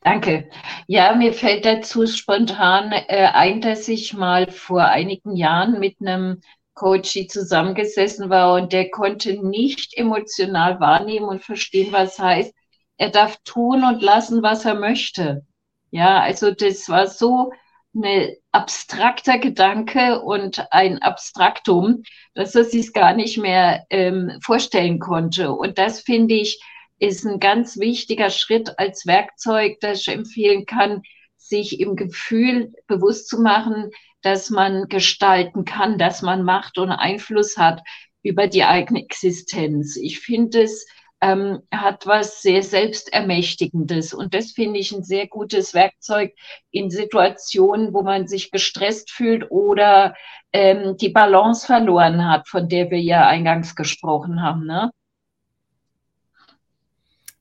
Danke. 0.00 0.48
Ja, 0.86 1.14
mir 1.14 1.32
fällt 1.32 1.64
dazu 1.64 2.06
spontan 2.06 2.92
äh, 2.92 3.28
ein, 3.32 3.60
dass 3.60 3.88
ich 3.88 4.14
mal 4.14 4.50
vor 4.50 4.84
einigen 4.84 5.36
Jahren 5.36 5.78
mit 5.80 5.96
einem 6.00 6.40
Coachy 6.74 7.26
zusammengesessen 7.26 8.30
war 8.30 8.54
und 8.54 8.72
der 8.72 8.90
konnte 8.90 9.44
nicht 9.44 9.96
emotional 9.96 10.78
wahrnehmen 10.80 11.26
und 11.26 11.42
verstehen, 11.42 11.92
was 11.92 12.18
heißt, 12.18 12.54
er 12.96 13.10
darf 13.10 13.38
tun 13.44 13.84
und 13.84 14.02
lassen, 14.02 14.42
was 14.42 14.64
er 14.64 14.74
möchte. 14.74 15.44
Ja, 15.90 16.20
also 16.20 16.52
das 16.52 16.88
war 16.88 17.06
so 17.08 17.52
ein 17.94 18.36
abstrakter 18.52 19.38
Gedanke 19.38 20.20
und 20.20 20.64
ein 20.72 21.02
Abstraktum, 21.02 22.02
dass 22.34 22.54
er 22.54 22.64
sich 22.64 22.92
gar 22.92 23.14
nicht 23.14 23.38
mehr 23.38 23.84
ähm, 23.90 24.38
vorstellen 24.42 25.00
konnte. 25.00 25.52
Und 25.52 25.78
das 25.78 26.00
finde 26.02 26.34
ich 26.34 26.60
ist 26.98 27.24
ein 27.24 27.40
ganz 27.40 27.78
wichtiger 27.78 28.30
Schritt 28.30 28.78
als 28.78 29.06
Werkzeug, 29.06 29.78
das 29.80 30.00
ich 30.00 30.08
empfehlen 30.08 30.66
kann, 30.66 31.02
sich 31.36 31.80
im 31.80 31.96
Gefühl 31.96 32.72
bewusst 32.86 33.28
zu 33.28 33.40
machen, 33.40 33.90
dass 34.22 34.50
man 34.50 34.88
gestalten 34.88 35.64
kann, 35.64 35.98
dass 35.98 36.22
man 36.22 36.42
Macht 36.42 36.78
und 36.78 36.90
Einfluss 36.90 37.56
hat 37.56 37.82
über 38.22 38.48
die 38.48 38.64
eigene 38.64 39.00
Existenz. 39.00 39.96
Ich 39.96 40.20
finde 40.20 40.62
es 40.62 40.86
ähm, 41.20 41.60
hat 41.72 42.06
was 42.06 42.42
sehr 42.42 42.62
Selbstermächtigendes. 42.62 44.14
Und 44.14 44.34
das 44.34 44.52
finde 44.52 44.78
ich 44.78 44.92
ein 44.92 45.02
sehr 45.02 45.26
gutes 45.26 45.74
Werkzeug 45.74 46.32
in 46.70 46.90
Situationen, 46.90 47.92
wo 47.92 48.02
man 48.02 48.28
sich 48.28 48.50
gestresst 48.50 49.10
fühlt 49.10 49.50
oder 49.50 50.14
ähm, 50.52 50.96
die 50.96 51.08
Balance 51.08 51.66
verloren 51.66 52.28
hat, 52.28 52.48
von 52.48 52.68
der 52.68 52.90
wir 52.90 53.00
ja 53.00 53.26
eingangs 53.26 53.74
gesprochen 53.74 54.42
haben. 54.42 54.66
Ne? 54.66 54.90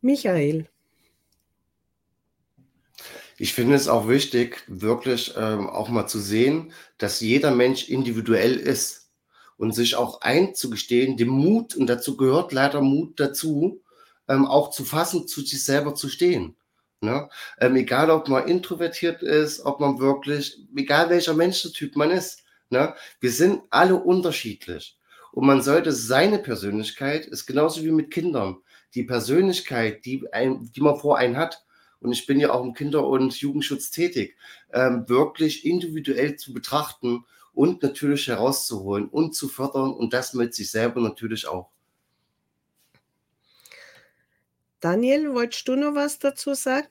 Michael. 0.07 0.69
Ich 3.37 3.53
finde 3.53 3.75
es 3.75 3.89
auch 3.89 4.07
wichtig, 4.07 4.63
wirklich 4.67 5.33
ähm, 5.37 5.67
auch 5.67 5.89
mal 5.89 6.07
zu 6.07 6.19
sehen, 6.19 6.71
dass 6.97 7.19
jeder 7.19 7.51
Mensch 7.51 7.89
individuell 7.89 8.55
ist 8.55 9.09
und 9.57 9.75
sich 9.75 9.95
auch 9.95 10.21
einzugestehen, 10.21 11.17
den 11.17 11.27
Mut, 11.27 11.75
und 11.75 11.87
dazu 11.87 12.15
gehört 12.15 12.53
leider 12.53 12.79
Mut 12.79 13.19
dazu, 13.19 13.81
ähm, 14.29 14.45
auch 14.45 14.69
zu 14.69 14.85
fassen, 14.85 15.27
zu 15.27 15.41
sich 15.41 15.61
selber 15.61 15.93
zu 15.93 16.07
stehen. 16.07 16.55
Ne? 17.01 17.29
Ähm, 17.59 17.75
egal, 17.75 18.09
ob 18.09 18.29
man 18.29 18.47
introvertiert 18.47 19.21
ist, 19.21 19.59
ob 19.65 19.81
man 19.81 19.99
wirklich, 19.99 20.57
egal 20.73 21.09
welcher 21.09 21.33
Menschentyp 21.33 21.97
man 21.97 22.11
ist. 22.11 22.43
Ne? 22.69 22.95
Wir 23.19 23.31
sind 23.31 23.61
alle 23.71 23.95
unterschiedlich. 23.95 24.97
Und 25.33 25.45
man 25.45 25.61
sollte 25.61 25.91
seine 25.91 26.39
Persönlichkeit, 26.39 27.25
ist 27.25 27.45
genauso 27.45 27.83
wie 27.83 27.91
mit 27.91 28.09
Kindern, 28.09 28.57
die 28.95 29.03
Persönlichkeit, 29.03 30.05
die, 30.05 30.27
ein, 30.31 30.71
die 30.71 30.81
man 30.81 30.97
vor 30.97 31.17
einen 31.17 31.37
hat, 31.37 31.63
und 31.99 32.11
ich 32.11 32.25
bin 32.25 32.39
ja 32.39 32.51
auch 32.51 32.63
im 32.63 32.73
Kinder- 32.73 33.07
und 33.07 33.39
Jugendschutz 33.39 33.89
tätig, 33.89 34.35
ähm, 34.71 35.09
wirklich 35.09 35.65
individuell 35.65 36.35
zu 36.35 36.53
betrachten 36.53 37.25
und 37.53 37.81
natürlich 37.81 38.27
herauszuholen 38.27 39.07
und 39.09 39.33
zu 39.33 39.47
fördern 39.47 39.91
und 39.91 40.13
das 40.13 40.33
mit 40.33 40.53
sich 40.53 40.69
selber 40.69 41.01
natürlich 41.01 41.47
auch. 41.47 41.71
Daniel, 44.79 45.33
wolltest 45.33 45.67
du 45.67 45.75
noch 45.75 45.95
was 45.95 46.19
dazu 46.19 46.53
sagen? 46.53 46.87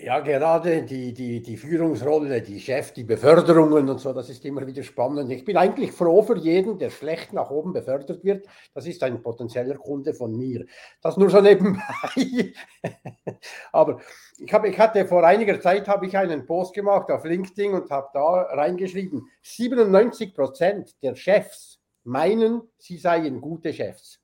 Ja, 0.00 0.20
gerade 0.20 0.84
die, 0.84 1.12
die, 1.12 1.42
die 1.42 1.56
Führungsrolle, 1.56 2.40
die 2.40 2.60
Chef, 2.60 2.92
die 2.92 3.02
Beförderungen 3.02 3.88
und 3.88 3.98
so, 3.98 4.12
das 4.12 4.30
ist 4.30 4.44
immer 4.44 4.64
wieder 4.64 4.84
spannend. 4.84 5.28
Ich 5.32 5.44
bin 5.44 5.56
eigentlich 5.56 5.90
froh 5.90 6.22
für 6.22 6.38
jeden, 6.38 6.78
der 6.78 6.90
schlecht 6.90 7.32
nach 7.32 7.50
oben 7.50 7.72
befördert 7.72 8.22
wird. 8.22 8.46
Das 8.74 8.86
ist 8.86 9.02
ein 9.02 9.20
potenzieller 9.20 9.74
Kunde 9.74 10.14
von 10.14 10.36
mir. 10.36 10.66
Das 11.02 11.16
nur 11.16 11.30
so 11.30 11.40
nebenbei. 11.40 11.82
Aber 13.72 13.98
ich, 14.38 14.52
hab, 14.52 14.64
ich 14.66 14.78
hatte 14.78 15.04
vor 15.04 15.24
einiger 15.24 15.60
Zeit 15.60 15.88
habe 15.88 16.06
ich 16.06 16.16
einen 16.16 16.46
Post 16.46 16.74
gemacht 16.74 17.10
auf 17.10 17.24
LinkedIn 17.24 17.74
und 17.74 17.90
habe 17.90 18.08
da 18.14 18.42
reingeschrieben, 18.54 19.28
97 19.42 20.32
Prozent 20.32 21.02
der 21.02 21.16
Chefs 21.16 21.80
meinen, 22.04 22.62
sie 22.78 22.98
seien 22.98 23.40
gute 23.40 23.72
Chefs. 23.72 24.20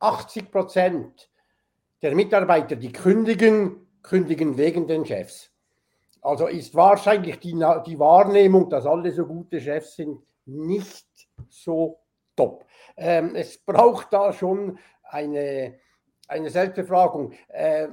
80 0.00 0.50
Prozent 0.50 1.30
der 2.02 2.16
Mitarbeiter, 2.16 2.74
die 2.74 2.90
kündigen, 2.90 3.87
kündigen 4.02 4.56
wegen 4.56 4.86
den 4.86 5.04
Chefs. 5.04 5.50
Also 6.20 6.46
ist 6.46 6.74
wahrscheinlich 6.74 7.38
die, 7.38 7.52
die 7.86 7.98
Wahrnehmung, 7.98 8.68
dass 8.68 8.86
alle 8.86 9.12
so 9.12 9.26
gute 9.26 9.60
Chefs 9.60 9.96
sind, 9.96 10.20
nicht 10.46 11.06
so 11.48 12.00
top. 12.36 12.64
Ähm, 12.96 13.34
es 13.34 13.58
braucht 13.58 14.12
da 14.12 14.32
schon 14.32 14.78
eine, 15.04 15.78
eine 16.26 16.50
Selbstbefragung. 16.50 17.32
Äh, 17.48 17.88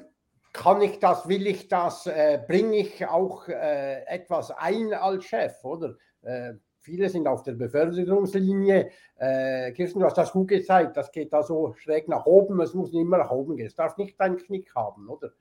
kann 0.53 0.81
ich 0.81 0.99
das, 0.99 1.27
will 1.27 1.47
ich 1.47 1.67
das, 1.67 2.07
äh, 2.07 2.41
bringe 2.47 2.77
ich 2.77 3.05
auch 3.05 3.47
äh, 3.47 4.05
etwas 4.05 4.51
ein 4.51 4.93
als 4.93 5.25
Chef, 5.25 5.63
oder? 5.63 5.95
Äh, 6.21 6.53
viele 6.79 7.09
sind 7.09 7.27
auf 7.27 7.43
der 7.43 7.53
Beförderungslinie. 7.53 8.89
Äh, 9.17 9.71
Kirsten, 9.73 9.99
du 9.99 10.05
hast 10.05 10.17
das 10.17 10.31
gut 10.31 10.47
gezeigt, 10.47 10.95
das 10.95 11.11
geht 11.11 11.33
da 11.33 11.43
so 11.43 11.73
schräg 11.73 12.07
nach 12.07 12.25
oben, 12.25 12.61
es 12.61 12.73
muss 12.73 12.93
nicht 12.93 13.01
immer 13.01 13.17
nach 13.17 13.31
oben 13.31 13.57
gehen. 13.57 13.67
Es 13.67 13.75
darf 13.75 13.97
nicht 13.97 14.19
einen 14.21 14.37
Knick 14.37 14.73
haben, 14.75 15.09
oder? 15.09 15.31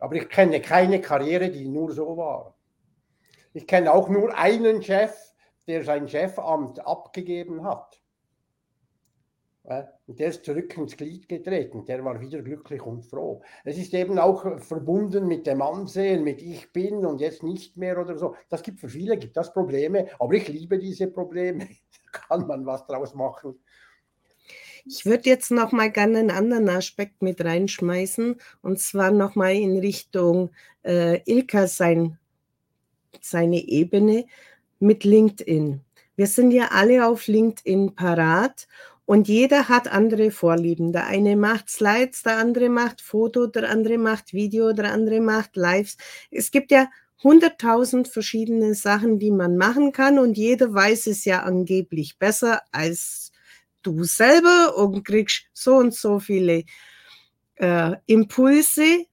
Aber 0.00 0.16
ich 0.16 0.28
kenne 0.28 0.60
keine 0.60 1.00
Karriere, 1.00 1.50
die 1.50 1.68
nur 1.68 1.92
so 1.92 2.16
war. 2.16 2.56
Ich 3.52 3.66
kenne 3.66 3.92
auch 3.92 4.08
nur 4.08 4.36
einen 4.36 4.82
Chef, 4.82 5.14
der 5.66 5.84
sein 5.84 6.08
Chefamt 6.08 6.84
abgegeben 6.84 7.64
hat. 7.64 8.00
Und 10.06 10.18
der 10.18 10.28
ist 10.28 10.44
zurück 10.44 10.76
ins 10.76 10.96
Glied 10.96 11.28
getreten, 11.28 11.84
der 11.84 12.04
war 12.04 12.20
wieder 12.20 12.42
glücklich 12.42 12.82
und 12.82 13.04
froh. 13.04 13.42
Es 13.62 13.76
ist 13.76 13.94
eben 13.94 14.18
auch 14.18 14.58
verbunden 14.58 15.28
mit 15.28 15.46
dem 15.46 15.62
Ansehen, 15.62 16.24
mit 16.24 16.42
ich 16.42 16.72
bin 16.72 17.04
und 17.04 17.20
jetzt 17.20 17.42
nicht 17.42 17.76
mehr 17.76 17.98
oder 17.98 18.16
so. 18.16 18.34
Das 18.48 18.62
gibt 18.62 18.80
für 18.80 18.88
viele, 18.88 19.18
gibt 19.18 19.36
das 19.36 19.52
Probleme, 19.52 20.08
aber 20.18 20.32
ich 20.32 20.48
liebe 20.48 20.78
diese 20.78 21.08
Probleme. 21.08 21.68
Da 22.12 22.18
kann 22.18 22.46
man 22.48 22.66
was 22.66 22.84
draus 22.86 23.14
machen. 23.14 23.60
Ich 24.92 25.06
würde 25.06 25.30
jetzt 25.30 25.52
noch 25.52 25.70
mal 25.70 25.88
gerne 25.88 26.18
einen 26.18 26.30
anderen 26.32 26.68
Aspekt 26.68 27.22
mit 27.22 27.44
reinschmeißen 27.44 28.34
und 28.60 28.80
zwar 28.80 29.12
noch 29.12 29.36
mal 29.36 29.54
in 29.54 29.78
Richtung 29.78 30.50
äh, 30.84 31.20
Ilka 31.30 31.68
sein, 31.68 32.18
seine 33.20 33.68
Ebene 33.68 34.24
mit 34.80 35.04
LinkedIn. 35.04 35.80
Wir 36.16 36.26
sind 36.26 36.50
ja 36.50 36.70
alle 36.72 37.06
auf 37.06 37.28
LinkedIn 37.28 37.94
parat 37.94 38.66
und 39.06 39.28
jeder 39.28 39.68
hat 39.68 39.86
andere 39.86 40.32
Vorlieben. 40.32 40.92
Der 40.92 41.06
eine 41.06 41.36
macht 41.36 41.70
Slides, 41.70 42.24
der 42.24 42.38
andere 42.38 42.68
macht 42.68 43.00
Foto, 43.00 43.46
der 43.46 43.70
andere 43.70 43.96
macht 43.96 44.32
Video, 44.32 44.72
der 44.72 44.92
andere 44.92 45.20
macht 45.20 45.54
Lives. 45.54 45.98
Es 46.32 46.50
gibt 46.50 46.72
ja 46.72 46.88
hunderttausend 47.22 48.08
verschiedene 48.08 48.74
Sachen, 48.74 49.20
die 49.20 49.30
man 49.30 49.56
machen 49.56 49.92
kann 49.92 50.18
und 50.18 50.36
jeder 50.36 50.74
weiß 50.74 51.06
es 51.06 51.24
ja 51.24 51.44
angeblich 51.44 52.18
besser 52.18 52.62
als 52.72 53.29
du 53.82 54.04
selber 54.04 54.76
und 54.76 55.04
kriegst 55.04 55.46
so 55.52 55.76
und 55.76 55.94
so 55.94 56.18
viele 56.18 56.64
äh, 57.56 57.96
Impulse. 58.06 59.06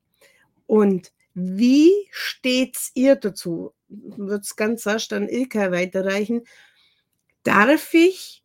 Und 0.65 1.11
wie 1.34 1.91
steht's 2.11 2.91
ihr 2.93 3.15
dazu? 3.15 3.74
Wird 3.89 4.43
es 4.43 4.55
ganz 4.55 4.86
erst 4.86 5.13
an 5.13 5.30
Ilka 5.30 5.72
weiterreichen. 5.72 6.43
Darf 7.43 7.93
ich 7.93 8.43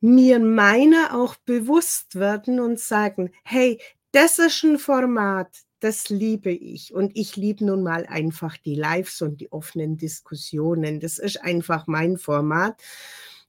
mir 0.00 0.38
meiner 0.38 1.14
auch 1.14 1.36
bewusst 1.36 2.14
werden 2.14 2.60
und 2.60 2.78
sagen, 2.78 3.32
hey, 3.42 3.80
das 4.12 4.38
ist 4.38 4.62
ein 4.62 4.78
Format, 4.78 5.48
das 5.80 6.08
liebe 6.08 6.50
ich. 6.50 6.94
Und 6.94 7.16
ich 7.16 7.36
liebe 7.36 7.64
nun 7.64 7.82
mal 7.82 8.06
einfach 8.06 8.56
die 8.56 8.74
Lives 8.74 9.20
und 9.22 9.40
die 9.40 9.52
offenen 9.52 9.96
Diskussionen. 9.96 11.00
Das 11.00 11.18
ist 11.18 11.42
einfach 11.42 11.86
mein 11.86 12.16
Format 12.16 12.80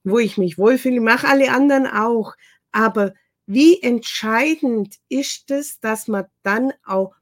wo 0.10 0.20
ich 0.20 0.38
mich 0.38 0.58
wohlfühle, 0.58 1.02
mache 1.02 1.28
alle 1.28 1.52
anderen 1.52 1.88
auch. 1.88 2.34
Aber 2.72 3.14
wie 3.46 3.82
entscheidend 3.82 4.96
ist 5.10 5.50
es, 5.52 5.80
dass 5.80 6.08
man 6.08 6.26
dann 6.44 6.72
auch 6.86 7.16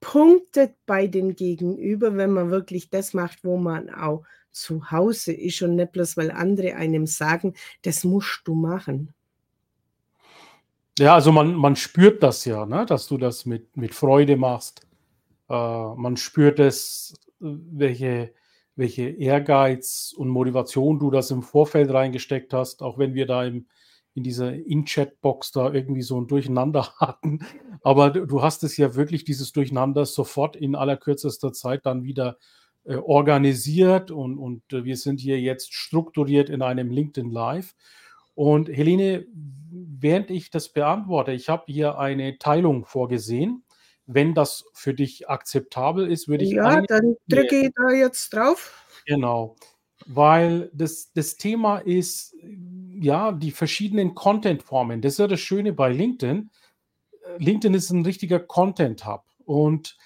punktet 0.00 0.74
bei 0.86 1.06
den 1.06 1.34
Gegenüber, 1.36 2.16
wenn 2.16 2.32
man 2.32 2.50
wirklich 2.50 2.90
das 2.90 3.14
macht, 3.14 3.44
wo 3.44 3.56
man 3.56 3.90
auch 3.90 4.24
zu 4.50 4.90
Hause 4.90 5.32
ist 5.32 5.62
und 5.62 5.76
nicht 5.76 5.92
bloß, 5.92 6.16
weil 6.16 6.30
andere 6.30 6.74
einem 6.74 7.06
sagen, 7.06 7.54
das 7.82 8.04
musst 8.04 8.42
du 8.44 8.54
machen. 8.54 9.14
Ja, 10.98 11.14
also 11.14 11.32
man, 11.32 11.54
man 11.54 11.76
spürt 11.76 12.22
das 12.22 12.44
ja, 12.44 12.66
ne? 12.66 12.84
dass 12.84 13.06
du 13.06 13.16
das 13.16 13.46
mit, 13.46 13.76
mit 13.76 13.94
Freude 13.94 14.36
machst. 14.36 14.86
Äh, 15.48 15.54
man 15.54 16.16
spürt 16.16 16.58
es, 16.58 17.14
welche, 17.38 18.34
welche 18.80 19.10
Ehrgeiz 19.10 20.12
und 20.16 20.28
Motivation 20.28 20.98
du 20.98 21.10
das 21.10 21.30
im 21.30 21.42
Vorfeld 21.42 21.92
reingesteckt 21.92 22.54
hast, 22.54 22.82
auch 22.82 22.98
wenn 22.98 23.14
wir 23.14 23.26
da 23.26 23.44
im, 23.44 23.66
in 24.14 24.22
dieser 24.22 24.54
In-Chat-Box 24.54 25.52
da 25.52 25.70
irgendwie 25.70 26.02
so 26.02 26.18
ein 26.18 26.26
Durcheinander 26.26 26.94
hatten. 26.98 27.40
Aber 27.82 28.10
du 28.10 28.42
hast 28.42 28.64
es 28.64 28.78
ja 28.78 28.94
wirklich, 28.94 29.24
dieses 29.24 29.52
Durcheinander, 29.52 30.06
sofort 30.06 30.56
in 30.56 30.74
aller 30.74 30.96
kürzester 30.96 31.52
Zeit 31.52 31.84
dann 31.84 32.04
wieder 32.04 32.38
äh, 32.84 32.96
organisiert 32.96 34.10
und, 34.10 34.38
und 34.38 34.62
äh, 34.72 34.84
wir 34.84 34.96
sind 34.96 35.20
hier 35.20 35.38
jetzt 35.38 35.74
strukturiert 35.74 36.48
in 36.48 36.62
einem 36.62 36.90
LinkedIn 36.90 37.30
Live. 37.30 37.74
Und 38.34 38.70
Helene, 38.70 39.26
während 39.70 40.30
ich 40.30 40.48
das 40.48 40.72
beantworte, 40.72 41.32
ich 41.32 41.50
habe 41.50 41.64
hier 41.66 41.98
eine 41.98 42.38
Teilung 42.38 42.86
vorgesehen. 42.86 43.62
Wenn 44.12 44.34
das 44.34 44.64
für 44.72 44.94
dich 44.94 45.28
akzeptabel 45.28 46.10
ist, 46.10 46.28
würde 46.28 46.44
ich. 46.44 46.50
Ja, 46.50 46.82
dann 46.82 47.16
drücke 47.28 47.66
ich 47.66 47.70
da 47.74 47.94
jetzt 47.94 48.34
drauf. 48.34 48.84
Genau, 49.06 49.56
weil 50.06 50.70
das, 50.72 51.12
das 51.12 51.36
Thema 51.36 51.78
ist, 51.78 52.34
ja, 53.00 53.32
die 53.32 53.50
verschiedenen 53.50 54.14
Content-Formen. 54.14 55.00
Das 55.00 55.12
ist 55.12 55.18
ja 55.18 55.26
das 55.26 55.40
Schöne 55.40 55.72
bei 55.72 55.92
LinkedIn. 55.92 56.50
LinkedIn 57.38 57.74
ist 57.74 57.90
ein 57.90 58.04
richtiger 58.04 58.40
Content-Hub. 58.40 59.24
Und 59.44 59.96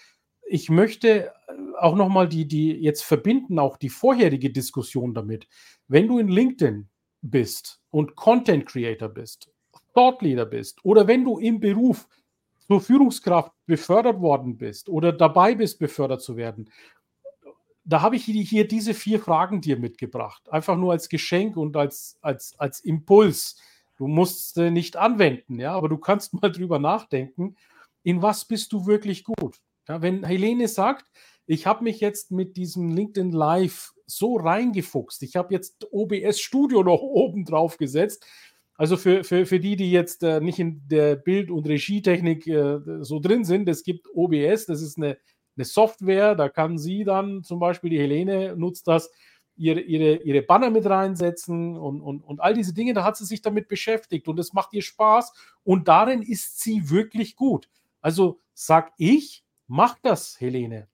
ich 0.47 0.71
möchte 0.71 1.33
auch 1.79 1.95
nochmal 1.95 2.29
die, 2.29 2.47
die 2.47 2.73
jetzt 2.73 3.03
verbinden, 3.03 3.59
auch 3.59 3.77
die 3.77 3.89
vorherige 3.89 4.51
Diskussion 4.51 5.15
damit. 5.15 5.49
Wenn 5.89 6.09
du 6.09 6.19
in 6.19 6.29
LinkedIn 6.29 6.89
bist 7.23 7.81
und 7.91 8.17
Content 8.17 8.67
Creator 8.67 9.09
bist, 9.09 9.51
Thought 9.95 10.23
Leader 10.23 10.47
bist 10.47 10.85
oder 10.85 11.07
wenn 11.07 11.25
du 11.25 11.39
im 11.39 11.61
Beruf 11.61 12.09
zur 12.67 12.81
Führungskraft 12.81 13.53
befördert 13.67 14.21
worden 14.21 14.57
bist 14.57 14.89
oder 14.89 15.13
dabei 15.13 15.55
bist, 15.55 15.79
befördert 15.79 16.23
zu 16.23 16.37
werden, 16.37 16.71
da 17.85 18.01
habe 18.01 18.17
ich 18.17 18.25
hier 18.25 18.67
diese 18.67 18.95
vier 18.95 19.21
Fragen 19.21 19.61
dir 19.61 19.79
mitgebracht. 19.79 20.51
Einfach 20.51 20.77
nur 20.77 20.93
als 20.93 21.09
Geschenk 21.09 21.57
und 21.57 21.77
als, 21.77 22.19
als, 22.23 22.59
als 22.59 22.81
Impuls. 22.81 23.57
Du 23.97 24.07
musst 24.07 24.57
äh, 24.57 24.71
nicht 24.71 24.97
anwenden, 24.97 25.59
ja, 25.61 25.75
aber 25.75 25.89
du 25.89 25.99
kannst 25.99 26.33
mal 26.41 26.51
drüber 26.51 26.79
nachdenken, 26.79 27.57
in 28.03 28.23
was 28.23 28.45
bist 28.47 28.73
du 28.73 28.87
wirklich 28.87 29.25
gut. 29.25 29.61
Ja, 29.89 30.01
wenn 30.03 30.25
Helene 30.25 30.69
sagt, 30.69 31.11
ich 31.47 31.67
habe 31.67 31.85
mich 31.85 32.01
jetzt 32.01 32.31
mit 32.31 32.57
diesem 32.57 32.95
LinkedIn 32.95 33.33
Live 33.33 33.93
so 34.07 34.37
reingefuchst, 34.37 35.23
ich 35.23 35.37
habe 35.37 35.53
jetzt 35.53 35.87
OBS 35.91 36.41
Studio 36.41 36.83
noch 36.83 37.01
oben 37.03 37.45
drauf 37.45 37.77
gesetzt. 37.77 38.27
Also 38.77 38.97
für, 38.97 39.23
für, 39.23 39.47
für 39.47 39.61
die, 39.61 39.77
die 39.77 39.93
jetzt 39.93 40.23
äh, 40.25 40.41
nicht 40.41 40.59
in 40.59 40.83
der 40.89 41.17
Bild- 41.17 41.51
und 41.51 41.67
Regietechnik 41.67 42.47
äh, 42.47 42.81
so 43.01 43.21
drin 43.21 43.45
sind, 43.45 43.69
es 43.69 43.85
gibt 43.85 44.09
OBS, 44.13 44.67
das 44.67 44.83
ist 44.83 44.97
eine, 44.97 45.17
eine 45.57 45.65
Software, 45.65 46.35
da 46.35 46.49
kann 46.49 46.77
sie 46.79 47.05
dann 47.05 47.45
zum 47.45 47.61
Beispiel, 47.61 47.91
die 47.91 48.01
Helene 48.01 48.57
nutzt 48.57 48.89
das, 48.89 49.11
ihre, 49.57 49.81
ihre, 49.81 50.17
ihre 50.17 50.43
Banner 50.43 50.71
mit 50.71 50.87
reinsetzen 50.87 51.77
und, 51.77 52.01
und, 52.01 52.23
und 52.23 52.41
all 52.41 52.55
diese 52.55 52.75
Dinge, 52.75 52.95
da 52.95 53.05
hat 53.05 53.17
sie 53.17 53.25
sich 53.25 53.43
damit 53.43 53.69
beschäftigt 53.69 54.27
und 54.27 54.39
es 54.41 54.53
macht 54.53 54.73
ihr 54.73 54.83
Spaß 54.83 55.33
und 55.63 55.87
darin 55.87 56.23
ist 56.23 56.61
sie 56.61 56.91
wirklich 56.91 57.37
gut. 57.37 57.69
Also 58.01 58.41
sag 58.55 58.93
ich, 58.99 59.45
mach 59.69 59.99
das, 60.03 60.41
Helene. 60.41 60.89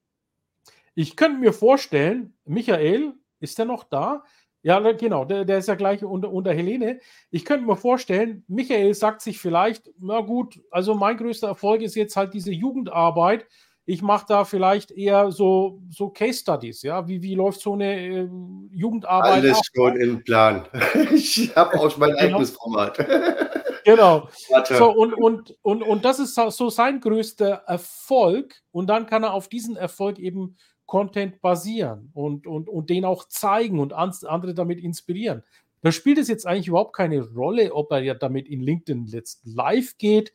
Ich 0.95 1.17
könnte 1.17 1.39
mir 1.39 1.55
vorstellen, 1.55 2.35
Michael, 2.45 3.15
ist 3.39 3.59
der 3.59 3.65
noch 3.65 3.85
da? 3.85 4.25
Ja, 4.63 4.79
genau, 4.93 5.25
der, 5.25 5.45
der 5.45 5.59
ist 5.59 5.69
ja 5.69 5.75
gleich 5.75 6.05
unter, 6.05 6.31
unter 6.31 6.53
Helene. 6.53 7.01
Ich 7.31 7.45
könnte 7.45 7.67
mir 7.67 7.77
vorstellen, 7.77 8.45
Michael 8.47 8.93
sagt 8.95 9.23
sich 9.23 9.39
vielleicht, 9.39 9.91
na 9.99 10.21
gut, 10.21 10.61
also 10.71 10.95
mein 10.95 11.17
größter 11.17 11.49
Erfolg 11.49 11.81
ist 11.81 11.95
jetzt 11.95 12.17
halt 12.17 12.35
diese 12.35 12.53
Jugendarbeit. 12.53 13.47
Ich 13.87 14.03
mache 14.03 14.27
da 14.29 14.45
vielleicht 14.45 14.91
eher 14.91 15.33
so, 15.33 15.81
so 15.89 16.11
Case 16.11 16.41
Studies, 16.41 16.83
ja. 16.83 17.09
Wie, 17.09 17.23
wie 17.23 17.35
läuft 17.35 17.61
so 17.61 17.73
eine 17.73 18.01
äh, 18.01 18.29
Jugendarbeit? 18.71 19.33
Alles 19.33 19.57
ab? 19.57 19.65
schon 19.75 19.97
im 19.97 20.23
Plan. 20.23 20.69
ich 21.13 21.57
habe 21.57 21.81
auch 21.81 21.97
mein 21.97 22.11
genau. 22.11 22.23
eigenes 22.23 22.51
Format. 22.51 22.99
genau. 23.85 24.29
So, 24.69 24.93
und, 24.93 25.15
und, 25.15 25.57
und, 25.63 25.83
und 25.83 26.05
das 26.05 26.19
ist 26.19 26.35
so 26.35 26.71
sein 26.71 27.01
größter 27.01 27.63
Erfolg. 27.67 28.55
Und 28.71 28.89
dann 28.89 29.07
kann 29.07 29.25
er 29.25 29.33
auf 29.33 29.49
diesen 29.49 29.77
Erfolg 29.77 30.19
eben 30.19 30.57
Content 30.91 31.41
basieren 31.41 32.11
und, 32.15 32.49
und, 32.49 32.69
und 32.69 32.91
den 32.91 33.05
auch 33.05 33.29
zeigen 33.29 33.79
und 33.79 33.93
andere 33.93 34.55
damit 34.55 34.81
inspirieren. 34.81 35.45
Da 35.83 35.93
spielt 35.93 36.19
es 36.19 36.27
jetzt 36.27 36.49
eigentlich 36.49 36.67
überhaupt 36.67 36.97
keine 36.97 37.23
Rolle, 37.23 37.73
ob 37.73 37.93
er 37.93 38.01
ja 38.03 38.15
damit 38.15 38.49
in 38.49 38.61
LinkedIn 38.61 39.07
jetzt 39.07 39.41
live 39.45 39.97
geht 39.99 40.33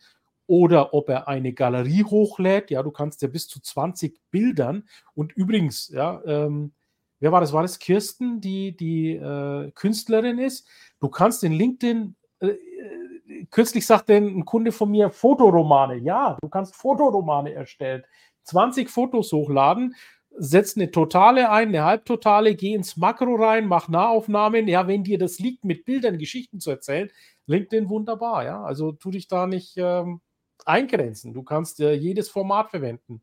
oder 0.48 0.94
ob 0.94 1.10
er 1.10 1.28
eine 1.28 1.52
Galerie 1.52 2.06
hochlädt. 2.06 2.72
Ja, 2.72 2.84
du 2.84 2.92
kannst 2.92 3.22
ja 3.22 3.28
bis 3.28 3.50
zu 3.50 3.60
20 3.60 4.18
Bildern. 4.32 4.88
Und 5.14 5.34
übrigens, 5.34 5.90
ja, 5.90 6.22
ähm, 6.26 6.72
wer 7.20 7.34
war 7.34 7.42
das? 7.42 7.52
War 7.52 7.62
das 7.62 7.78
Kirsten, 7.78 8.40
die 8.40 8.78
die 8.78 9.12
äh, 9.12 9.72
Künstlerin 9.72 10.40
ist? 10.40 10.66
Du 11.02 11.10
kannst 11.10 11.44
in 11.44 11.52
LinkedIn, 11.52 12.16
äh, 12.40 12.48
äh 12.48 13.46
kürzlich 13.52 13.86
sagte 13.86 14.14
ein 14.14 14.46
Kunde 14.46 14.72
von 14.72 14.90
mir, 14.90 15.10
Fotoromane. 15.10 15.98
Ja, 15.98 16.38
du 16.42 16.48
kannst 16.48 16.78
Fotoromane 16.78 17.52
erstellen. 17.52 18.06
20 18.46 18.90
Fotos 18.90 19.34
hochladen 19.34 19.96
setz 20.38 20.76
eine 20.76 20.92
Totale 20.92 21.50
ein, 21.50 21.70
eine 21.70 21.84
Halbtotale, 21.84 22.56
geh 22.56 22.74
ins 22.74 22.98
Makro 22.98 23.36
rein, 23.36 23.68
mach 23.68 23.88
Nahaufnahmen. 23.88 24.68
Ja, 24.68 24.88
wenn 24.88 25.04
dir 25.04 25.18
das 25.18 25.40
liegt, 25.40 25.64
mit 25.64 25.86
Bildern 25.86 26.18
Geschichten 26.18 26.60
zu 26.60 26.72
erzählen, 26.72 27.10
LinkedIn 27.48 27.90
wunderbar. 27.90 28.46
Ja, 28.46 28.64
also 28.64 28.92
tu 28.92 29.12
dich 29.12 29.28
da 29.28 29.48
nicht 29.48 29.76
ähm, 29.78 30.22
eingrenzen. 30.66 31.34
Du 31.34 31.44
kannst 31.44 31.80
äh, 31.80 31.94
jedes 31.94 32.30
Format 32.30 32.70
verwenden. 32.70 33.22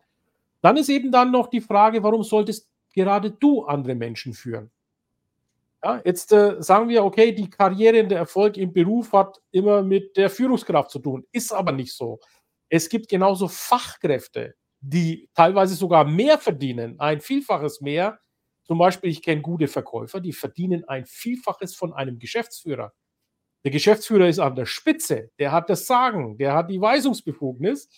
Dann 0.60 0.76
ist 0.76 0.88
eben 0.88 1.10
dann 1.10 1.30
noch 1.30 1.48
die 1.48 1.60
Frage, 1.60 2.02
warum 2.02 2.22
solltest 2.22 2.68
gerade 2.94 3.30
du 3.30 3.64
andere 3.64 3.94
Menschen 3.94 4.32
führen? 4.32 4.70
Ja, 5.84 6.00
jetzt 6.04 6.32
äh, 6.32 6.62
sagen 6.62 6.88
wir, 6.88 7.04
okay, 7.04 7.32
die 7.32 7.50
Karriere 7.50 8.02
und 8.02 8.08
der 8.08 8.18
Erfolg 8.18 8.56
im 8.56 8.72
Beruf 8.72 9.12
hat 9.12 9.40
immer 9.50 9.82
mit 9.82 10.16
der 10.16 10.30
Führungskraft 10.30 10.90
zu 10.90 11.00
tun. 11.00 11.26
Ist 11.32 11.52
aber 11.52 11.72
nicht 11.72 11.92
so. 11.92 12.20
Es 12.68 12.88
gibt 12.88 13.08
genauso 13.08 13.48
Fachkräfte, 13.48 14.54
die 14.82 15.30
teilweise 15.34 15.76
sogar 15.76 16.04
mehr 16.04 16.38
verdienen, 16.38 16.98
ein 17.00 17.20
Vielfaches 17.20 17.80
mehr. 17.80 18.18
Zum 18.64 18.78
Beispiel, 18.78 19.10
ich 19.10 19.22
kenne 19.22 19.40
gute 19.40 19.68
Verkäufer, 19.68 20.20
die 20.20 20.32
verdienen 20.32 20.84
ein 20.88 21.06
Vielfaches 21.06 21.74
von 21.74 21.92
einem 21.92 22.18
Geschäftsführer. 22.18 22.92
Der 23.64 23.70
Geschäftsführer 23.70 24.28
ist 24.28 24.40
an 24.40 24.56
der 24.56 24.66
Spitze, 24.66 25.30
der 25.38 25.52
hat 25.52 25.70
das 25.70 25.86
Sagen, 25.86 26.36
der 26.36 26.54
hat 26.54 26.68
die 26.68 26.80
Weisungsbefugnis, 26.80 27.88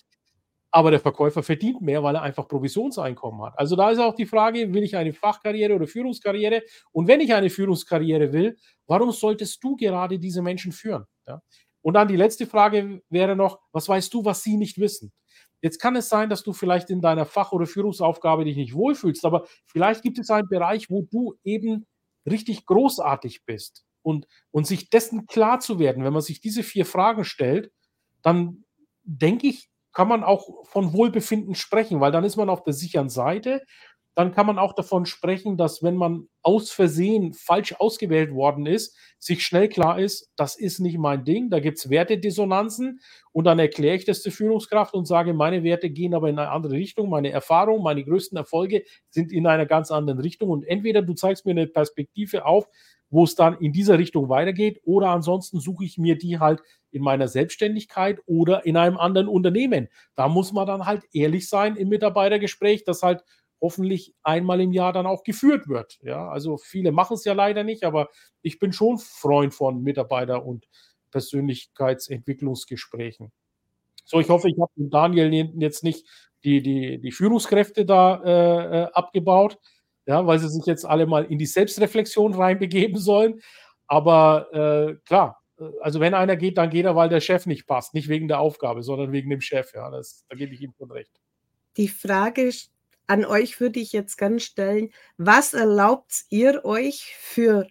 aber 0.71 0.91
der 0.91 1.01
Verkäufer 1.01 1.43
verdient 1.43 1.81
mehr, 1.81 2.03
weil 2.03 2.17
er 2.17 2.23
einfach 2.23 2.49
Provisionseinkommen 2.49 3.47
hat. 3.47 3.59
Also 3.59 3.77
da 3.77 3.91
ist 3.91 3.99
auch 3.99 4.15
die 4.15 4.27
Frage, 4.27 4.75
will 4.75 4.83
ich 4.83 4.97
eine 4.97 5.13
Fachkarriere 5.13 5.75
oder 5.75 5.87
Führungskarriere? 5.87 6.63
Und 6.93 7.09
wenn 7.09 7.21
ich 7.21 7.33
eine 7.33 7.49
Führungskarriere 7.49 8.33
will, 8.33 8.59
warum 8.87 9.13
solltest 9.13 9.63
du 9.65 9.77
gerade 9.77 10.19
diese 10.19 10.43
Menschen 10.43 10.73
führen? 10.73 11.05
Ja? 11.27 11.41
Und 11.81 11.95
dann 11.95 12.09
die 12.09 12.17
letzte 12.17 12.47
Frage 12.47 13.03
wäre 13.09 13.37
noch, 13.37 13.61
was 13.73 13.89
weißt 13.89 14.13
du, 14.13 14.25
was 14.25 14.43
sie 14.43 14.57
nicht 14.57 14.79
wissen? 14.79 15.13
Jetzt 15.65 15.79
kann 15.79 15.97
es 15.97 16.11
sein, 16.11 16.29
dass 16.29 16.43
du 16.43 16.53
vielleicht 16.53 16.91
in 16.91 17.01
deiner 17.01 17.25
Fach- 17.25 17.53
oder 17.53 17.65
Führungsaufgabe 17.65 18.45
dich 18.45 18.59
nicht 18.59 18.75
wohlfühlst, 18.75 19.25
aber 19.25 19.47
vielleicht 19.65 20.03
gibt 20.03 20.19
es 20.19 20.29
einen 20.29 20.47
Bereich, 20.47 20.91
wo 20.91 21.09
du 21.11 21.37
eben 21.43 21.87
richtig 22.27 22.67
großartig 22.67 23.47
bist. 23.47 23.83
Und, 24.03 24.27
und 24.51 24.67
sich 24.67 24.91
dessen 24.91 25.27
klar 25.27 25.61
zu 25.61 25.79
werden, 25.79 26.05
wenn 26.05 26.13
man 26.13 26.21
sich 26.21 26.43
diese 26.43 26.63
vier 26.63 26.85
Fragen 26.85 27.25
stellt, 27.25 27.73
dann 28.21 28.65
denke 29.05 29.47
ich, 29.47 29.71
kann 29.95 30.07
man 30.07 30.23
auch 30.23 30.67
von 30.67 30.93
Wohlbefinden 30.93 31.55
sprechen, 31.55 31.99
weil 31.99 32.13
dann 32.13 32.25
ist 32.25 32.37
man 32.37 32.51
auf 32.51 32.63
der 32.63 32.75
sicheren 32.75 33.09
Seite 33.09 33.63
dann 34.15 34.33
kann 34.33 34.47
man 34.47 34.59
auch 34.59 34.75
davon 34.75 35.07
sprechen, 35.07 35.57
dass 35.57 35.83
wenn 35.83 35.97
man 35.97 36.29
aus 36.43 36.71
Versehen 36.71 37.33
falsch 37.33 37.75
ausgewählt 37.79 38.33
worden 38.33 38.67
ist, 38.67 38.97
sich 39.19 39.45
schnell 39.45 39.69
klar 39.69 39.99
ist, 39.99 40.31
das 40.37 40.57
ist 40.57 40.79
nicht 40.79 40.99
mein 40.99 41.25
Ding, 41.25 41.51
da 41.51 41.59
gibt 41.59 41.79
es 41.79 41.91
Wertedissonanzen 41.91 43.01
und 43.33 43.45
dann 43.45 43.59
erkläre 43.59 43.97
ich 43.97 44.05
das 44.05 44.23
der 44.23 44.33
Führungskraft 44.33 44.95
und 44.95 45.07
sage, 45.07 45.35
meine 45.35 45.65
Werte 45.65 45.91
gehen 45.91 46.15
aber 46.15 46.29
in 46.29 46.39
eine 46.39 46.51
andere 46.51 46.75
Richtung, 46.75 47.09
meine 47.09 47.31
Erfahrungen, 47.31 47.83
meine 47.83 48.05
größten 48.05 48.37
Erfolge 48.37 48.85
sind 49.11 49.33
in 49.33 49.47
einer 49.47 49.67
ganz 49.67 49.91
anderen 49.91 50.21
Richtung 50.21 50.51
und 50.51 50.65
entweder 50.65 51.03
du 51.03 51.15
zeigst 51.15 51.45
mir 51.45 51.53
eine 51.53 51.67
Perspektive 51.67 52.45
auf, 52.45 52.69
wo 53.11 53.25
es 53.25 53.35
dann 53.35 53.57
in 53.59 53.73
dieser 53.73 53.99
Richtung 53.99 54.29
weitergeht 54.29 54.81
oder 54.85 55.11
ansonsten 55.11 55.61
suche 55.61 55.85
ich 55.85 55.99
mir 55.99 56.19
die 56.19 56.39
halt 56.39 56.61
in 56.91 57.03
meiner 57.03 57.29
Selbstständigkeit 57.29 58.21
oder 58.27 58.67
in 58.67 58.77
einem 58.77 58.97
anderen 58.97 59.29
Unternehmen. 59.29 59.89
Da 60.15 60.29
muss 60.29 60.53
man 60.53 60.67
dann 60.67 60.87
halt 60.87 61.03
ehrlich 61.13 61.49
sein 61.49 61.77
im 61.77 61.89
Mitarbeitergespräch, 61.89 62.85
dass 62.85 63.03
halt 63.03 63.25
hoffentlich 63.61 64.15
einmal 64.23 64.61
im 64.61 64.73
Jahr 64.73 64.93
dann 64.93 65.07
auch 65.07 65.25
geführt 65.25 65.69
wird. 65.69 65.99
Ja, 66.03 66.29
also 66.29 66.59
viele 66.59 66.93
machen 66.93 67.15
es 67.15 67.25
ja 67.25 67.33
leider 67.33 67.65
nicht, 67.65 67.85
aber 67.85 68.11
ich 68.43 68.59
bin 68.59 68.73
schon 68.73 68.99
Freund 68.99 69.55
von 69.55 69.83
Mitarbeiter- 69.83 70.45
und 70.45 70.67
Persönlichkeitsentwicklungsgesprächen. 71.11 73.33
So, 74.05 74.21
ich 74.21 74.29
hoffe, 74.29 74.49
ich 74.49 74.59
habe 74.61 74.71
Daniel 74.77 75.33
jetzt 75.59 75.83
nicht 75.83 76.07
die, 76.45 76.63
die, 76.63 77.01
die 77.01 77.13
Führungskräfte 77.13 77.87
da 77.87 78.23
äh, 78.23 78.83
äh, 78.83 78.85
abgebaut, 78.93 79.59
ja, 80.07 80.27
weil 80.27 80.39
sie 80.39 80.51
sich 80.51 80.67
jetzt 80.67 80.85
alle 80.85 81.07
mal 81.07 81.25
in 81.25 81.39
die 81.39 81.47
Selbstreflexion 81.47 82.35
reinbegeben 82.35 82.99
sollen. 82.99 83.41
Aber 83.87 84.53
äh, 84.53 84.97
klar, 85.07 85.43
äh, 85.59 85.65
also 85.81 86.01
wenn 86.01 86.13
einer 86.13 86.37
geht, 86.37 86.59
dann 86.59 86.71
geht 86.71 86.85
er, 86.85 86.97
weil 86.97 87.09
der 87.09 87.21
Chef 87.21 87.47
nicht 87.47 87.67
passt. 87.67 87.95
Nicht 87.95 88.09
wegen 88.09 88.29
der 88.29 88.41
Aufgabe, 88.41 88.83
sondern 88.83 89.13
wegen 89.13 89.31
dem 89.31 89.41
Chef. 89.41 89.73
Ja, 89.75 89.91
das, 89.91 90.27
da 90.29 90.37
gebe 90.37 90.53
ich 90.53 90.61
ihm 90.61 90.75
schon 90.77 90.91
recht. 90.91 91.13
Die 91.77 91.89
Frage 91.89 92.43
an 93.07 93.25
euch 93.25 93.61
würde 93.61 93.81
ich 93.81 93.93
jetzt 93.93 94.17
ganz 94.17 94.43
stellen, 94.45 94.91
was 95.17 95.55
erlaubt 95.55 96.25
ihr 96.31 96.65
euch 96.65 97.17
für 97.19 97.67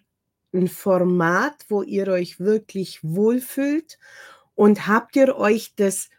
ein 0.52 0.68
Format, 0.68 1.64
wo 1.68 1.82
ihr 1.82 2.08
euch 2.08 2.40
wirklich 2.40 3.00
wohlfühlt? 3.02 3.98
Und 4.54 4.86
habt 4.86 5.16
ihr 5.16 5.36
euch 5.36 5.74
das 5.74 6.10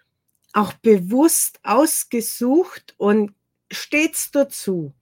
auch 0.53 0.74
bewusst 0.74 1.59
ausgesucht 1.63 2.95
und 2.97 3.34
stets 3.72 4.32
dazu? 4.32 4.93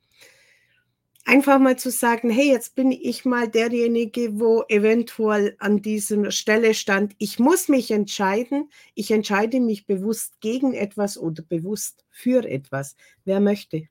einfach 1.25 1.59
mal 1.59 1.77
zu 1.77 1.89
sagen, 1.89 2.29
hey, 2.29 2.51
jetzt 2.51 2.75
bin 2.75 2.91
ich 2.91 3.25
mal 3.25 3.47
derjenige, 3.47 4.39
wo 4.39 4.63
eventuell 4.67 5.55
an 5.59 5.81
dieser 5.81 6.31
Stelle 6.31 6.73
stand, 6.73 7.15
ich 7.17 7.39
muss 7.39 7.67
mich 7.69 7.91
entscheiden, 7.91 8.69
ich 8.93 9.11
entscheide 9.11 9.59
mich 9.59 9.85
bewusst 9.85 10.39
gegen 10.41 10.73
etwas 10.73 11.17
oder 11.17 11.43
bewusst 11.43 12.05
für 12.09 12.45
etwas. 12.45 12.95
Wer 13.25 13.39
möchte? 13.39 13.87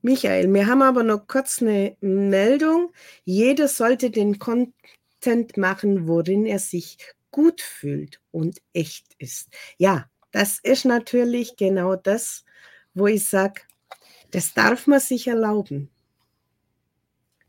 Michael, 0.00 0.52
wir 0.52 0.66
haben 0.66 0.82
aber 0.82 1.02
noch 1.02 1.26
kurz 1.26 1.60
eine 1.60 1.96
Meldung. 2.00 2.92
Jeder 3.24 3.66
sollte 3.66 4.10
den 4.10 4.38
Content 4.38 5.56
machen, 5.56 6.06
worin 6.06 6.46
er 6.46 6.60
sich 6.60 6.98
gut 7.30 7.60
fühlt 7.60 8.20
und 8.30 8.60
echt 8.72 9.06
ist. 9.18 9.48
Ja, 9.76 10.08
das 10.30 10.60
ist 10.62 10.84
natürlich 10.84 11.56
genau 11.56 11.96
das, 11.96 12.44
wo 12.94 13.08
ich 13.08 13.28
sage, 13.28 13.62
das 14.30 14.54
darf 14.54 14.86
man 14.86 15.00
sich 15.00 15.26
erlauben. 15.26 15.90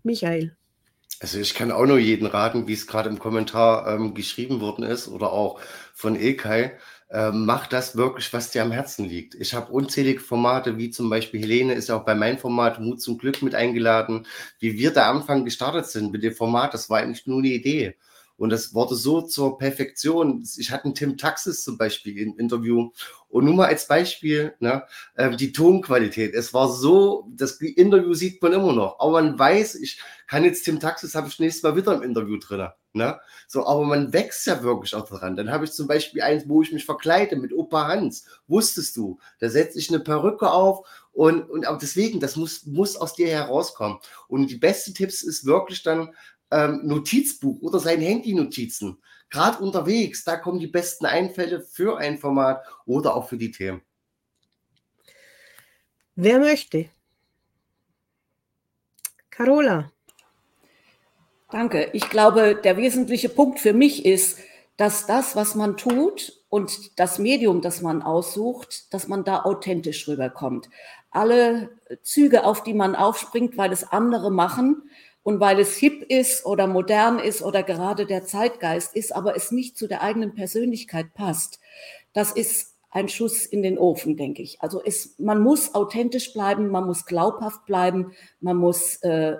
Michael. 0.04 0.56
Also 1.20 1.38
ich 1.40 1.54
kann 1.54 1.72
auch 1.72 1.86
nur 1.86 2.00
jeden 2.00 2.26
raten, 2.26 2.68
wie 2.68 2.74
es 2.74 2.88
gerade 2.88 3.10
im 3.10 3.20
Kommentar 3.20 3.94
ähm, 3.94 4.14
geschrieben 4.14 4.62
worden 4.62 4.84
ist 4.86 5.10
oder 5.10 5.34
auch 5.34 5.60
von 5.94 6.16
Ilkay, 6.16 6.72
äh, 7.10 7.32
mach 7.32 7.68
das 7.68 7.96
wirklich, 7.96 8.32
was 8.34 8.52
dir 8.52 8.62
am 8.64 8.72
Herzen 8.72 9.06
liegt. 9.06 9.36
Ich 9.36 9.54
habe 9.54 9.72
unzählige 9.72 10.20
Formate, 10.20 10.78
wie 10.78 10.92
zum 10.92 11.10
Beispiel 11.10 11.42
Helene 11.42 11.74
ist 11.74 11.90
ja 11.90 11.98
auch 11.98 12.06
bei 12.06 12.16
meinem 12.16 12.38
Format 12.38 12.80
Mut 12.80 13.02
zum 13.02 13.18
Glück 13.18 13.42
mit 13.42 13.56
eingeladen. 13.56 14.28
Wie 14.60 14.78
wir 14.78 14.92
da 14.92 15.10
am 15.10 15.18
Anfang 15.18 15.46
gestartet 15.46 15.88
sind 15.88 16.12
mit 16.12 16.24
dem 16.24 16.34
Format, 16.34 16.74
das 16.74 16.90
war 16.90 17.00
eigentlich 17.00 17.26
nur 17.28 17.40
eine 17.40 17.50
Idee. 17.50 17.96
Und 18.38 18.52
das 18.52 18.74
wurde 18.74 18.96
so 18.96 19.22
zur 19.22 19.58
Perfektion. 19.58 20.48
Ich 20.58 20.72
hatte 20.72 20.86
einen 20.86 20.96
Tim 20.96 21.18
Taxis 21.18 21.64
zum 21.64 21.78
Beispiel 21.78 22.18
im 22.18 22.38
Interview. 22.38 22.92
Und 23.28 23.46
nur 23.46 23.54
mal 23.54 23.68
als 23.68 23.88
Beispiel, 23.88 24.54
ne, 24.62 24.84
äh, 25.16 25.36
die 25.36 25.52
Tonqualität. 25.52 26.34
Es 26.34 26.54
war 26.54 26.72
so, 26.72 27.28
das 27.36 27.60
Interview 27.60 28.14
sieht 28.14 28.42
man 28.42 28.54
immer 28.54 28.72
noch. 28.72 28.98
Aber 29.00 29.22
man 29.22 29.38
weiß, 29.38 29.76
ich 29.76 30.00
kann 30.26 30.46
jetzt 30.46 30.64
Tim 30.64 30.80
Taxis, 30.80 31.16
habe 31.16 31.28
ich 31.28 31.40
nächstes 31.40 31.64
Mal 31.64 31.76
wieder 31.76 31.94
im 31.94 32.02
Interview 32.02 32.38
drin. 32.38 32.70
Ne? 32.94 33.20
So, 33.48 33.68
aber 33.68 33.84
man 33.84 34.14
wächst 34.14 34.48
ja 34.48 34.64
wirklich 34.64 34.96
auch 34.96 35.08
daran. 35.08 35.36
Dann 35.36 35.52
habe 35.52 35.66
ich 35.66 35.72
zum 35.74 35.88
Beispiel 35.88 36.22
eins, 36.22 36.48
wo 36.48 36.64
ich 36.64 36.72
mich 36.72 36.86
verkleide 36.86 37.36
mit 37.36 37.54
Opa 37.54 37.88
Hans. 37.88 38.26
Wusstest 38.48 38.98
du? 38.98 39.20
Da 39.40 39.50
setze 39.50 39.78
ich 39.78 39.90
eine 39.90 40.00
Perücke 40.00 40.52
auf 40.52 40.88
und, 41.12 41.50
und 41.50 41.68
auch 41.68 41.78
deswegen, 41.78 42.20
das 42.20 42.36
muss, 42.36 42.66
muss 42.66 42.96
aus 42.96 43.14
dir 43.14 43.28
herauskommen. 43.28 44.00
Und 44.28 44.50
die 44.50 44.58
beste 44.58 44.92
Tipps 44.94 45.22
ist 45.22 45.46
wirklich 45.46 45.84
dann 45.84 46.16
ähm, 46.50 46.82
Notizbuch 46.84 47.62
oder 47.62 47.80
sein 47.80 48.02
Handy-Notizen. 48.02 48.98
Gerade 49.30 49.64
unterwegs, 49.64 50.24
da 50.24 50.38
kommen 50.38 50.60
die 50.60 50.68
besten 50.68 51.06
Einfälle 51.06 51.62
für 51.62 51.98
ein 51.98 52.18
Format 52.18 52.66
oder 52.86 53.16
auch 53.16 53.30
für 53.30 53.38
die 53.38 53.52
Themen. 53.52 53.82
Wer 56.16 56.40
möchte? 56.40 56.90
Carola. 59.30 59.92
Danke. 61.52 61.90
Ich 61.94 62.10
glaube, 62.10 62.56
der 62.56 62.78
wesentliche 62.78 63.30
Punkt 63.30 63.60
für 63.60 63.74
mich 63.74 64.06
ist, 64.06 64.40
dass 64.78 65.08
das, 65.08 65.36
was 65.36 65.56
man 65.56 65.78
tut 65.78 66.42
und 66.50 67.00
das 67.00 67.20
Medium, 67.20 67.62
das 67.62 67.82
man 67.82 68.02
aussucht, 68.02 68.94
dass 68.94 69.08
man 69.08 69.24
da 69.24 69.42
authentisch 69.44 70.08
rüberkommt. 70.08 70.70
Alle 71.12 71.70
Züge, 72.04 72.46
auf 72.46 72.64
die 72.64 72.74
man 72.74 72.96
aufspringt, 72.96 73.58
weil 73.58 73.72
es 73.72 73.84
andere 73.84 74.32
machen, 74.32 74.84
und 75.24 75.40
weil 75.40 75.60
es 75.60 75.76
hip 75.76 76.04
ist 76.04 76.46
oder 76.46 76.66
modern 76.66 77.20
ist 77.20 77.44
oder 77.44 77.62
gerade 77.62 78.06
der 78.06 78.26
Zeitgeist 78.26 78.96
ist, 78.96 79.16
aber 79.16 79.36
es 79.36 79.52
nicht 79.52 79.78
zu 79.78 79.88
der 79.88 80.02
eigenen 80.02 80.34
Persönlichkeit 80.34 81.14
passt, 81.14 81.60
das 82.14 82.32
ist 82.32 82.76
ein 82.90 83.10
Schuss 83.10 83.46
in 83.46 83.62
den 83.62 83.78
Ofen, 83.78 84.18
denke 84.18 84.42
ich. 84.42 84.62
Also 84.62 84.82
es, 84.84 85.20
man 85.20 85.42
muss 85.42 85.76
authentisch 85.76 86.34
bleiben, 86.34 86.70
man 86.70 86.88
muss 86.88 87.06
glaubhaft 87.06 87.66
bleiben, 87.66 88.14
man 88.40 88.58
muss 88.58 88.96
äh, 89.04 89.38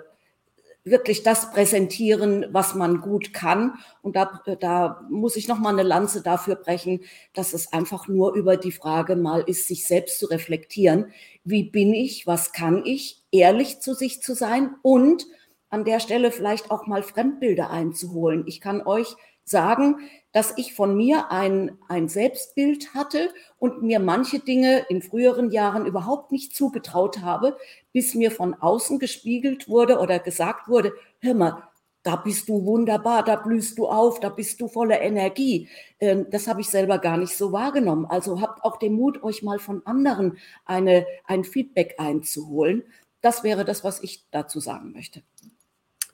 wirklich 0.90 1.22
das 1.22 1.50
präsentieren, 1.52 2.46
was 2.50 2.74
man 2.74 3.00
gut 3.00 3.32
kann. 3.32 3.78
Und 4.02 4.16
da, 4.16 4.42
da 4.60 5.06
muss 5.08 5.36
ich 5.36 5.48
noch 5.48 5.58
mal 5.58 5.70
eine 5.72 5.82
Lanze 5.82 6.22
dafür 6.22 6.56
brechen, 6.56 7.00
dass 7.32 7.54
es 7.54 7.72
einfach 7.72 8.08
nur 8.08 8.34
über 8.34 8.56
die 8.56 8.72
Frage 8.72 9.16
mal 9.16 9.42
ist, 9.46 9.68
sich 9.68 9.86
selbst 9.86 10.18
zu 10.18 10.26
reflektieren. 10.26 11.12
Wie 11.44 11.64
bin 11.64 11.94
ich? 11.94 12.26
Was 12.26 12.52
kann 12.52 12.84
ich? 12.84 13.22
Ehrlich 13.30 13.80
zu 13.80 13.94
sich 13.94 14.22
zu 14.22 14.34
sein 14.34 14.74
und 14.82 15.26
an 15.70 15.84
der 15.84 16.00
Stelle 16.00 16.32
vielleicht 16.32 16.70
auch 16.70 16.86
mal 16.86 17.02
Fremdbilder 17.02 17.70
einzuholen. 17.70 18.44
Ich 18.46 18.60
kann 18.60 18.84
euch 18.84 19.14
sagen, 19.44 19.96
dass 20.32 20.56
ich 20.56 20.74
von 20.74 20.96
mir 20.96 21.30
ein, 21.32 21.76
ein 21.88 22.08
Selbstbild 22.08 22.94
hatte 22.94 23.30
und 23.58 23.82
mir 23.82 23.98
manche 23.98 24.38
Dinge 24.38 24.86
in 24.88 25.02
früheren 25.02 25.50
Jahren 25.50 25.86
überhaupt 25.86 26.30
nicht 26.30 26.54
zugetraut 26.54 27.20
habe, 27.20 27.56
bis 27.92 28.14
mir 28.14 28.30
von 28.30 28.54
außen 28.54 28.98
gespiegelt 28.98 29.68
wurde 29.68 29.98
oder 29.98 30.18
gesagt 30.18 30.68
wurde, 30.68 30.92
hör 31.20 31.34
mal, 31.34 31.70
da 32.02 32.16
bist 32.16 32.48
du 32.48 32.64
wunderbar, 32.64 33.24
da 33.24 33.36
blühst 33.36 33.78
du 33.78 33.86
auf, 33.86 34.20
da 34.20 34.30
bist 34.30 34.60
du 34.60 34.68
voller 34.68 35.00
Energie. 35.00 35.68
Ähm, 35.98 36.26
das 36.30 36.46
habe 36.46 36.62
ich 36.62 36.68
selber 36.70 36.98
gar 36.98 37.18
nicht 37.18 37.36
so 37.36 37.52
wahrgenommen. 37.52 38.06
Also 38.06 38.40
habt 38.40 38.64
auch 38.64 38.78
den 38.78 38.94
Mut, 38.94 39.22
euch 39.22 39.42
mal 39.42 39.58
von 39.58 39.84
anderen 39.84 40.38
eine, 40.64 41.06
ein 41.24 41.44
Feedback 41.44 41.96
einzuholen. 41.98 42.84
Das 43.20 43.44
wäre 43.44 43.66
das, 43.66 43.84
was 43.84 44.02
ich 44.02 44.24
dazu 44.30 44.60
sagen 44.60 44.92
möchte. 44.92 45.22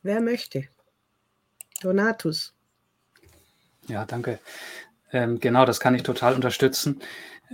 Wer 0.02 0.20
möchte? 0.20 0.64
Donatus. 1.82 2.55
Ja, 3.88 4.04
danke. 4.04 4.38
Ähm, 5.12 5.38
genau, 5.40 5.64
das 5.64 5.80
kann 5.80 5.94
ich 5.94 6.02
total 6.02 6.34
unterstützen. 6.34 7.00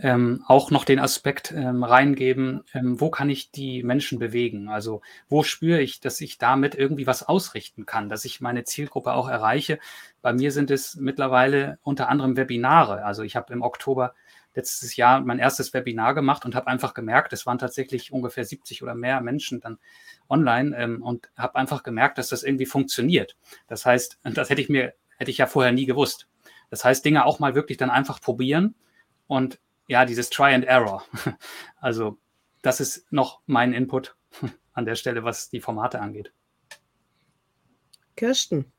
Ähm, 0.00 0.42
auch 0.48 0.70
noch 0.70 0.86
den 0.86 0.98
Aspekt 0.98 1.52
ähm, 1.52 1.84
reingeben, 1.84 2.64
ähm, 2.72 2.98
wo 2.98 3.10
kann 3.10 3.28
ich 3.28 3.50
die 3.50 3.82
Menschen 3.82 4.18
bewegen? 4.18 4.68
Also 4.68 5.02
wo 5.28 5.42
spüre 5.42 5.82
ich, 5.82 6.00
dass 6.00 6.20
ich 6.22 6.38
damit 6.38 6.74
irgendwie 6.74 7.06
was 7.06 7.22
ausrichten 7.22 7.84
kann, 7.84 8.08
dass 8.08 8.24
ich 8.24 8.40
meine 8.40 8.64
Zielgruppe 8.64 9.12
auch 9.12 9.28
erreiche. 9.28 9.78
Bei 10.22 10.32
mir 10.32 10.50
sind 10.50 10.70
es 10.70 10.96
mittlerweile 10.96 11.78
unter 11.82 12.08
anderem 12.08 12.38
Webinare. 12.38 13.04
Also 13.04 13.22
ich 13.22 13.36
habe 13.36 13.52
im 13.52 13.60
Oktober 13.60 14.14
letztes 14.54 14.96
Jahr 14.96 15.20
mein 15.20 15.38
erstes 15.38 15.72
Webinar 15.74 16.14
gemacht 16.14 16.44
und 16.44 16.54
habe 16.54 16.66
einfach 16.68 16.94
gemerkt, 16.94 17.32
es 17.32 17.46
waren 17.46 17.58
tatsächlich 17.58 18.12
ungefähr 18.12 18.44
70 18.44 18.82
oder 18.82 18.94
mehr 18.94 19.20
Menschen 19.20 19.60
dann 19.60 19.78
online 20.28 20.76
ähm, 20.76 21.02
und 21.02 21.30
habe 21.36 21.56
einfach 21.56 21.82
gemerkt, 21.82 22.18
dass 22.18 22.28
das 22.28 22.42
irgendwie 22.42 22.66
funktioniert. 22.66 23.36
Das 23.66 23.86
heißt, 23.86 24.18
das 24.34 24.50
hätte 24.50 24.60
ich 24.60 24.68
mir, 24.68 24.94
hätte 25.22 25.30
ich 25.30 25.38
ja 25.38 25.46
vorher 25.46 25.70
nie 25.70 25.86
gewusst. 25.86 26.26
Das 26.68 26.84
heißt, 26.84 27.04
Dinge 27.04 27.24
auch 27.26 27.38
mal 27.38 27.54
wirklich 27.54 27.78
dann 27.78 27.90
einfach 27.90 28.20
probieren 28.20 28.74
und 29.28 29.60
ja, 29.86 30.04
dieses 30.04 30.30
Try 30.30 30.52
and 30.52 30.64
Error. 30.64 31.04
Also 31.80 32.18
das 32.62 32.80
ist 32.80 33.12
noch 33.12 33.40
mein 33.46 33.72
Input 33.72 34.16
an 34.72 34.84
der 34.84 34.96
Stelle, 34.96 35.24
was 35.24 35.48
die 35.48 35.60
Formate 35.60 36.00
angeht. 36.00 36.32
Kirsten. 38.16 38.72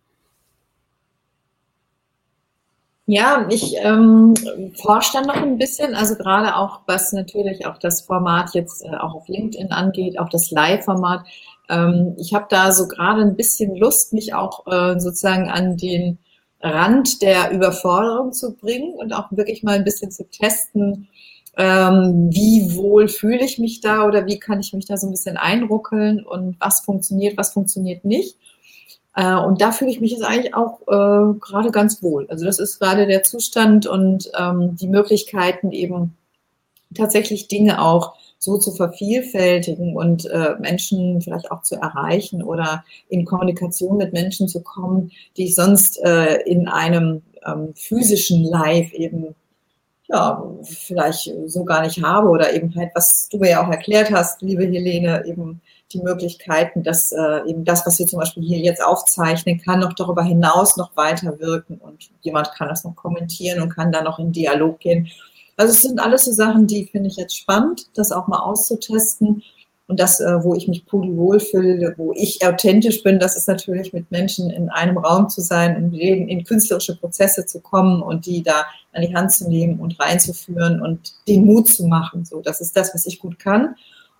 Ja, 3.06 3.48
ich 3.50 3.76
ähm, 3.80 4.34
forsche 4.82 5.14
dann 5.14 5.26
noch 5.26 5.36
ein 5.36 5.58
bisschen, 5.58 5.94
also 5.94 6.16
gerade 6.16 6.56
auch, 6.56 6.82
was 6.88 7.12
natürlich 7.12 7.66
auch 7.66 7.78
das 7.78 8.02
Format 8.02 8.54
jetzt 8.54 8.84
äh, 8.86 8.96
auch 8.96 9.14
auf 9.16 9.28
LinkedIn 9.28 9.72
angeht, 9.72 10.18
auch 10.18 10.30
das 10.30 10.52
Live-Format. 10.52 11.26
Ähm, 11.70 12.16
ich 12.18 12.34
habe 12.34 12.46
da 12.50 12.72
so 12.72 12.88
gerade 12.88 13.22
ein 13.22 13.36
bisschen 13.36 13.76
Lust, 13.76 14.14
mich 14.14 14.34
auch 14.34 14.66
äh, 14.68 15.00
sozusagen 15.00 15.50
an 15.50 15.76
den 15.76 16.20
Rand 16.64 17.22
der 17.22 17.52
Überforderung 17.52 18.32
zu 18.32 18.56
bringen 18.56 18.94
und 18.94 19.14
auch 19.14 19.32
wirklich 19.32 19.64
mal 19.64 19.76
ein 19.76 19.84
bisschen 19.84 20.12
zu 20.12 20.24
testen, 20.30 21.10
ähm, 21.58 22.30
wie 22.32 22.74
wohl 22.76 23.08
fühle 23.08 23.44
ich 23.44 23.60
mich 23.60 23.82
da 23.82 24.08
oder 24.08 24.26
wie 24.26 24.40
kann 24.40 24.60
ich 24.60 24.74
mich 24.74 24.86
da 24.86 24.98
so 24.98 25.08
ein 25.08 25.12
bisschen 25.12 25.38
einruckeln 25.38 26.26
und 26.26 26.56
was 26.60 26.80
funktioniert, 26.80 27.38
was 27.38 27.54
funktioniert 27.54 28.06
nicht. 28.06 28.38
Äh, 29.16 29.36
und 29.36 29.62
da 29.62 29.72
fühle 29.72 29.92
ich 29.92 30.02
mich 30.02 30.12
jetzt 30.12 30.24
eigentlich 30.24 30.56
auch 30.56 30.82
äh, 30.88 31.38
gerade 31.40 31.70
ganz 31.72 32.02
wohl. 32.02 32.26
Also 32.30 32.46
das 32.46 32.60
ist 32.60 32.80
gerade 32.80 33.06
der 33.06 33.24
Zustand 33.24 33.86
und 33.86 34.32
ähm, 34.40 34.76
die 34.76 34.88
Möglichkeiten 34.88 35.72
eben 35.72 36.16
tatsächlich 36.94 37.48
Dinge 37.48 37.82
auch 37.82 38.14
so 38.40 38.58
zu 38.58 38.72
vervielfältigen 38.72 39.96
und 39.96 40.26
äh, 40.26 40.56
Menschen 40.60 41.22
vielleicht 41.22 41.50
auch 41.50 41.62
zu 41.64 41.76
erreichen 41.76 42.44
oder 42.44 42.84
in 43.08 43.26
Kommunikation 43.26 43.98
mit 43.98 44.12
Menschen 44.12 44.48
zu 44.48 44.62
kommen, 44.62 45.12
die 45.38 45.46
ich 45.46 45.56
sonst 45.56 46.04
äh, 46.04 46.42
in 46.42 46.68
einem 46.68 47.22
ähm, 47.46 47.74
physischen 47.76 48.44
Live 48.44 48.92
eben 48.94 49.36
ja, 50.10 50.44
vielleicht 50.64 51.32
so 51.46 51.64
gar 51.64 51.82
nicht 51.82 52.04
habe 52.04 52.28
oder 52.28 52.54
eben 52.54 52.76
halt, 52.76 52.92
was 52.94 53.30
du 53.30 53.38
mir 53.38 53.52
ja 53.52 53.66
auch 53.66 53.72
erklärt 53.72 54.12
hast, 54.12 54.42
liebe 54.42 54.64
Helene, 54.64 55.26
eben 55.26 55.62
die 55.94 56.00
Möglichkeiten, 56.00 56.84
dass 56.84 57.12
äh, 57.12 57.50
eben 57.50 57.64
das, 57.66 57.86
was 57.86 58.00
wir 58.00 58.08
zum 58.08 58.20
Beispiel 58.20 58.44
hier 58.44 58.60
jetzt 58.60 58.84
aufzeichnen, 58.84 59.62
kann 59.62 59.80
noch 59.80 59.94
darüber 59.94 60.24
hinaus 60.24 60.76
noch 60.76 60.96
weiter 60.98 61.40
wirken 61.40 61.78
und 61.78 62.10
jemand 62.22 62.52
kann 62.54 62.68
das 62.68 62.84
noch 62.84 62.96
kommentieren 62.96 63.62
und 63.62 63.70
kann 63.70 63.92
da 63.92 64.02
noch 64.02 64.20
in 64.20 64.32
Dialog 64.32 64.80
gehen. 64.80 65.10
Also 65.58 65.74
es 65.74 65.82
sind 65.82 66.00
alles 66.00 66.26
so 66.26 66.32
Sachen, 66.32 66.68
die 66.68 66.86
finde 66.86 67.10
ich 67.10 67.18
jetzt 67.18 67.38
spannend, 67.38 67.88
das 67.96 68.12
auch 68.12 68.28
mal 68.28 68.40
auszutesten 68.40 69.44
Und 69.88 70.00
das, 70.00 70.20
äh, 70.20 70.44
wo 70.44 70.56
ich 70.56 70.68
mich 70.68 70.86
pudelwohl 70.86 71.40
fühle, 71.40 71.94
wo 71.98 72.14
ich 72.16 72.46
authentisch 72.46 73.04
bin, 73.04 73.20
das 73.20 73.36
ist 73.36 73.48
natürlich 73.48 73.94
mit 73.94 74.10
Menschen 74.12 74.50
in 74.50 74.70
einem 74.70 74.98
Raum 74.98 75.30
zu 75.30 75.42
sein 75.42 75.76
und 75.76 75.94
in, 75.94 76.44
künstlerische 76.44 76.96
Prozesse 76.96 77.46
zu 77.46 77.60
kommen 77.60 78.02
und 78.02 78.26
die 78.26 78.42
da 78.42 78.66
an 78.94 79.02
die 79.02 79.16
Hand 79.16 79.32
zu 79.32 79.50
nehmen 79.50 79.80
und 79.80 80.00
reinzuführen 80.00 80.82
und 80.82 81.14
den 81.28 81.46
Mut 81.46 81.68
zu 81.68 81.86
machen. 81.86 82.26
So, 82.26 82.42
das 82.42 82.62
ist 82.62 82.76
das, 82.76 82.94
was 82.94 83.06
ich 83.06 83.20
gut 83.20 83.38
kann. 83.40 83.76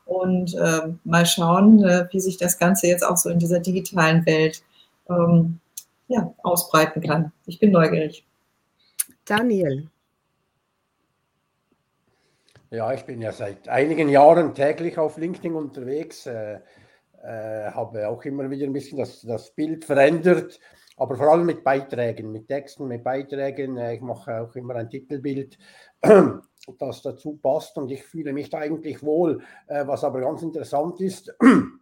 Und 0.06 0.54
äh, 0.56 0.82
mal 1.06 1.26
schauen, 1.26 1.84
äh, 1.84 2.08
wie 2.12 2.20
sich 2.20 2.38
das 2.38 2.60
Ganze 2.60 2.88
jetzt 2.88 3.06
auch 3.06 3.18
so 3.18 3.30
in 3.30 3.40
dieser 3.40 3.60
digitalen 3.60 4.26
Welt 4.26 4.62
ähm, 5.10 5.60
ja, 6.10 6.34
ausbreiten 6.44 7.02
kann. 7.02 7.32
Ich 7.46 7.60
bin 7.60 7.72
neugierig. 7.72 8.26
Daniel. 9.26 9.88
Ja, 12.74 12.92
ich 12.92 13.06
bin 13.06 13.22
ja 13.22 13.32
seit 13.32 13.70
einigen 13.70 14.10
Jahren 14.10 14.56
täglich 14.56 14.98
auf 14.98 15.18
LinkedIn 15.18 15.54
unterwegs, 15.54 16.26
äh, 16.26 16.56
äh, 17.22 17.70
habe 17.70 18.08
auch 18.10 18.24
immer 18.24 18.50
wieder 18.50 18.66
ein 18.66 18.74
bisschen 18.74 18.98
das, 18.98 19.22
das 19.22 19.52
Bild 19.52 19.86
verändert, 19.86 20.60
aber 20.98 21.16
vor 21.16 21.28
allem 21.28 21.46
mit 21.46 21.64
Beiträgen, 21.64 22.32
mit 22.32 22.48
Texten, 22.48 22.88
mit 22.88 23.04
Beiträgen. 23.04 23.78
Äh, 23.78 23.94
ich 23.94 24.02
mache 24.02 24.42
auch 24.42 24.56
immer 24.56 24.74
ein 24.74 24.90
Titelbild, 24.90 25.60
das 26.02 27.04
dazu 27.04 27.38
passt 27.40 27.78
und 27.78 27.92
ich 27.92 28.04
fühle 28.06 28.34
mich 28.34 28.50
da 28.50 28.58
eigentlich 28.58 29.04
wohl. 29.04 29.44
Äh, 29.68 29.86
was 29.86 30.04
aber 30.04 30.22
ganz 30.22 30.42
interessant 30.42 31.00
ist, 31.00 31.32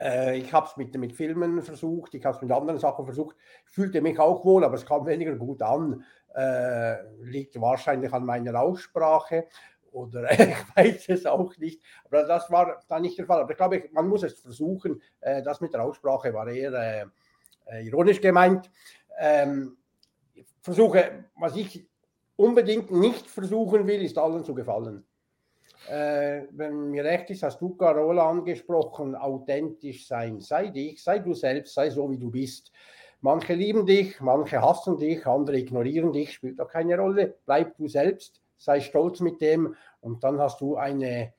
äh, 0.00 0.38
ich 0.38 0.52
habe 0.52 0.66
es 0.66 0.76
mit, 0.76 0.94
mit 0.96 1.12
Filmen 1.12 1.62
versucht, 1.62 2.14
ich 2.14 2.24
habe 2.24 2.36
es 2.36 2.42
mit 2.42 2.52
anderen 2.52 2.78
Sachen 2.78 3.04
versucht, 3.04 3.36
fühlte 3.64 4.00
mich 4.00 4.18
auch 4.18 4.44
wohl, 4.44 4.64
aber 4.64 4.74
es 4.74 4.86
kam 4.86 5.06
weniger 5.06 5.34
gut 5.36 5.62
an 5.62 6.04
äh, 6.36 7.02
liegt 7.22 7.58
wahrscheinlich 7.60 8.12
an 8.12 8.24
meiner 8.24 8.60
Aussprache 8.60 9.46
oder 9.90 10.30
ich 10.38 10.56
weiß 10.76 11.08
es 11.08 11.26
auch 11.26 11.56
nicht. 11.56 11.82
Aber 12.04 12.24
das 12.24 12.50
war 12.50 12.82
dann 12.88 13.02
nicht 13.02 13.18
der 13.18 13.26
Fall. 13.26 13.40
Aber 13.40 13.50
ich 13.50 13.56
glaube, 13.56 13.88
man 13.92 14.08
muss 14.08 14.22
es 14.22 14.40
versuchen. 14.40 15.02
Äh, 15.20 15.42
das 15.42 15.60
mit 15.60 15.72
der 15.72 15.82
Aussprache 15.82 16.32
war 16.34 16.46
eher 16.48 16.72
äh, 16.72 17.06
äh, 17.66 17.86
ironisch 17.86 18.20
gemeint. 18.20 18.70
Ähm, 19.18 19.78
ich 20.34 20.46
versuche, 20.60 21.24
was 21.36 21.56
ich 21.56 21.88
unbedingt 22.36 22.90
nicht 22.90 23.26
versuchen 23.26 23.86
will, 23.86 24.02
ist 24.02 24.18
allen 24.18 24.44
zu 24.44 24.54
gefallen. 24.54 25.06
Äh, 25.88 26.42
wenn 26.50 26.90
mir 26.90 27.04
recht 27.04 27.30
ist, 27.30 27.42
hast 27.42 27.60
du 27.60 27.76
Carola 27.76 28.28
angesprochen, 28.28 29.14
authentisch 29.14 30.06
sein. 30.06 30.40
Sei 30.40 30.68
dich, 30.68 31.02
sei 31.02 31.20
du 31.20 31.34
selbst, 31.34 31.74
sei 31.74 31.90
so, 31.90 32.10
wie 32.10 32.18
du 32.18 32.30
bist. 32.30 32.72
Manche 33.20 33.54
lieben 33.54 33.86
dich, 33.86 34.20
manche 34.20 34.60
hassen 34.60 34.98
dich, 34.98 35.26
andere 35.26 35.58
ignorieren 35.58 36.12
dich, 36.12 36.32
spielt 36.32 36.60
auch 36.60 36.68
keine 36.68 36.98
Rolle. 36.98 37.36
Bleib 37.46 37.76
du 37.76 37.88
selbst, 37.88 38.42
sei 38.56 38.80
stolz 38.80 39.20
mit 39.20 39.40
dem 39.40 39.74
und 40.00 40.22
dann 40.24 40.38
hast 40.38 40.60
du 40.60 40.76
eine, 40.76 41.32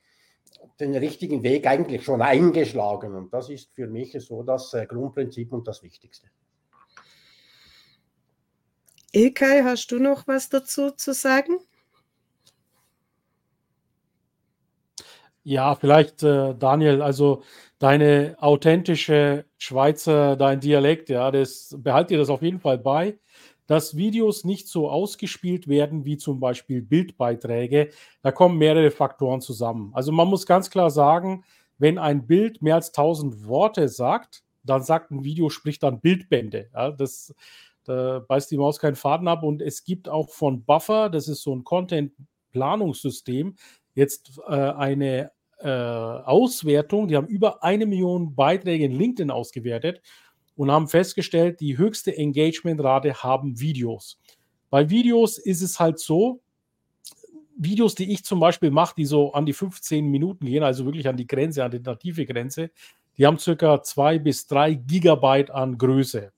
den 0.80 0.96
richtigen 0.96 1.44
Weg 1.44 1.68
eigentlich 1.68 2.04
schon 2.04 2.22
eingeschlagen. 2.22 3.16
Und 3.16 3.34
das 3.34 3.50
ist 3.50 3.74
für 3.74 3.88
mich 3.88 4.16
so 4.20 4.44
das 4.44 4.74
äh, 4.74 4.86
Grundprinzip 4.86 5.52
und 5.54 5.68
das 5.68 5.84
Wichtigste. 5.84 6.28
Ilkay, 9.12 9.62
hast 9.64 9.92
du 9.92 10.00
noch 10.00 10.28
was 10.28 10.50
dazu 10.50 10.92
zu 10.92 11.14
sagen? 11.14 11.58
Ja, 15.50 15.76
vielleicht, 15.76 16.24
äh, 16.24 16.56
Daniel, 16.56 17.02
also 17.02 17.42
deine 17.80 18.36
authentische 18.40 19.46
Schweizer, 19.58 20.36
dein 20.36 20.60
Dialekt, 20.60 21.08
ja, 21.08 21.32
das 21.32 21.74
behalt 21.80 22.10
dir 22.10 22.18
das 22.18 22.28
auf 22.30 22.42
jeden 22.42 22.60
Fall 22.60 22.78
bei, 22.78 23.18
dass 23.66 23.96
Videos 23.96 24.44
nicht 24.44 24.68
so 24.68 24.90
ausgespielt 24.90 25.70
werden 25.70 26.04
wie 26.04 26.18
zum 26.18 26.42
Beispiel 26.42 26.82
Bildbeiträge. 26.82 27.92
Da 28.22 28.34
kommen 28.34 28.58
mehrere 28.58 28.92
Faktoren 28.92 29.40
zusammen. 29.40 29.92
Also 29.94 30.12
man 30.12 30.28
muss 30.28 30.46
ganz 30.46 30.70
klar 30.70 30.90
sagen, 30.90 31.46
wenn 31.78 31.98
ein 31.98 32.28
Bild 32.28 32.62
mehr 32.62 32.76
als 32.76 32.90
1000 32.90 33.48
Worte 33.48 33.88
sagt, 33.88 34.44
dann 34.64 34.84
sagt 34.84 35.12
ein 35.12 35.24
Video, 35.24 35.50
spricht 35.50 35.82
dann 35.84 36.02
Bildbände. 36.02 36.70
Ja, 36.74 36.92
das, 36.92 37.34
da 37.86 38.20
beißt 38.20 38.52
die 38.52 38.58
Maus 38.58 38.80
keinen 38.80 38.98
Faden 38.98 39.30
ab. 39.30 39.44
Und 39.44 39.62
es 39.62 39.86
gibt 39.86 40.10
auch 40.10 40.30
von 40.30 40.66
Buffer, 40.66 41.10
das 41.10 41.30
ist 41.30 41.42
so 41.42 41.56
ein 41.56 41.64
Content-Planungssystem, 41.64 43.56
jetzt 43.96 44.40
äh, 44.48 44.52
eine 44.52 45.32
äh, 45.60 45.70
Auswertung, 45.70 47.08
die 47.08 47.16
haben 47.16 47.28
über 47.28 47.64
eine 47.64 47.86
Million 47.86 48.36
Beiträge 48.36 48.86
in 48.86 48.94
LinkedIn 48.94 49.32
ausgewertet 49.32 50.02
und 50.56 50.72
haben 50.72 50.88
festgestellt, 50.88 51.60
die 51.60 51.78
höchste 51.78 52.16
Engagementrate 52.18 53.24
haben 53.24 53.60
Videos. 53.60 54.20
Bei 54.70 54.90
Videos 54.90 55.38
ist 55.38 55.62
es 55.62 55.80
halt 55.80 56.00
so, 56.00 56.42
Videos, 57.58 57.96
die 57.96 58.12
ich 58.12 58.24
zum 58.24 58.40
Beispiel 58.40 58.70
mache, 58.70 58.96
die 58.96 59.06
so 59.06 59.34
an 59.34 59.46
die 59.46 59.54
15 59.54 60.06
Minuten 60.06 60.46
gehen, 60.46 60.64
also 60.64 60.86
wirklich 60.86 61.08
an 61.08 61.18
die 61.18 61.26
Grenze, 61.26 61.64
an 61.64 61.72
die 61.72 61.80
native 61.80 62.26
Grenze, 62.26 62.70
die 63.18 63.26
haben 63.26 63.40
circa 63.40 63.82
zwei 63.82 64.20
bis 64.20 64.46
drei 64.46 64.76
Gigabyte 64.76 65.50
an 65.50 65.78
Größe. 65.78 66.32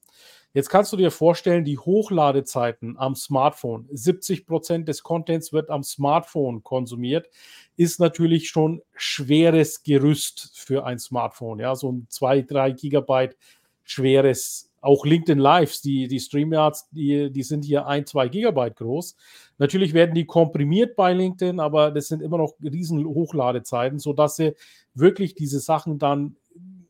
Jetzt 0.54 0.70
kannst 0.70 0.92
du 0.92 0.98
dir 0.98 1.12
vorstellen, 1.12 1.64
die 1.64 1.78
Hochladezeiten 1.78 2.98
am 2.98 3.16
Smartphone, 3.16 3.88
70 3.92 4.48
Prozent 4.48 4.88
des 4.88 5.04
Contents 5.04 5.54
wird 5.54 5.70
am 5.70 5.84
Smartphone 5.84 6.64
konsumiert, 6.64 7.30
ist 7.76 8.00
natürlich 8.00 8.50
schon 8.50 8.82
schweres 8.96 9.84
Gerüst 9.84 10.52
für 10.56 10.86
ein 10.86 10.98
Smartphone. 10.98 11.60
Ja, 11.60 11.76
so 11.76 11.92
ein 11.92 12.08
2, 12.10 12.42
3 12.42 12.72
Gigabyte 12.72 13.38
schweres, 13.84 14.72
auch 14.82 15.06
LinkedIn 15.06 15.40
Lives, 15.40 15.82
die, 15.82 16.08
die 16.08 16.20
StreamYards, 16.20 16.90
die, 16.92 17.32
die 17.32 17.44
sind 17.44 17.64
hier 17.64 17.86
1, 17.86 18.10
2 18.10 18.30
Gigabyte 18.30 18.76
groß. 18.76 19.16
Natürlich 19.60 19.94
werden 19.94 20.16
die 20.16 20.26
komprimiert 20.26 20.96
bei 20.96 21.14
LinkedIn, 21.14 21.60
aber 21.60 21.92
das 21.92 22.08
sind 22.08 22.24
immer 22.24 22.38
noch 22.40 22.54
riesen 22.64 23.06
Hochladezeiten, 23.06 24.00
sodass 24.00 24.38
sie 24.38 24.56
wirklich 24.96 25.36
diese 25.36 25.60
Sachen 25.60 26.00
dann 26.00 26.38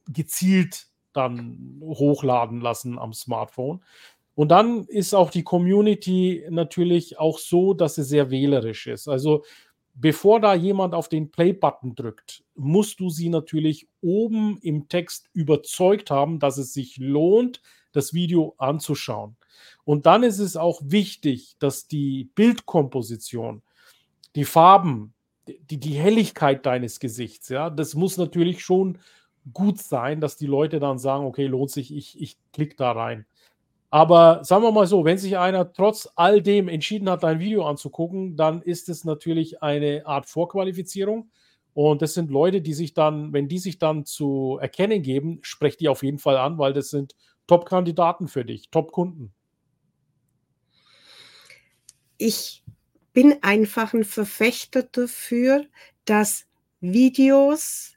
gezielt 0.08 0.89
dann 1.20 1.80
hochladen 1.82 2.62
lassen 2.62 2.98
am 2.98 3.14
Smartphone. 3.14 3.82
Und 4.36 4.50
dann 4.50 4.86
ist 4.86 5.14
auch 5.14 5.32
die 5.32 5.44
Community 5.44 6.46
natürlich 6.50 7.20
auch 7.20 7.40
so, 7.40 7.74
dass 7.74 7.96
sie 7.96 8.04
sehr 8.04 8.32
wählerisch 8.32 8.88
ist. 8.88 9.08
Also 9.08 9.44
bevor 9.96 10.40
da 10.40 10.54
jemand 10.54 10.94
auf 10.96 11.10
den 11.10 11.30
Play-Button 11.30 11.96
drückt, 11.96 12.44
musst 12.56 13.02
du 13.02 13.10
sie 13.10 13.30
natürlich 13.30 13.88
oben 14.02 14.58
im 14.62 14.88
Text 14.88 15.30
überzeugt 15.34 16.10
haben, 16.10 16.40
dass 16.40 16.58
es 16.58 16.74
sich 16.74 16.98
lohnt, 16.98 17.62
das 17.92 18.14
Video 18.14 18.56
anzuschauen. 18.58 19.36
Und 19.84 20.06
dann 20.06 20.24
ist 20.24 20.40
es 20.40 20.56
auch 20.56 20.82
wichtig, 20.86 21.56
dass 21.60 21.88
die 21.88 22.30
Bildkomposition, 22.36 23.62
die 24.36 24.46
Farben, 24.46 25.14
die, 25.48 25.80
die 25.80 25.96
Helligkeit 25.96 26.66
deines 26.66 27.00
Gesichts, 27.00 27.50
ja, 27.50 27.70
das 27.70 27.96
muss 27.96 28.18
natürlich 28.18 28.64
schon 28.64 29.00
gut 29.54 29.80
sein, 29.80 30.22
dass 30.22 30.38
die 30.38 30.46
Leute 30.48 30.80
dann 30.80 31.00
sagen, 31.00 31.26
okay, 31.26 31.48
lohnt 31.48 31.72
sich, 31.72 31.96
ich, 31.96 32.20
ich 32.20 32.38
klicke 32.54 32.76
da 32.76 32.92
rein. 32.92 33.26
Aber 33.92 34.44
sagen 34.44 34.64
wir 34.64 34.72
mal 34.72 34.86
so, 34.86 35.04
wenn 35.04 35.18
sich 35.18 35.38
einer 35.38 35.74
trotz 35.74 36.08
all 36.16 36.42
dem 36.42 36.68
entschieden 36.68 37.10
hat, 37.10 37.24
ein 37.24 37.40
Video 37.40 37.66
anzugucken, 37.66 38.36
dann 38.36 38.62
ist 38.62 38.88
es 38.88 39.04
natürlich 39.04 39.64
eine 39.64 40.06
Art 40.06 40.28
Vorqualifizierung. 40.28 41.32
Und 41.74 42.02
das 42.02 42.14
sind 42.14 42.30
Leute, 42.30 42.62
die 42.62 42.74
sich 42.74 42.94
dann, 42.94 43.34
wenn 43.34 43.48
die 43.48 43.58
sich 43.58 43.80
dann 43.80 44.06
zu 44.06 44.60
erkennen 44.62 45.02
geben, 45.02 45.40
sprecht 45.42 45.80
die 45.80 45.90
auf 45.90 46.04
jeden 46.04 46.20
Fall 46.20 46.38
an, 46.38 46.58
weil 46.58 46.74
das 46.74 46.90
sind 46.90 47.16
Top-Kandidaten 47.48 48.28
für 48.28 48.46
dich, 48.46 48.70
Top-Kunden. 48.70 49.34
Ich 52.18 52.64
bin 53.14 53.38
einfach 53.42 53.94
ein 53.94 54.04
Verfechter 54.04 54.84
dafür, 54.84 55.66
dass 56.06 56.46
Videos 56.80 57.94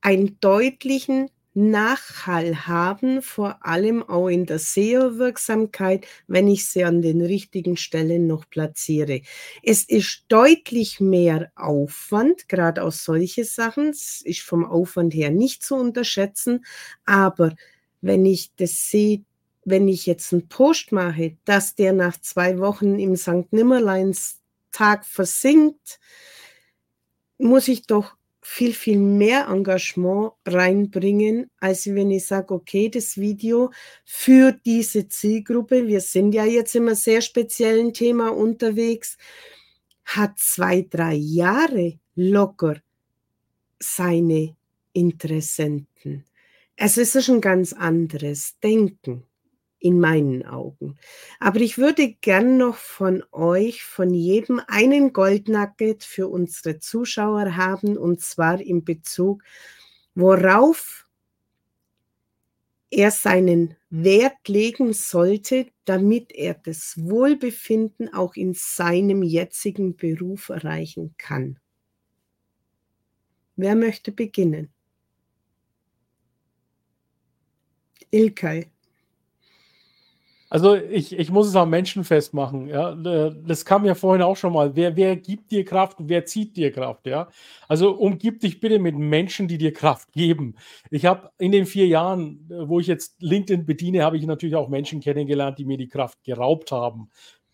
einen 0.00 0.38
deutlichen 0.40 1.30
Nachhall 1.52 2.66
haben, 2.66 3.22
vor 3.22 3.66
allem 3.66 4.04
auch 4.04 4.28
in 4.28 4.46
der 4.46 4.60
SEO-Wirksamkeit, 4.60 6.06
wenn 6.28 6.46
ich 6.46 6.66
sie 6.66 6.84
an 6.84 7.02
den 7.02 7.20
richtigen 7.20 7.76
Stellen 7.76 8.28
noch 8.28 8.48
platziere. 8.48 9.22
Es 9.62 9.82
ist 9.82 10.24
deutlich 10.28 11.00
mehr 11.00 11.50
Aufwand, 11.56 12.48
gerade 12.48 12.82
aus 12.82 13.04
solche 13.04 13.44
Sachen, 13.44 13.88
es 13.88 14.22
ist 14.22 14.40
vom 14.42 14.64
Aufwand 14.64 15.12
her 15.12 15.30
nicht 15.30 15.64
zu 15.64 15.74
unterschätzen, 15.74 16.64
aber 17.04 17.56
wenn 18.00 18.24
ich 18.24 18.54
das 18.54 18.88
sehe, 18.88 19.24
wenn 19.64 19.88
ich 19.88 20.06
jetzt 20.06 20.32
einen 20.32 20.48
Post 20.48 20.92
mache, 20.92 21.36
dass 21.44 21.74
der 21.74 21.92
nach 21.92 22.18
zwei 22.20 22.58
Wochen 22.58 22.98
im 22.98 23.16
St. 23.16 23.52
Nimmerleins 23.52 24.38
Tag 24.70 25.04
versinkt, 25.04 25.98
muss 27.38 27.66
ich 27.68 27.86
doch 27.86 28.14
viel, 28.52 28.74
viel 28.74 28.98
mehr 28.98 29.46
Engagement 29.46 30.32
reinbringen, 30.44 31.48
als 31.60 31.86
wenn 31.86 32.10
ich 32.10 32.26
sage, 32.26 32.52
okay, 32.52 32.88
das 32.88 33.16
Video 33.16 33.70
für 34.04 34.50
diese 34.50 35.06
Zielgruppe, 35.06 35.86
wir 35.86 36.00
sind 36.00 36.34
ja 36.34 36.44
jetzt 36.44 36.74
immer 36.74 36.96
sehr 36.96 37.20
speziellen 37.20 37.94
Thema 37.94 38.30
unterwegs, 38.30 39.16
hat 40.04 40.36
zwei, 40.40 40.84
drei 40.90 41.14
Jahre 41.14 42.00
locker 42.16 42.82
seine 43.78 44.56
Interessenten. 44.94 46.24
Es 46.74 46.98
ist 46.98 47.28
ein 47.28 47.40
ganz 47.40 47.72
anderes 47.72 48.58
Denken. 48.58 49.22
In 49.80 49.98
meinen 49.98 50.46
Augen. 50.46 50.96
Aber 51.40 51.60
ich 51.60 51.78
würde 51.78 52.12
gern 52.20 52.58
noch 52.58 52.76
von 52.76 53.24
euch, 53.32 53.82
von 53.82 54.14
jedem 54.14 54.60
einen 54.68 55.12
Goldnugget 55.12 56.04
für 56.04 56.28
unsere 56.28 56.78
Zuschauer 56.78 57.56
haben, 57.56 57.96
und 57.96 58.20
zwar 58.20 58.60
in 58.60 58.84
Bezug, 58.84 59.42
worauf 60.14 61.06
er 62.90 63.10
seinen 63.10 63.76
Wert 63.88 64.48
legen 64.48 64.92
sollte, 64.92 65.66
damit 65.84 66.32
er 66.32 66.54
das 66.54 66.94
Wohlbefinden 66.98 68.12
auch 68.12 68.34
in 68.34 68.52
seinem 68.54 69.22
jetzigen 69.22 69.96
Beruf 69.96 70.48
erreichen 70.48 71.14
kann. 71.16 71.58
Wer 73.56 73.76
möchte 73.76 74.10
beginnen? 74.10 74.72
Ilkay. 78.12 78.70
Also 80.52 80.74
ich, 80.74 81.16
ich 81.16 81.30
muss 81.30 81.46
es 81.46 81.54
am 81.54 81.70
Menschen 81.70 82.02
festmachen. 82.02 82.66
Ja? 82.66 82.90
Äh, 82.92 83.32
das 83.46 83.64
kam 83.64 83.84
ja 83.84 83.94
vorhin 83.94 84.22
auch 84.22 84.36
schon 84.36 84.52
mal. 84.52 84.74
Wer, 84.74 84.96
wer 84.96 85.14
gibt 85.16 85.52
dir 85.52 85.64
Kraft 85.64 85.96
wer 86.00 86.26
zieht 86.26 86.56
dir 86.56 86.72
Kraft? 86.72 87.06
Ja? 87.06 87.28
Also 87.68 87.92
umgib 87.92 88.40
dich 88.40 88.58
bitte 88.58 88.80
mit 88.80 88.96
Menschen, 88.96 89.46
die 89.46 89.58
dir 89.58 89.72
Kraft 89.72 90.12
geben. 90.12 90.56
Ich 90.90 91.06
habe 91.06 91.30
in 91.38 91.52
den 91.52 91.66
vier 91.66 91.86
Jahren, 91.86 92.48
äh, 92.50 92.68
wo 92.68 92.80
ich 92.80 92.88
jetzt 92.88 93.22
LinkedIn 93.22 93.64
bediene, 93.64 94.02
habe 94.02 94.16
ich 94.16 94.26
natürlich 94.26 94.56
auch 94.56 94.68
Menschen 94.68 95.00
kennengelernt, 95.00 95.58
die 95.58 95.64
mir 95.64 95.78
die 95.78 95.88
Kraft 95.88 96.18
geraubt 96.24 96.72
haben. 96.72 97.10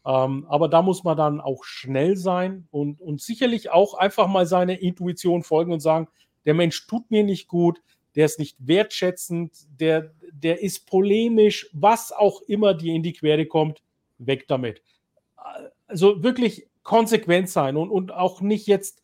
Ähm, 0.07 0.47
aber 0.49 0.69
da 0.69 0.81
muss 0.81 1.05
man 1.05 1.19
dann 1.19 1.41
auch 1.43 1.65
schnell 1.65 2.17
sein 2.17 2.67
und, 2.71 3.03
und 3.03 3.21
sicherlich 3.21 3.71
auch 3.71 3.93
einfach 3.93 4.27
mal 4.27 4.47
seine 4.47 4.81
Intuition 4.81 5.43
folgen 5.43 5.73
und 5.73 5.81
sagen, 5.81 6.09
der 6.47 6.55
Mensch 6.55 6.87
tut 6.87 7.11
mir 7.11 7.25
nicht 7.25 7.47
gut, 7.49 7.83
der 8.17 8.25
ist 8.25 8.39
nicht 8.39 8.57
wertschätzend, 8.59 9.53
der, 9.79 10.13
der 10.33 10.63
ist 10.63 10.87
polemisch, 10.87 11.69
was 11.73 12.13
auch 12.13 12.41
immer 12.43 12.75
dir 12.75 12.95
in 12.95 13.03
die 13.03 13.13
Quere 13.13 13.47
kommt, 13.47 13.83
weg 14.19 14.49
damit. 14.49 14.83
Also 15.87 16.23
wirklich 16.23 16.67
konsequent 16.83 17.51
sein 17.51 17.77
und, 17.77 17.91
und 17.91 18.13
auch 18.13 18.41
nicht 18.41 18.67
jetzt 18.67 19.03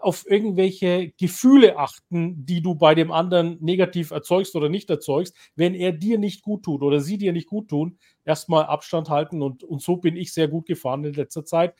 auf 0.00 0.30
irgendwelche 0.30 1.12
Gefühle 1.18 1.78
achten, 1.78 2.44
die 2.44 2.60
du 2.60 2.74
bei 2.74 2.94
dem 2.94 3.10
anderen 3.10 3.56
negativ 3.60 4.10
erzeugst 4.10 4.54
oder 4.54 4.68
nicht 4.68 4.90
erzeugst. 4.90 5.34
Wenn 5.56 5.74
er 5.74 5.92
dir 5.92 6.18
nicht 6.18 6.42
gut 6.42 6.62
tut 6.62 6.82
oder 6.82 7.00
sie 7.00 7.16
dir 7.16 7.32
nicht 7.32 7.48
gut 7.48 7.68
tun, 7.68 7.98
erstmal 8.22 8.64
Abstand 8.64 9.08
halten 9.08 9.40
und, 9.40 9.64
und 9.64 9.80
so 9.80 9.96
bin 9.96 10.16
ich 10.16 10.34
sehr 10.34 10.48
gut 10.48 10.66
gefahren 10.66 11.04
in 11.04 11.14
letzter 11.14 11.46
Zeit 11.46 11.74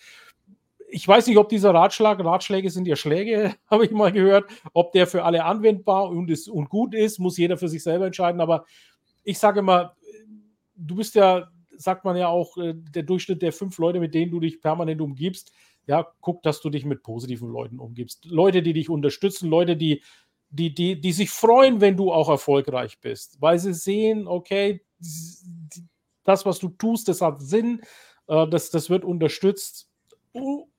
ich 0.89 1.07
weiß 1.07 1.27
nicht, 1.27 1.39
ob 1.39 1.49
dieser 1.49 1.75
Ratschlag, 1.75 2.25
Ratschläge 2.25 2.71
sind 2.71 2.87
ja 2.87 2.97
Schläge, 2.97 3.55
habe 3.71 3.85
ich 3.85 3.91
mal 3.91 4.13
gehört, 4.13 4.51
ob 4.73 4.93
der 4.93 5.07
für 5.07 5.25
alle 5.25 5.45
anwendbar 5.45 6.09
und, 6.09 6.31
ist, 6.31 6.49
und 6.49 6.69
gut 6.69 6.95
ist, 6.95 7.19
muss 7.19 7.37
jeder 7.37 7.57
für 7.57 7.69
sich 7.69 7.83
selber 7.83 8.07
entscheiden. 8.07 8.41
Aber 8.41 8.65
ich 9.23 9.39
sage 9.39 9.61
immer, 9.61 9.97
du 10.77 10.97
bist 10.97 11.15
ja, 11.15 11.51
sagt 11.77 12.05
man 12.05 12.17
ja 12.17 12.29
auch, 12.29 12.57
äh, 12.59 12.75
der 12.75 13.03
Durchschnitt 13.03 13.43
der 13.43 13.53
fünf 13.53 13.79
Leute, 13.79 14.01
mit 14.01 14.15
denen 14.15 14.31
du 14.31 14.41
dich 14.41 14.61
permanent 14.61 15.01
umgibst. 15.01 15.53
Ja, 15.87 16.07
guck, 16.21 16.43
dass 16.43 16.61
du 16.61 16.71
dich 16.71 16.85
mit 16.85 17.03
positiven 17.03 17.51
Leuten 17.51 17.79
umgibst. 17.79 18.25
Leute, 18.25 18.63
die 18.63 18.73
dich 18.73 18.89
unterstützen, 18.89 19.51
Leute, 19.51 19.77
die, 19.77 20.03
die, 20.49 20.73
die, 20.73 21.01
die 21.01 21.13
sich 21.13 21.31
freuen, 21.31 21.81
wenn 21.81 21.97
du 21.97 22.13
auch 22.13 22.29
erfolgreich 22.29 23.01
bist, 23.01 23.41
weil 23.41 23.59
sie 23.59 23.75
sehen, 23.75 24.27
okay, 24.27 24.83
das, 26.25 26.47
was 26.47 26.59
du 26.59 26.69
tust, 26.71 27.09
das 27.09 27.21
hat 27.21 27.43
Sinn, 27.43 27.83
äh, 28.29 28.47
das, 28.49 28.71
das 28.71 28.89
wird 28.89 29.05
unterstützt 29.05 29.91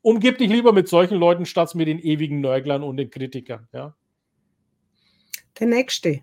umgib 0.01 0.37
dich 0.37 0.49
lieber 0.49 0.73
mit 0.73 0.87
solchen 0.87 1.17
Leuten 1.17 1.45
statt 1.45 1.75
mit 1.75 1.87
den 1.87 1.99
ewigen 1.99 2.41
Nörglern 2.41 2.83
und 2.83 2.97
den 2.97 3.09
Kritikern. 3.09 3.67
Ja? 3.73 3.95
Der 5.59 5.67
nächste. 5.67 6.21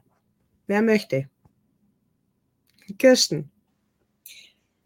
Wer 0.67 0.83
möchte? 0.83 1.29
Kirsten. 2.99 3.51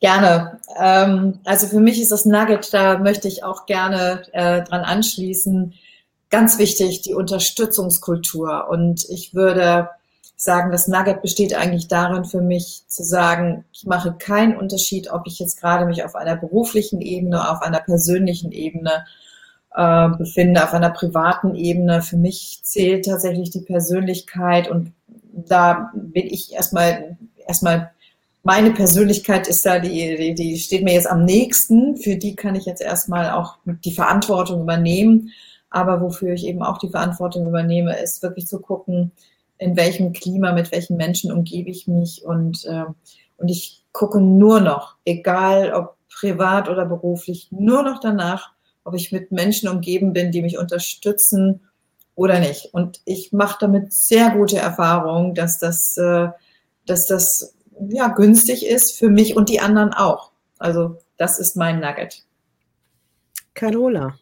Gerne. 0.00 0.60
Ähm, 0.78 1.40
also 1.44 1.66
für 1.66 1.80
mich 1.80 2.00
ist 2.00 2.12
das 2.12 2.26
Nugget, 2.26 2.72
da 2.72 2.98
möchte 2.98 3.28
ich 3.28 3.42
auch 3.42 3.66
gerne 3.66 4.22
äh, 4.32 4.62
dran 4.62 4.82
anschließen. 4.82 5.74
Ganz 6.30 6.58
wichtig, 6.58 7.02
die 7.02 7.14
Unterstützungskultur. 7.14 8.68
Und 8.68 9.06
ich 9.08 9.34
würde 9.34 9.88
sagen, 10.36 10.70
das 10.70 10.86
Nugget 10.86 11.22
besteht 11.22 11.54
eigentlich 11.54 11.88
darin 11.88 12.24
für 12.24 12.42
mich 12.42 12.84
zu 12.86 13.02
sagen, 13.02 13.64
ich 13.72 13.84
mache 13.86 14.12
keinen 14.12 14.56
Unterschied, 14.56 15.10
ob 15.10 15.26
ich 15.26 15.38
jetzt 15.38 15.58
gerade 15.60 15.86
mich 15.86 16.04
auf 16.04 16.14
einer 16.14 16.36
beruflichen 16.36 17.00
Ebene, 17.00 17.50
auf 17.50 17.62
einer 17.62 17.80
persönlichen 17.80 18.52
Ebene 18.52 19.06
äh, 19.74 20.08
befinde, 20.10 20.62
auf 20.62 20.74
einer 20.74 20.90
privaten 20.90 21.54
Ebene. 21.54 22.02
Für 22.02 22.18
mich 22.18 22.60
zählt 22.62 23.06
tatsächlich 23.06 23.50
die 23.50 23.62
Persönlichkeit 23.62 24.70
und 24.70 24.92
da 25.32 25.90
bin 25.94 26.26
ich 26.26 26.52
erstmal, 26.52 27.16
erstmal 27.46 27.90
meine 28.42 28.70
Persönlichkeit 28.70 29.48
ist 29.48 29.66
da, 29.66 29.78
die, 29.78 30.16
die, 30.16 30.34
die 30.34 30.58
steht 30.58 30.84
mir 30.84 30.94
jetzt 30.94 31.10
am 31.10 31.24
nächsten. 31.24 31.96
Für 31.96 32.16
die 32.16 32.36
kann 32.36 32.54
ich 32.54 32.64
jetzt 32.64 32.80
erstmal 32.80 33.30
auch 33.30 33.56
die 33.64 33.92
Verantwortung 33.92 34.62
übernehmen. 34.62 35.30
Aber 35.68 36.00
wofür 36.00 36.32
ich 36.32 36.46
eben 36.46 36.62
auch 36.62 36.78
die 36.78 36.88
Verantwortung 36.88 37.48
übernehme, 37.48 37.98
ist 37.98 38.22
wirklich 38.22 38.46
zu 38.46 38.60
gucken, 38.60 39.10
in 39.58 39.76
welchem 39.76 40.12
Klima, 40.12 40.52
mit 40.52 40.72
welchen 40.72 40.96
Menschen 40.96 41.32
umgebe 41.32 41.70
ich 41.70 41.86
mich 41.86 42.24
und, 42.24 42.64
äh, 42.66 42.84
und 43.38 43.48
ich 43.48 43.82
gucke 43.92 44.20
nur 44.20 44.60
noch, 44.60 44.96
egal 45.04 45.72
ob 45.72 45.96
privat 46.08 46.68
oder 46.68 46.84
beruflich, 46.86 47.48
nur 47.50 47.82
noch 47.82 48.00
danach, 48.00 48.52
ob 48.84 48.94
ich 48.94 49.12
mit 49.12 49.32
Menschen 49.32 49.68
umgeben 49.68 50.12
bin, 50.12 50.30
die 50.30 50.42
mich 50.42 50.58
unterstützen 50.58 51.60
oder 52.14 52.38
nicht. 52.38 52.72
Und 52.72 53.00
ich 53.04 53.32
mache 53.32 53.58
damit 53.60 53.92
sehr 53.92 54.30
gute 54.30 54.58
Erfahrungen, 54.58 55.34
dass 55.34 55.58
das, 55.58 55.96
äh, 55.96 56.28
dass 56.86 57.06
das 57.06 57.54
ja, 57.88 58.08
günstig 58.08 58.66
ist 58.66 58.98
für 58.98 59.10
mich 59.10 59.36
und 59.36 59.48
die 59.48 59.60
anderen 59.60 59.92
auch. 59.92 60.30
Also 60.58 60.98
das 61.18 61.38
ist 61.38 61.56
mein 61.56 61.80
Nugget. 61.80 62.24
Carola. 63.54 64.18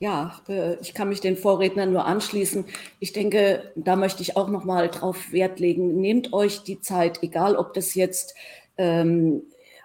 Ja, 0.00 0.40
äh, 0.48 0.76
ich 0.80 0.94
kann 0.94 1.08
mich 1.08 1.20
den 1.20 1.36
Vorrednern 1.36 1.92
nur 1.92 2.04
anschließen. 2.04 2.64
Ich 3.00 3.12
denke, 3.12 3.72
da 3.74 3.96
möchte 3.96 4.22
ich 4.22 4.36
auch 4.36 4.48
noch 4.48 4.64
mal 4.64 4.88
drauf 4.88 5.32
Wert 5.32 5.58
legen. 5.58 6.00
Nehmt 6.00 6.32
euch 6.32 6.62
die 6.62 6.80
Zeit, 6.80 7.22
egal 7.22 7.56
ob 7.56 7.74
das 7.74 7.94
jetzt, 7.94 8.34
ähm, 8.76 9.42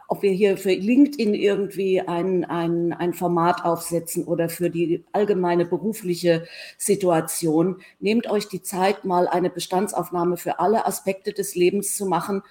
ob 0.08 0.22
wir 0.22 0.32
hier 0.32 0.58
für 0.58 0.72
LinkedIn 0.72 1.34
irgendwie 1.34 2.02
ein, 2.02 2.46
ein, 2.46 2.94
ein 2.94 3.14
Format 3.16 3.66
aufsetzen 3.66 4.26
oder 4.26 4.50
für 4.50 4.70
die 4.70 5.04
allgemeine 5.14 5.66
berufliche 5.66 6.46
Situation. 6.78 7.82
Nehmt 8.00 8.30
euch 8.30 8.48
die 8.48 8.62
Zeit, 8.62 9.06
mal 9.06 9.28
eine 9.28 9.50
Bestandsaufnahme 9.50 10.38
für 10.38 10.60
alle 10.60 10.86
Aspekte 10.86 11.34
des 11.34 11.56
Lebens 11.56 11.98
zu 11.98 12.06
machen, 12.06 12.44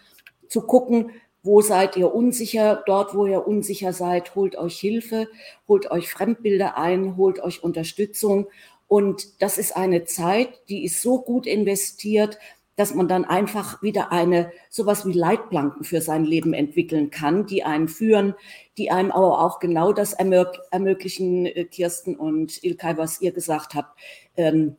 zu 0.49 0.63
gucken, 0.63 1.13
wo 1.43 1.61
seid 1.61 1.97
ihr 1.97 2.15
unsicher? 2.15 2.83
Dort, 2.87 3.15
wo 3.15 3.27
ihr 3.27 3.47
unsicher 3.47 3.93
seid, 3.93 4.35
holt 4.35 4.57
euch 4.57 4.79
Hilfe, 4.79 5.29
holt 5.67 5.91
euch 5.91 6.09
Fremdbilder 6.09 6.77
ein, 6.77 7.17
holt 7.17 7.41
euch 7.41 7.65
Unterstützung. 7.65 8.47
Und 8.87 9.43
das 9.43 9.59
ist 9.59 9.77
eine 9.77 10.05
Zeit, 10.05 10.49
die 10.69 10.85
ist 10.85 11.03
so 11.03 11.21
gut 11.21 11.47
investiert, 11.47 12.39
dass 12.77 12.95
man 12.95 13.07
dann 13.07 13.25
einfach 13.25 13.83
wieder 13.83 14.13
eine 14.13 14.51
sowas 14.71 15.07
wie 15.07 15.13
Leitplanken 15.13 15.85
für 15.85 16.01
sein 16.01 16.25
Leben 16.25 16.55
entwickeln 16.55 17.11
kann, 17.11 17.47
die 17.47 17.65
einen 17.65 17.89
führen, 17.89 18.35
die 18.79 18.91
einem 18.91 19.13
aber 19.13 19.45
auch 19.45 19.59
genau 19.61 19.93
das 19.93 20.15
ermöglichen, 20.15 21.47
äh, 21.47 21.65
Kirsten 21.65 22.17
und 22.17 22.63
Ilkay, 22.65 22.97
was 22.97 23.21
ihr 23.21 23.33
gesagt 23.33 23.75
habt, 23.75 23.99
ähm, 24.37 24.77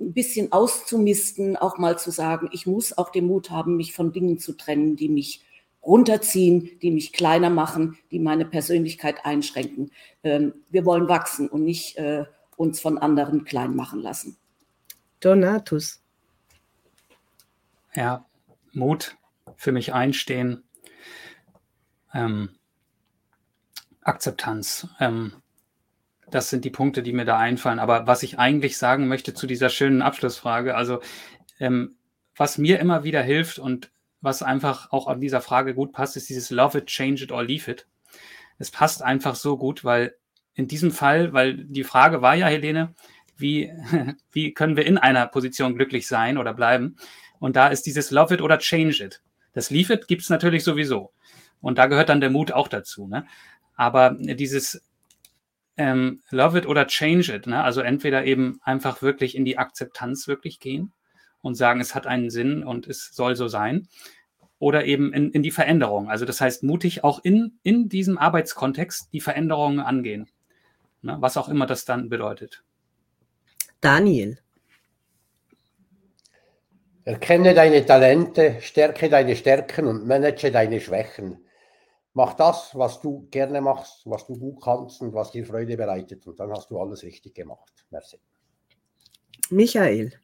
ein 0.00 0.12
bisschen 0.12 0.52
auszumisten, 0.52 1.56
auch 1.56 1.78
mal 1.78 1.98
zu 1.98 2.10
sagen, 2.10 2.48
ich 2.52 2.66
muss 2.66 2.96
auch 2.96 3.10
den 3.10 3.26
Mut 3.26 3.50
haben, 3.50 3.76
mich 3.76 3.92
von 3.92 4.12
Dingen 4.12 4.38
zu 4.38 4.52
trennen, 4.56 4.96
die 4.96 5.08
mich 5.08 5.44
runterziehen, 5.84 6.78
die 6.80 6.90
mich 6.90 7.12
kleiner 7.12 7.50
machen, 7.50 7.98
die 8.10 8.18
meine 8.18 8.44
Persönlichkeit 8.44 9.24
einschränken. 9.24 9.90
Ähm, 10.22 10.54
wir 10.70 10.84
wollen 10.84 11.08
wachsen 11.08 11.48
und 11.48 11.64
nicht 11.64 11.96
äh, 11.98 12.24
uns 12.56 12.80
von 12.80 12.98
anderen 12.98 13.44
klein 13.44 13.74
machen 13.74 14.00
lassen. 14.00 14.36
Donatus. 15.20 16.02
Ja, 17.94 18.26
Mut, 18.72 19.16
für 19.56 19.72
mich 19.72 19.92
einstehen, 19.92 20.64
ähm, 22.12 22.50
Akzeptanz. 24.00 24.88
Ähm, 25.00 25.32
das 26.30 26.50
sind 26.50 26.64
die 26.64 26.70
Punkte, 26.70 27.02
die 27.02 27.12
mir 27.12 27.24
da 27.24 27.38
einfallen. 27.38 27.78
Aber 27.78 28.06
was 28.06 28.22
ich 28.22 28.38
eigentlich 28.38 28.76
sagen 28.76 29.08
möchte 29.08 29.34
zu 29.34 29.46
dieser 29.46 29.68
schönen 29.68 30.02
Abschlussfrage, 30.02 30.74
also 30.74 31.00
ähm, 31.60 31.96
was 32.36 32.58
mir 32.58 32.80
immer 32.80 33.04
wieder 33.04 33.22
hilft 33.22 33.58
und 33.58 33.92
was 34.24 34.42
einfach 34.42 34.90
auch 34.90 35.06
an 35.06 35.20
dieser 35.20 35.42
Frage 35.42 35.74
gut 35.74 35.92
passt, 35.92 36.16
ist 36.16 36.28
dieses 36.30 36.50
Love 36.50 36.78
it, 36.78 36.86
change 36.86 37.22
it 37.22 37.30
or 37.30 37.44
leave 37.44 37.70
it. 37.70 37.86
Es 38.58 38.70
passt 38.70 39.02
einfach 39.02 39.34
so 39.34 39.58
gut, 39.58 39.84
weil 39.84 40.14
in 40.54 40.66
diesem 40.66 40.90
Fall, 40.90 41.32
weil 41.32 41.56
die 41.56 41.84
Frage 41.84 42.22
war 42.22 42.34
ja, 42.34 42.46
Helene, 42.46 42.94
wie, 43.36 43.70
wie 44.32 44.54
können 44.54 44.76
wir 44.76 44.86
in 44.86 44.98
einer 44.98 45.26
Position 45.26 45.74
glücklich 45.74 46.08
sein 46.08 46.38
oder 46.38 46.54
bleiben? 46.54 46.96
Und 47.38 47.56
da 47.56 47.68
ist 47.68 47.82
dieses 47.86 48.10
Love 48.10 48.34
it 48.34 48.40
oder 48.40 48.58
change 48.58 49.04
it. 49.04 49.20
Das 49.52 49.70
Leave 49.70 49.92
it 49.92 50.08
gibt 50.08 50.22
es 50.22 50.30
natürlich 50.30 50.64
sowieso. 50.64 51.12
Und 51.60 51.78
da 51.78 51.86
gehört 51.86 52.08
dann 52.08 52.20
der 52.20 52.30
Mut 52.30 52.50
auch 52.52 52.68
dazu. 52.68 53.06
Ne? 53.06 53.26
Aber 53.76 54.16
dieses 54.18 54.82
ähm, 55.76 56.22
Love 56.30 56.58
it 56.58 56.66
oder 56.66 56.86
change 56.86 57.34
it, 57.34 57.46
ne? 57.46 57.62
also 57.62 57.82
entweder 57.82 58.24
eben 58.24 58.58
einfach 58.62 59.02
wirklich 59.02 59.36
in 59.36 59.44
die 59.44 59.58
Akzeptanz 59.58 60.28
wirklich 60.28 60.60
gehen 60.60 60.92
und 61.44 61.54
sagen, 61.54 61.80
es 61.80 61.94
hat 61.94 62.06
einen 62.06 62.30
Sinn 62.30 62.64
und 62.64 62.88
es 62.88 63.14
soll 63.14 63.36
so 63.36 63.48
sein. 63.48 63.88
oder 64.64 64.86
eben 64.86 65.12
in, 65.12 65.30
in 65.30 65.42
die 65.42 65.50
Veränderung. 65.50 66.08
Also 66.08 66.24
das 66.24 66.40
heißt, 66.40 66.62
mutig 66.62 67.04
auch 67.04 67.22
in, 67.22 67.58
in 67.62 67.90
diesem 67.90 68.16
Arbeitskontext 68.16 69.12
die 69.12 69.20
Veränderungen 69.20 69.80
angehen, 69.80 70.26
ne, 71.02 71.16
was 71.20 71.36
auch 71.36 71.50
immer 71.50 71.66
das 71.66 71.84
dann 71.84 72.08
bedeutet. 72.08 72.64
Daniel. 73.82 74.38
Erkenne 77.04 77.52
deine 77.52 77.84
Talente, 77.84 78.56
stärke 78.62 79.10
deine 79.10 79.36
Stärken 79.36 79.86
und 79.86 80.06
manage 80.06 80.50
deine 80.50 80.80
Schwächen. 80.80 81.44
Mach 82.14 82.32
das, 82.32 82.70
was 82.74 83.02
du 83.02 83.28
gerne 83.30 83.60
machst, 83.60 84.02
was 84.06 84.26
du 84.26 84.38
gut 84.38 84.62
kannst 84.62 85.02
und 85.02 85.12
was 85.12 85.32
dir 85.32 85.44
Freude 85.44 85.76
bereitet. 85.76 86.26
Und 86.26 86.40
dann 86.40 86.50
hast 86.52 86.70
du 86.70 86.80
alles 86.80 87.02
richtig 87.02 87.34
gemacht. 87.34 87.84
Merci. 87.90 88.18
Michael. 89.50 90.18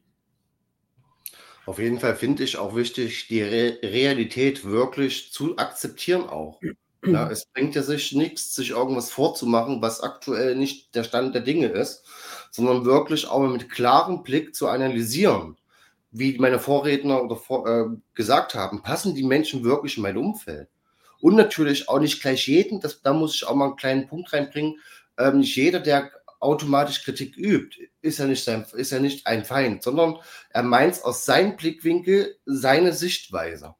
Auf 1.70 1.78
jeden 1.78 2.00
Fall 2.00 2.16
finde 2.16 2.42
ich 2.42 2.58
auch 2.58 2.74
wichtig, 2.74 3.28
die 3.28 3.42
Re 3.42 3.78
Realität 3.80 4.64
wirklich 4.64 5.32
zu 5.32 5.56
akzeptieren 5.56 6.28
auch. 6.28 6.60
Ja, 7.04 7.30
es 7.30 7.46
bringt 7.46 7.76
ja 7.76 7.84
sich 7.84 8.10
nichts, 8.10 8.56
sich 8.56 8.70
irgendwas 8.70 9.12
vorzumachen, 9.12 9.80
was 9.80 10.00
aktuell 10.00 10.56
nicht 10.56 10.96
der 10.96 11.04
Stand 11.04 11.32
der 11.32 11.42
Dinge 11.42 11.68
ist, 11.68 12.02
sondern 12.50 12.84
wirklich 12.84 13.28
auch 13.28 13.38
mit 13.46 13.70
klarem 13.70 14.24
Blick 14.24 14.52
zu 14.52 14.66
analysieren, 14.66 15.58
wie 16.10 16.36
meine 16.38 16.58
Vorredner 16.58 17.22
oder 17.22 17.36
vor, 17.36 17.68
äh, 17.68 17.84
gesagt 18.14 18.56
haben, 18.56 18.82
passen 18.82 19.14
die 19.14 19.22
Menschen 19.22 19.62
wirklich 19.62 19.96
in 19.96 20.02
mein 20.02 20.16
Umfeld? 20.16 20.66
Und 21.20 21.36
natürlich 21.36 21.88
auch 21.88 22.00
nicht 22.00 22.20
gleich 22.20 22.48
jeden, 22.48 22.80
das, 22.80 23.00
da 23.00 23.12
muss 23.12 23.36
ich 23.36 23.46
auch 23.46 23.54
mal 23.54 23.66
einen 23.66 23.76
kleinen 23.76 24.08
Punkt 24.08 24.32
reinbringen, 24.32 24.80
ähm, 25.18 25.38
nicht 25.38 25.54
jeder, 25.54 25.78
der 25.78 26.10
automatisch 26.40 27.04
Kritik 27.04 27.36
übt, 27.36 27.78
ist 28.02 28.18
ja 28.18 28.26
nicht, 28.26 28.42
sein, 28.42 28.66
ist 28.74 28.92
ja 28.92 28.98
nicht 28.98 29.26
ein 29.26 29.44
Feind, 29.44 29.82
sondern 29.82 30.16
er 30.50 30.62
meint 30.62 31.04
aus 31.04 31.24
seinem 31.24 31.56
Blickwinkel 31.56 32.38
seine 32.46 32.92
Sichtweise. 32.92 33.74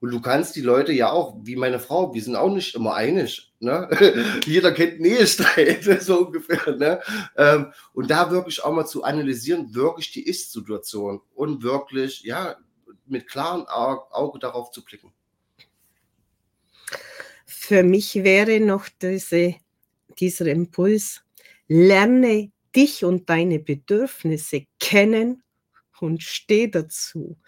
Und 0.00 0.10
du 0.10 0.20
kannst 0.20 0.54
die 0.54 0.60
Leute 0.60 0.92
ja 0.92 1.10
auch, 1.10 1.34
wie 1.44 1.56
meine 1.56 1.78
Frau, 1.78 2.12
wir 2.12 2.22
sind 2.22 2.36
auch 2.36 2.52
nicht 2.52 2.74
immer 2.74 2.94
einig. 2.94 3.52
Ne? 3.58 3.88
Jeder 4.46 4.72
kennt 4.72 5.00
Nähestreit, 5.00 5.82
so 6.02 6.26
ungefähr. 6.26 6.76
Ne? 6.76 7.00
Ähm, 7.36 7.72
und 7.94 8.10
da 8.10 8.30
wirklich 8.30 8.62
auch 8.62 8.74
mal 8.74 8.84
zu 8.84 9.02
analysieren, 9.02 9.74
wirklich 9.74 10.12
die 10.12 10.26
Ist-Situation 10.26 11.22
und 11.34 11.62
wirklich, 11.62 12.22
ja, 12.22 12.56
mit 13.06 13.26
klarem 13.26 13.66
Auge 13.66 14.38
darauf 14.38 14.70
zu 14.70 14.84
blicken. 14.84 15.10
Für 17.46 17.82
mich 17.82 18.14
wäre 18.16 18.60
noch 18.60 18.88
diese, 19.00 19.54
dieser 20.18 20.46
Impuls, 20.46 21.23
lerne 21.68 22.50
dich 22.74 23.04
und 23.04 23.28
deine 23.30 23.58
Bedürfnisse 23.58 24.66
kennen 24.80 25.42
und 26.00 26.22
steh 26.22 26.68
dazu. 26.68 27.38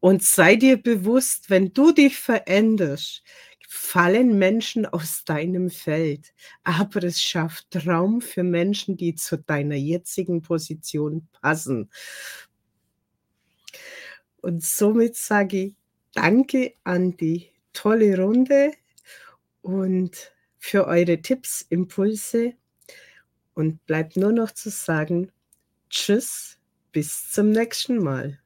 Und 0.00 0.22
sei 0.22 0.56
dir 0.56 0.76
bewusst, 0.80 1.50
wenn 1.50 1.72
du 1.72 1.92
dich 1.92 2.18
veränderst, 2.18 3.22
fallen 3.68 4.38
Menschen 4.38 4.86
aus 4.86 5.24
deinem 5.24 5.68
Feld. 5.70 6.32
Aber 6.64 7.02
es 7.04 7.20
schafft 7.20 7.86
Raum 7.86 8.20
für 8.22 8.42
Menschen, 8.42 8.96
die 8.96 9.14
zu 9.14 9.36
deiner 9.36 9.74
jetzigen 9.76 10.40
Position 10.40 11.28
passen. 11.42 11.90
Und 14.40 14.64
somit 14.64 15.16
sage 15.16 15.56
ich 15.58 15.74
Danke 16.14 16.74
an 16.82 17.16
die 17.16 17.50
tolle 17.72 18.18
Runde 18.18 18.72
und 19.62 20.32
für 20.58 20.86
eure 20.86 21.20
Tipps, 21.22 21.64
Impulse. 21.68 22.54
Und 23.58 23.84
bleibt 23.86 24.16
nur 24.16 24.30
noch 24.30 24.52
zu 24.52 24.70
sagen, 24.70 25.32
tschüss, 25.90 26.58
bis 26.92 27.32
zum 27.32 27.50
nächsten 27.50 27.98
Mal. 27.98 28.38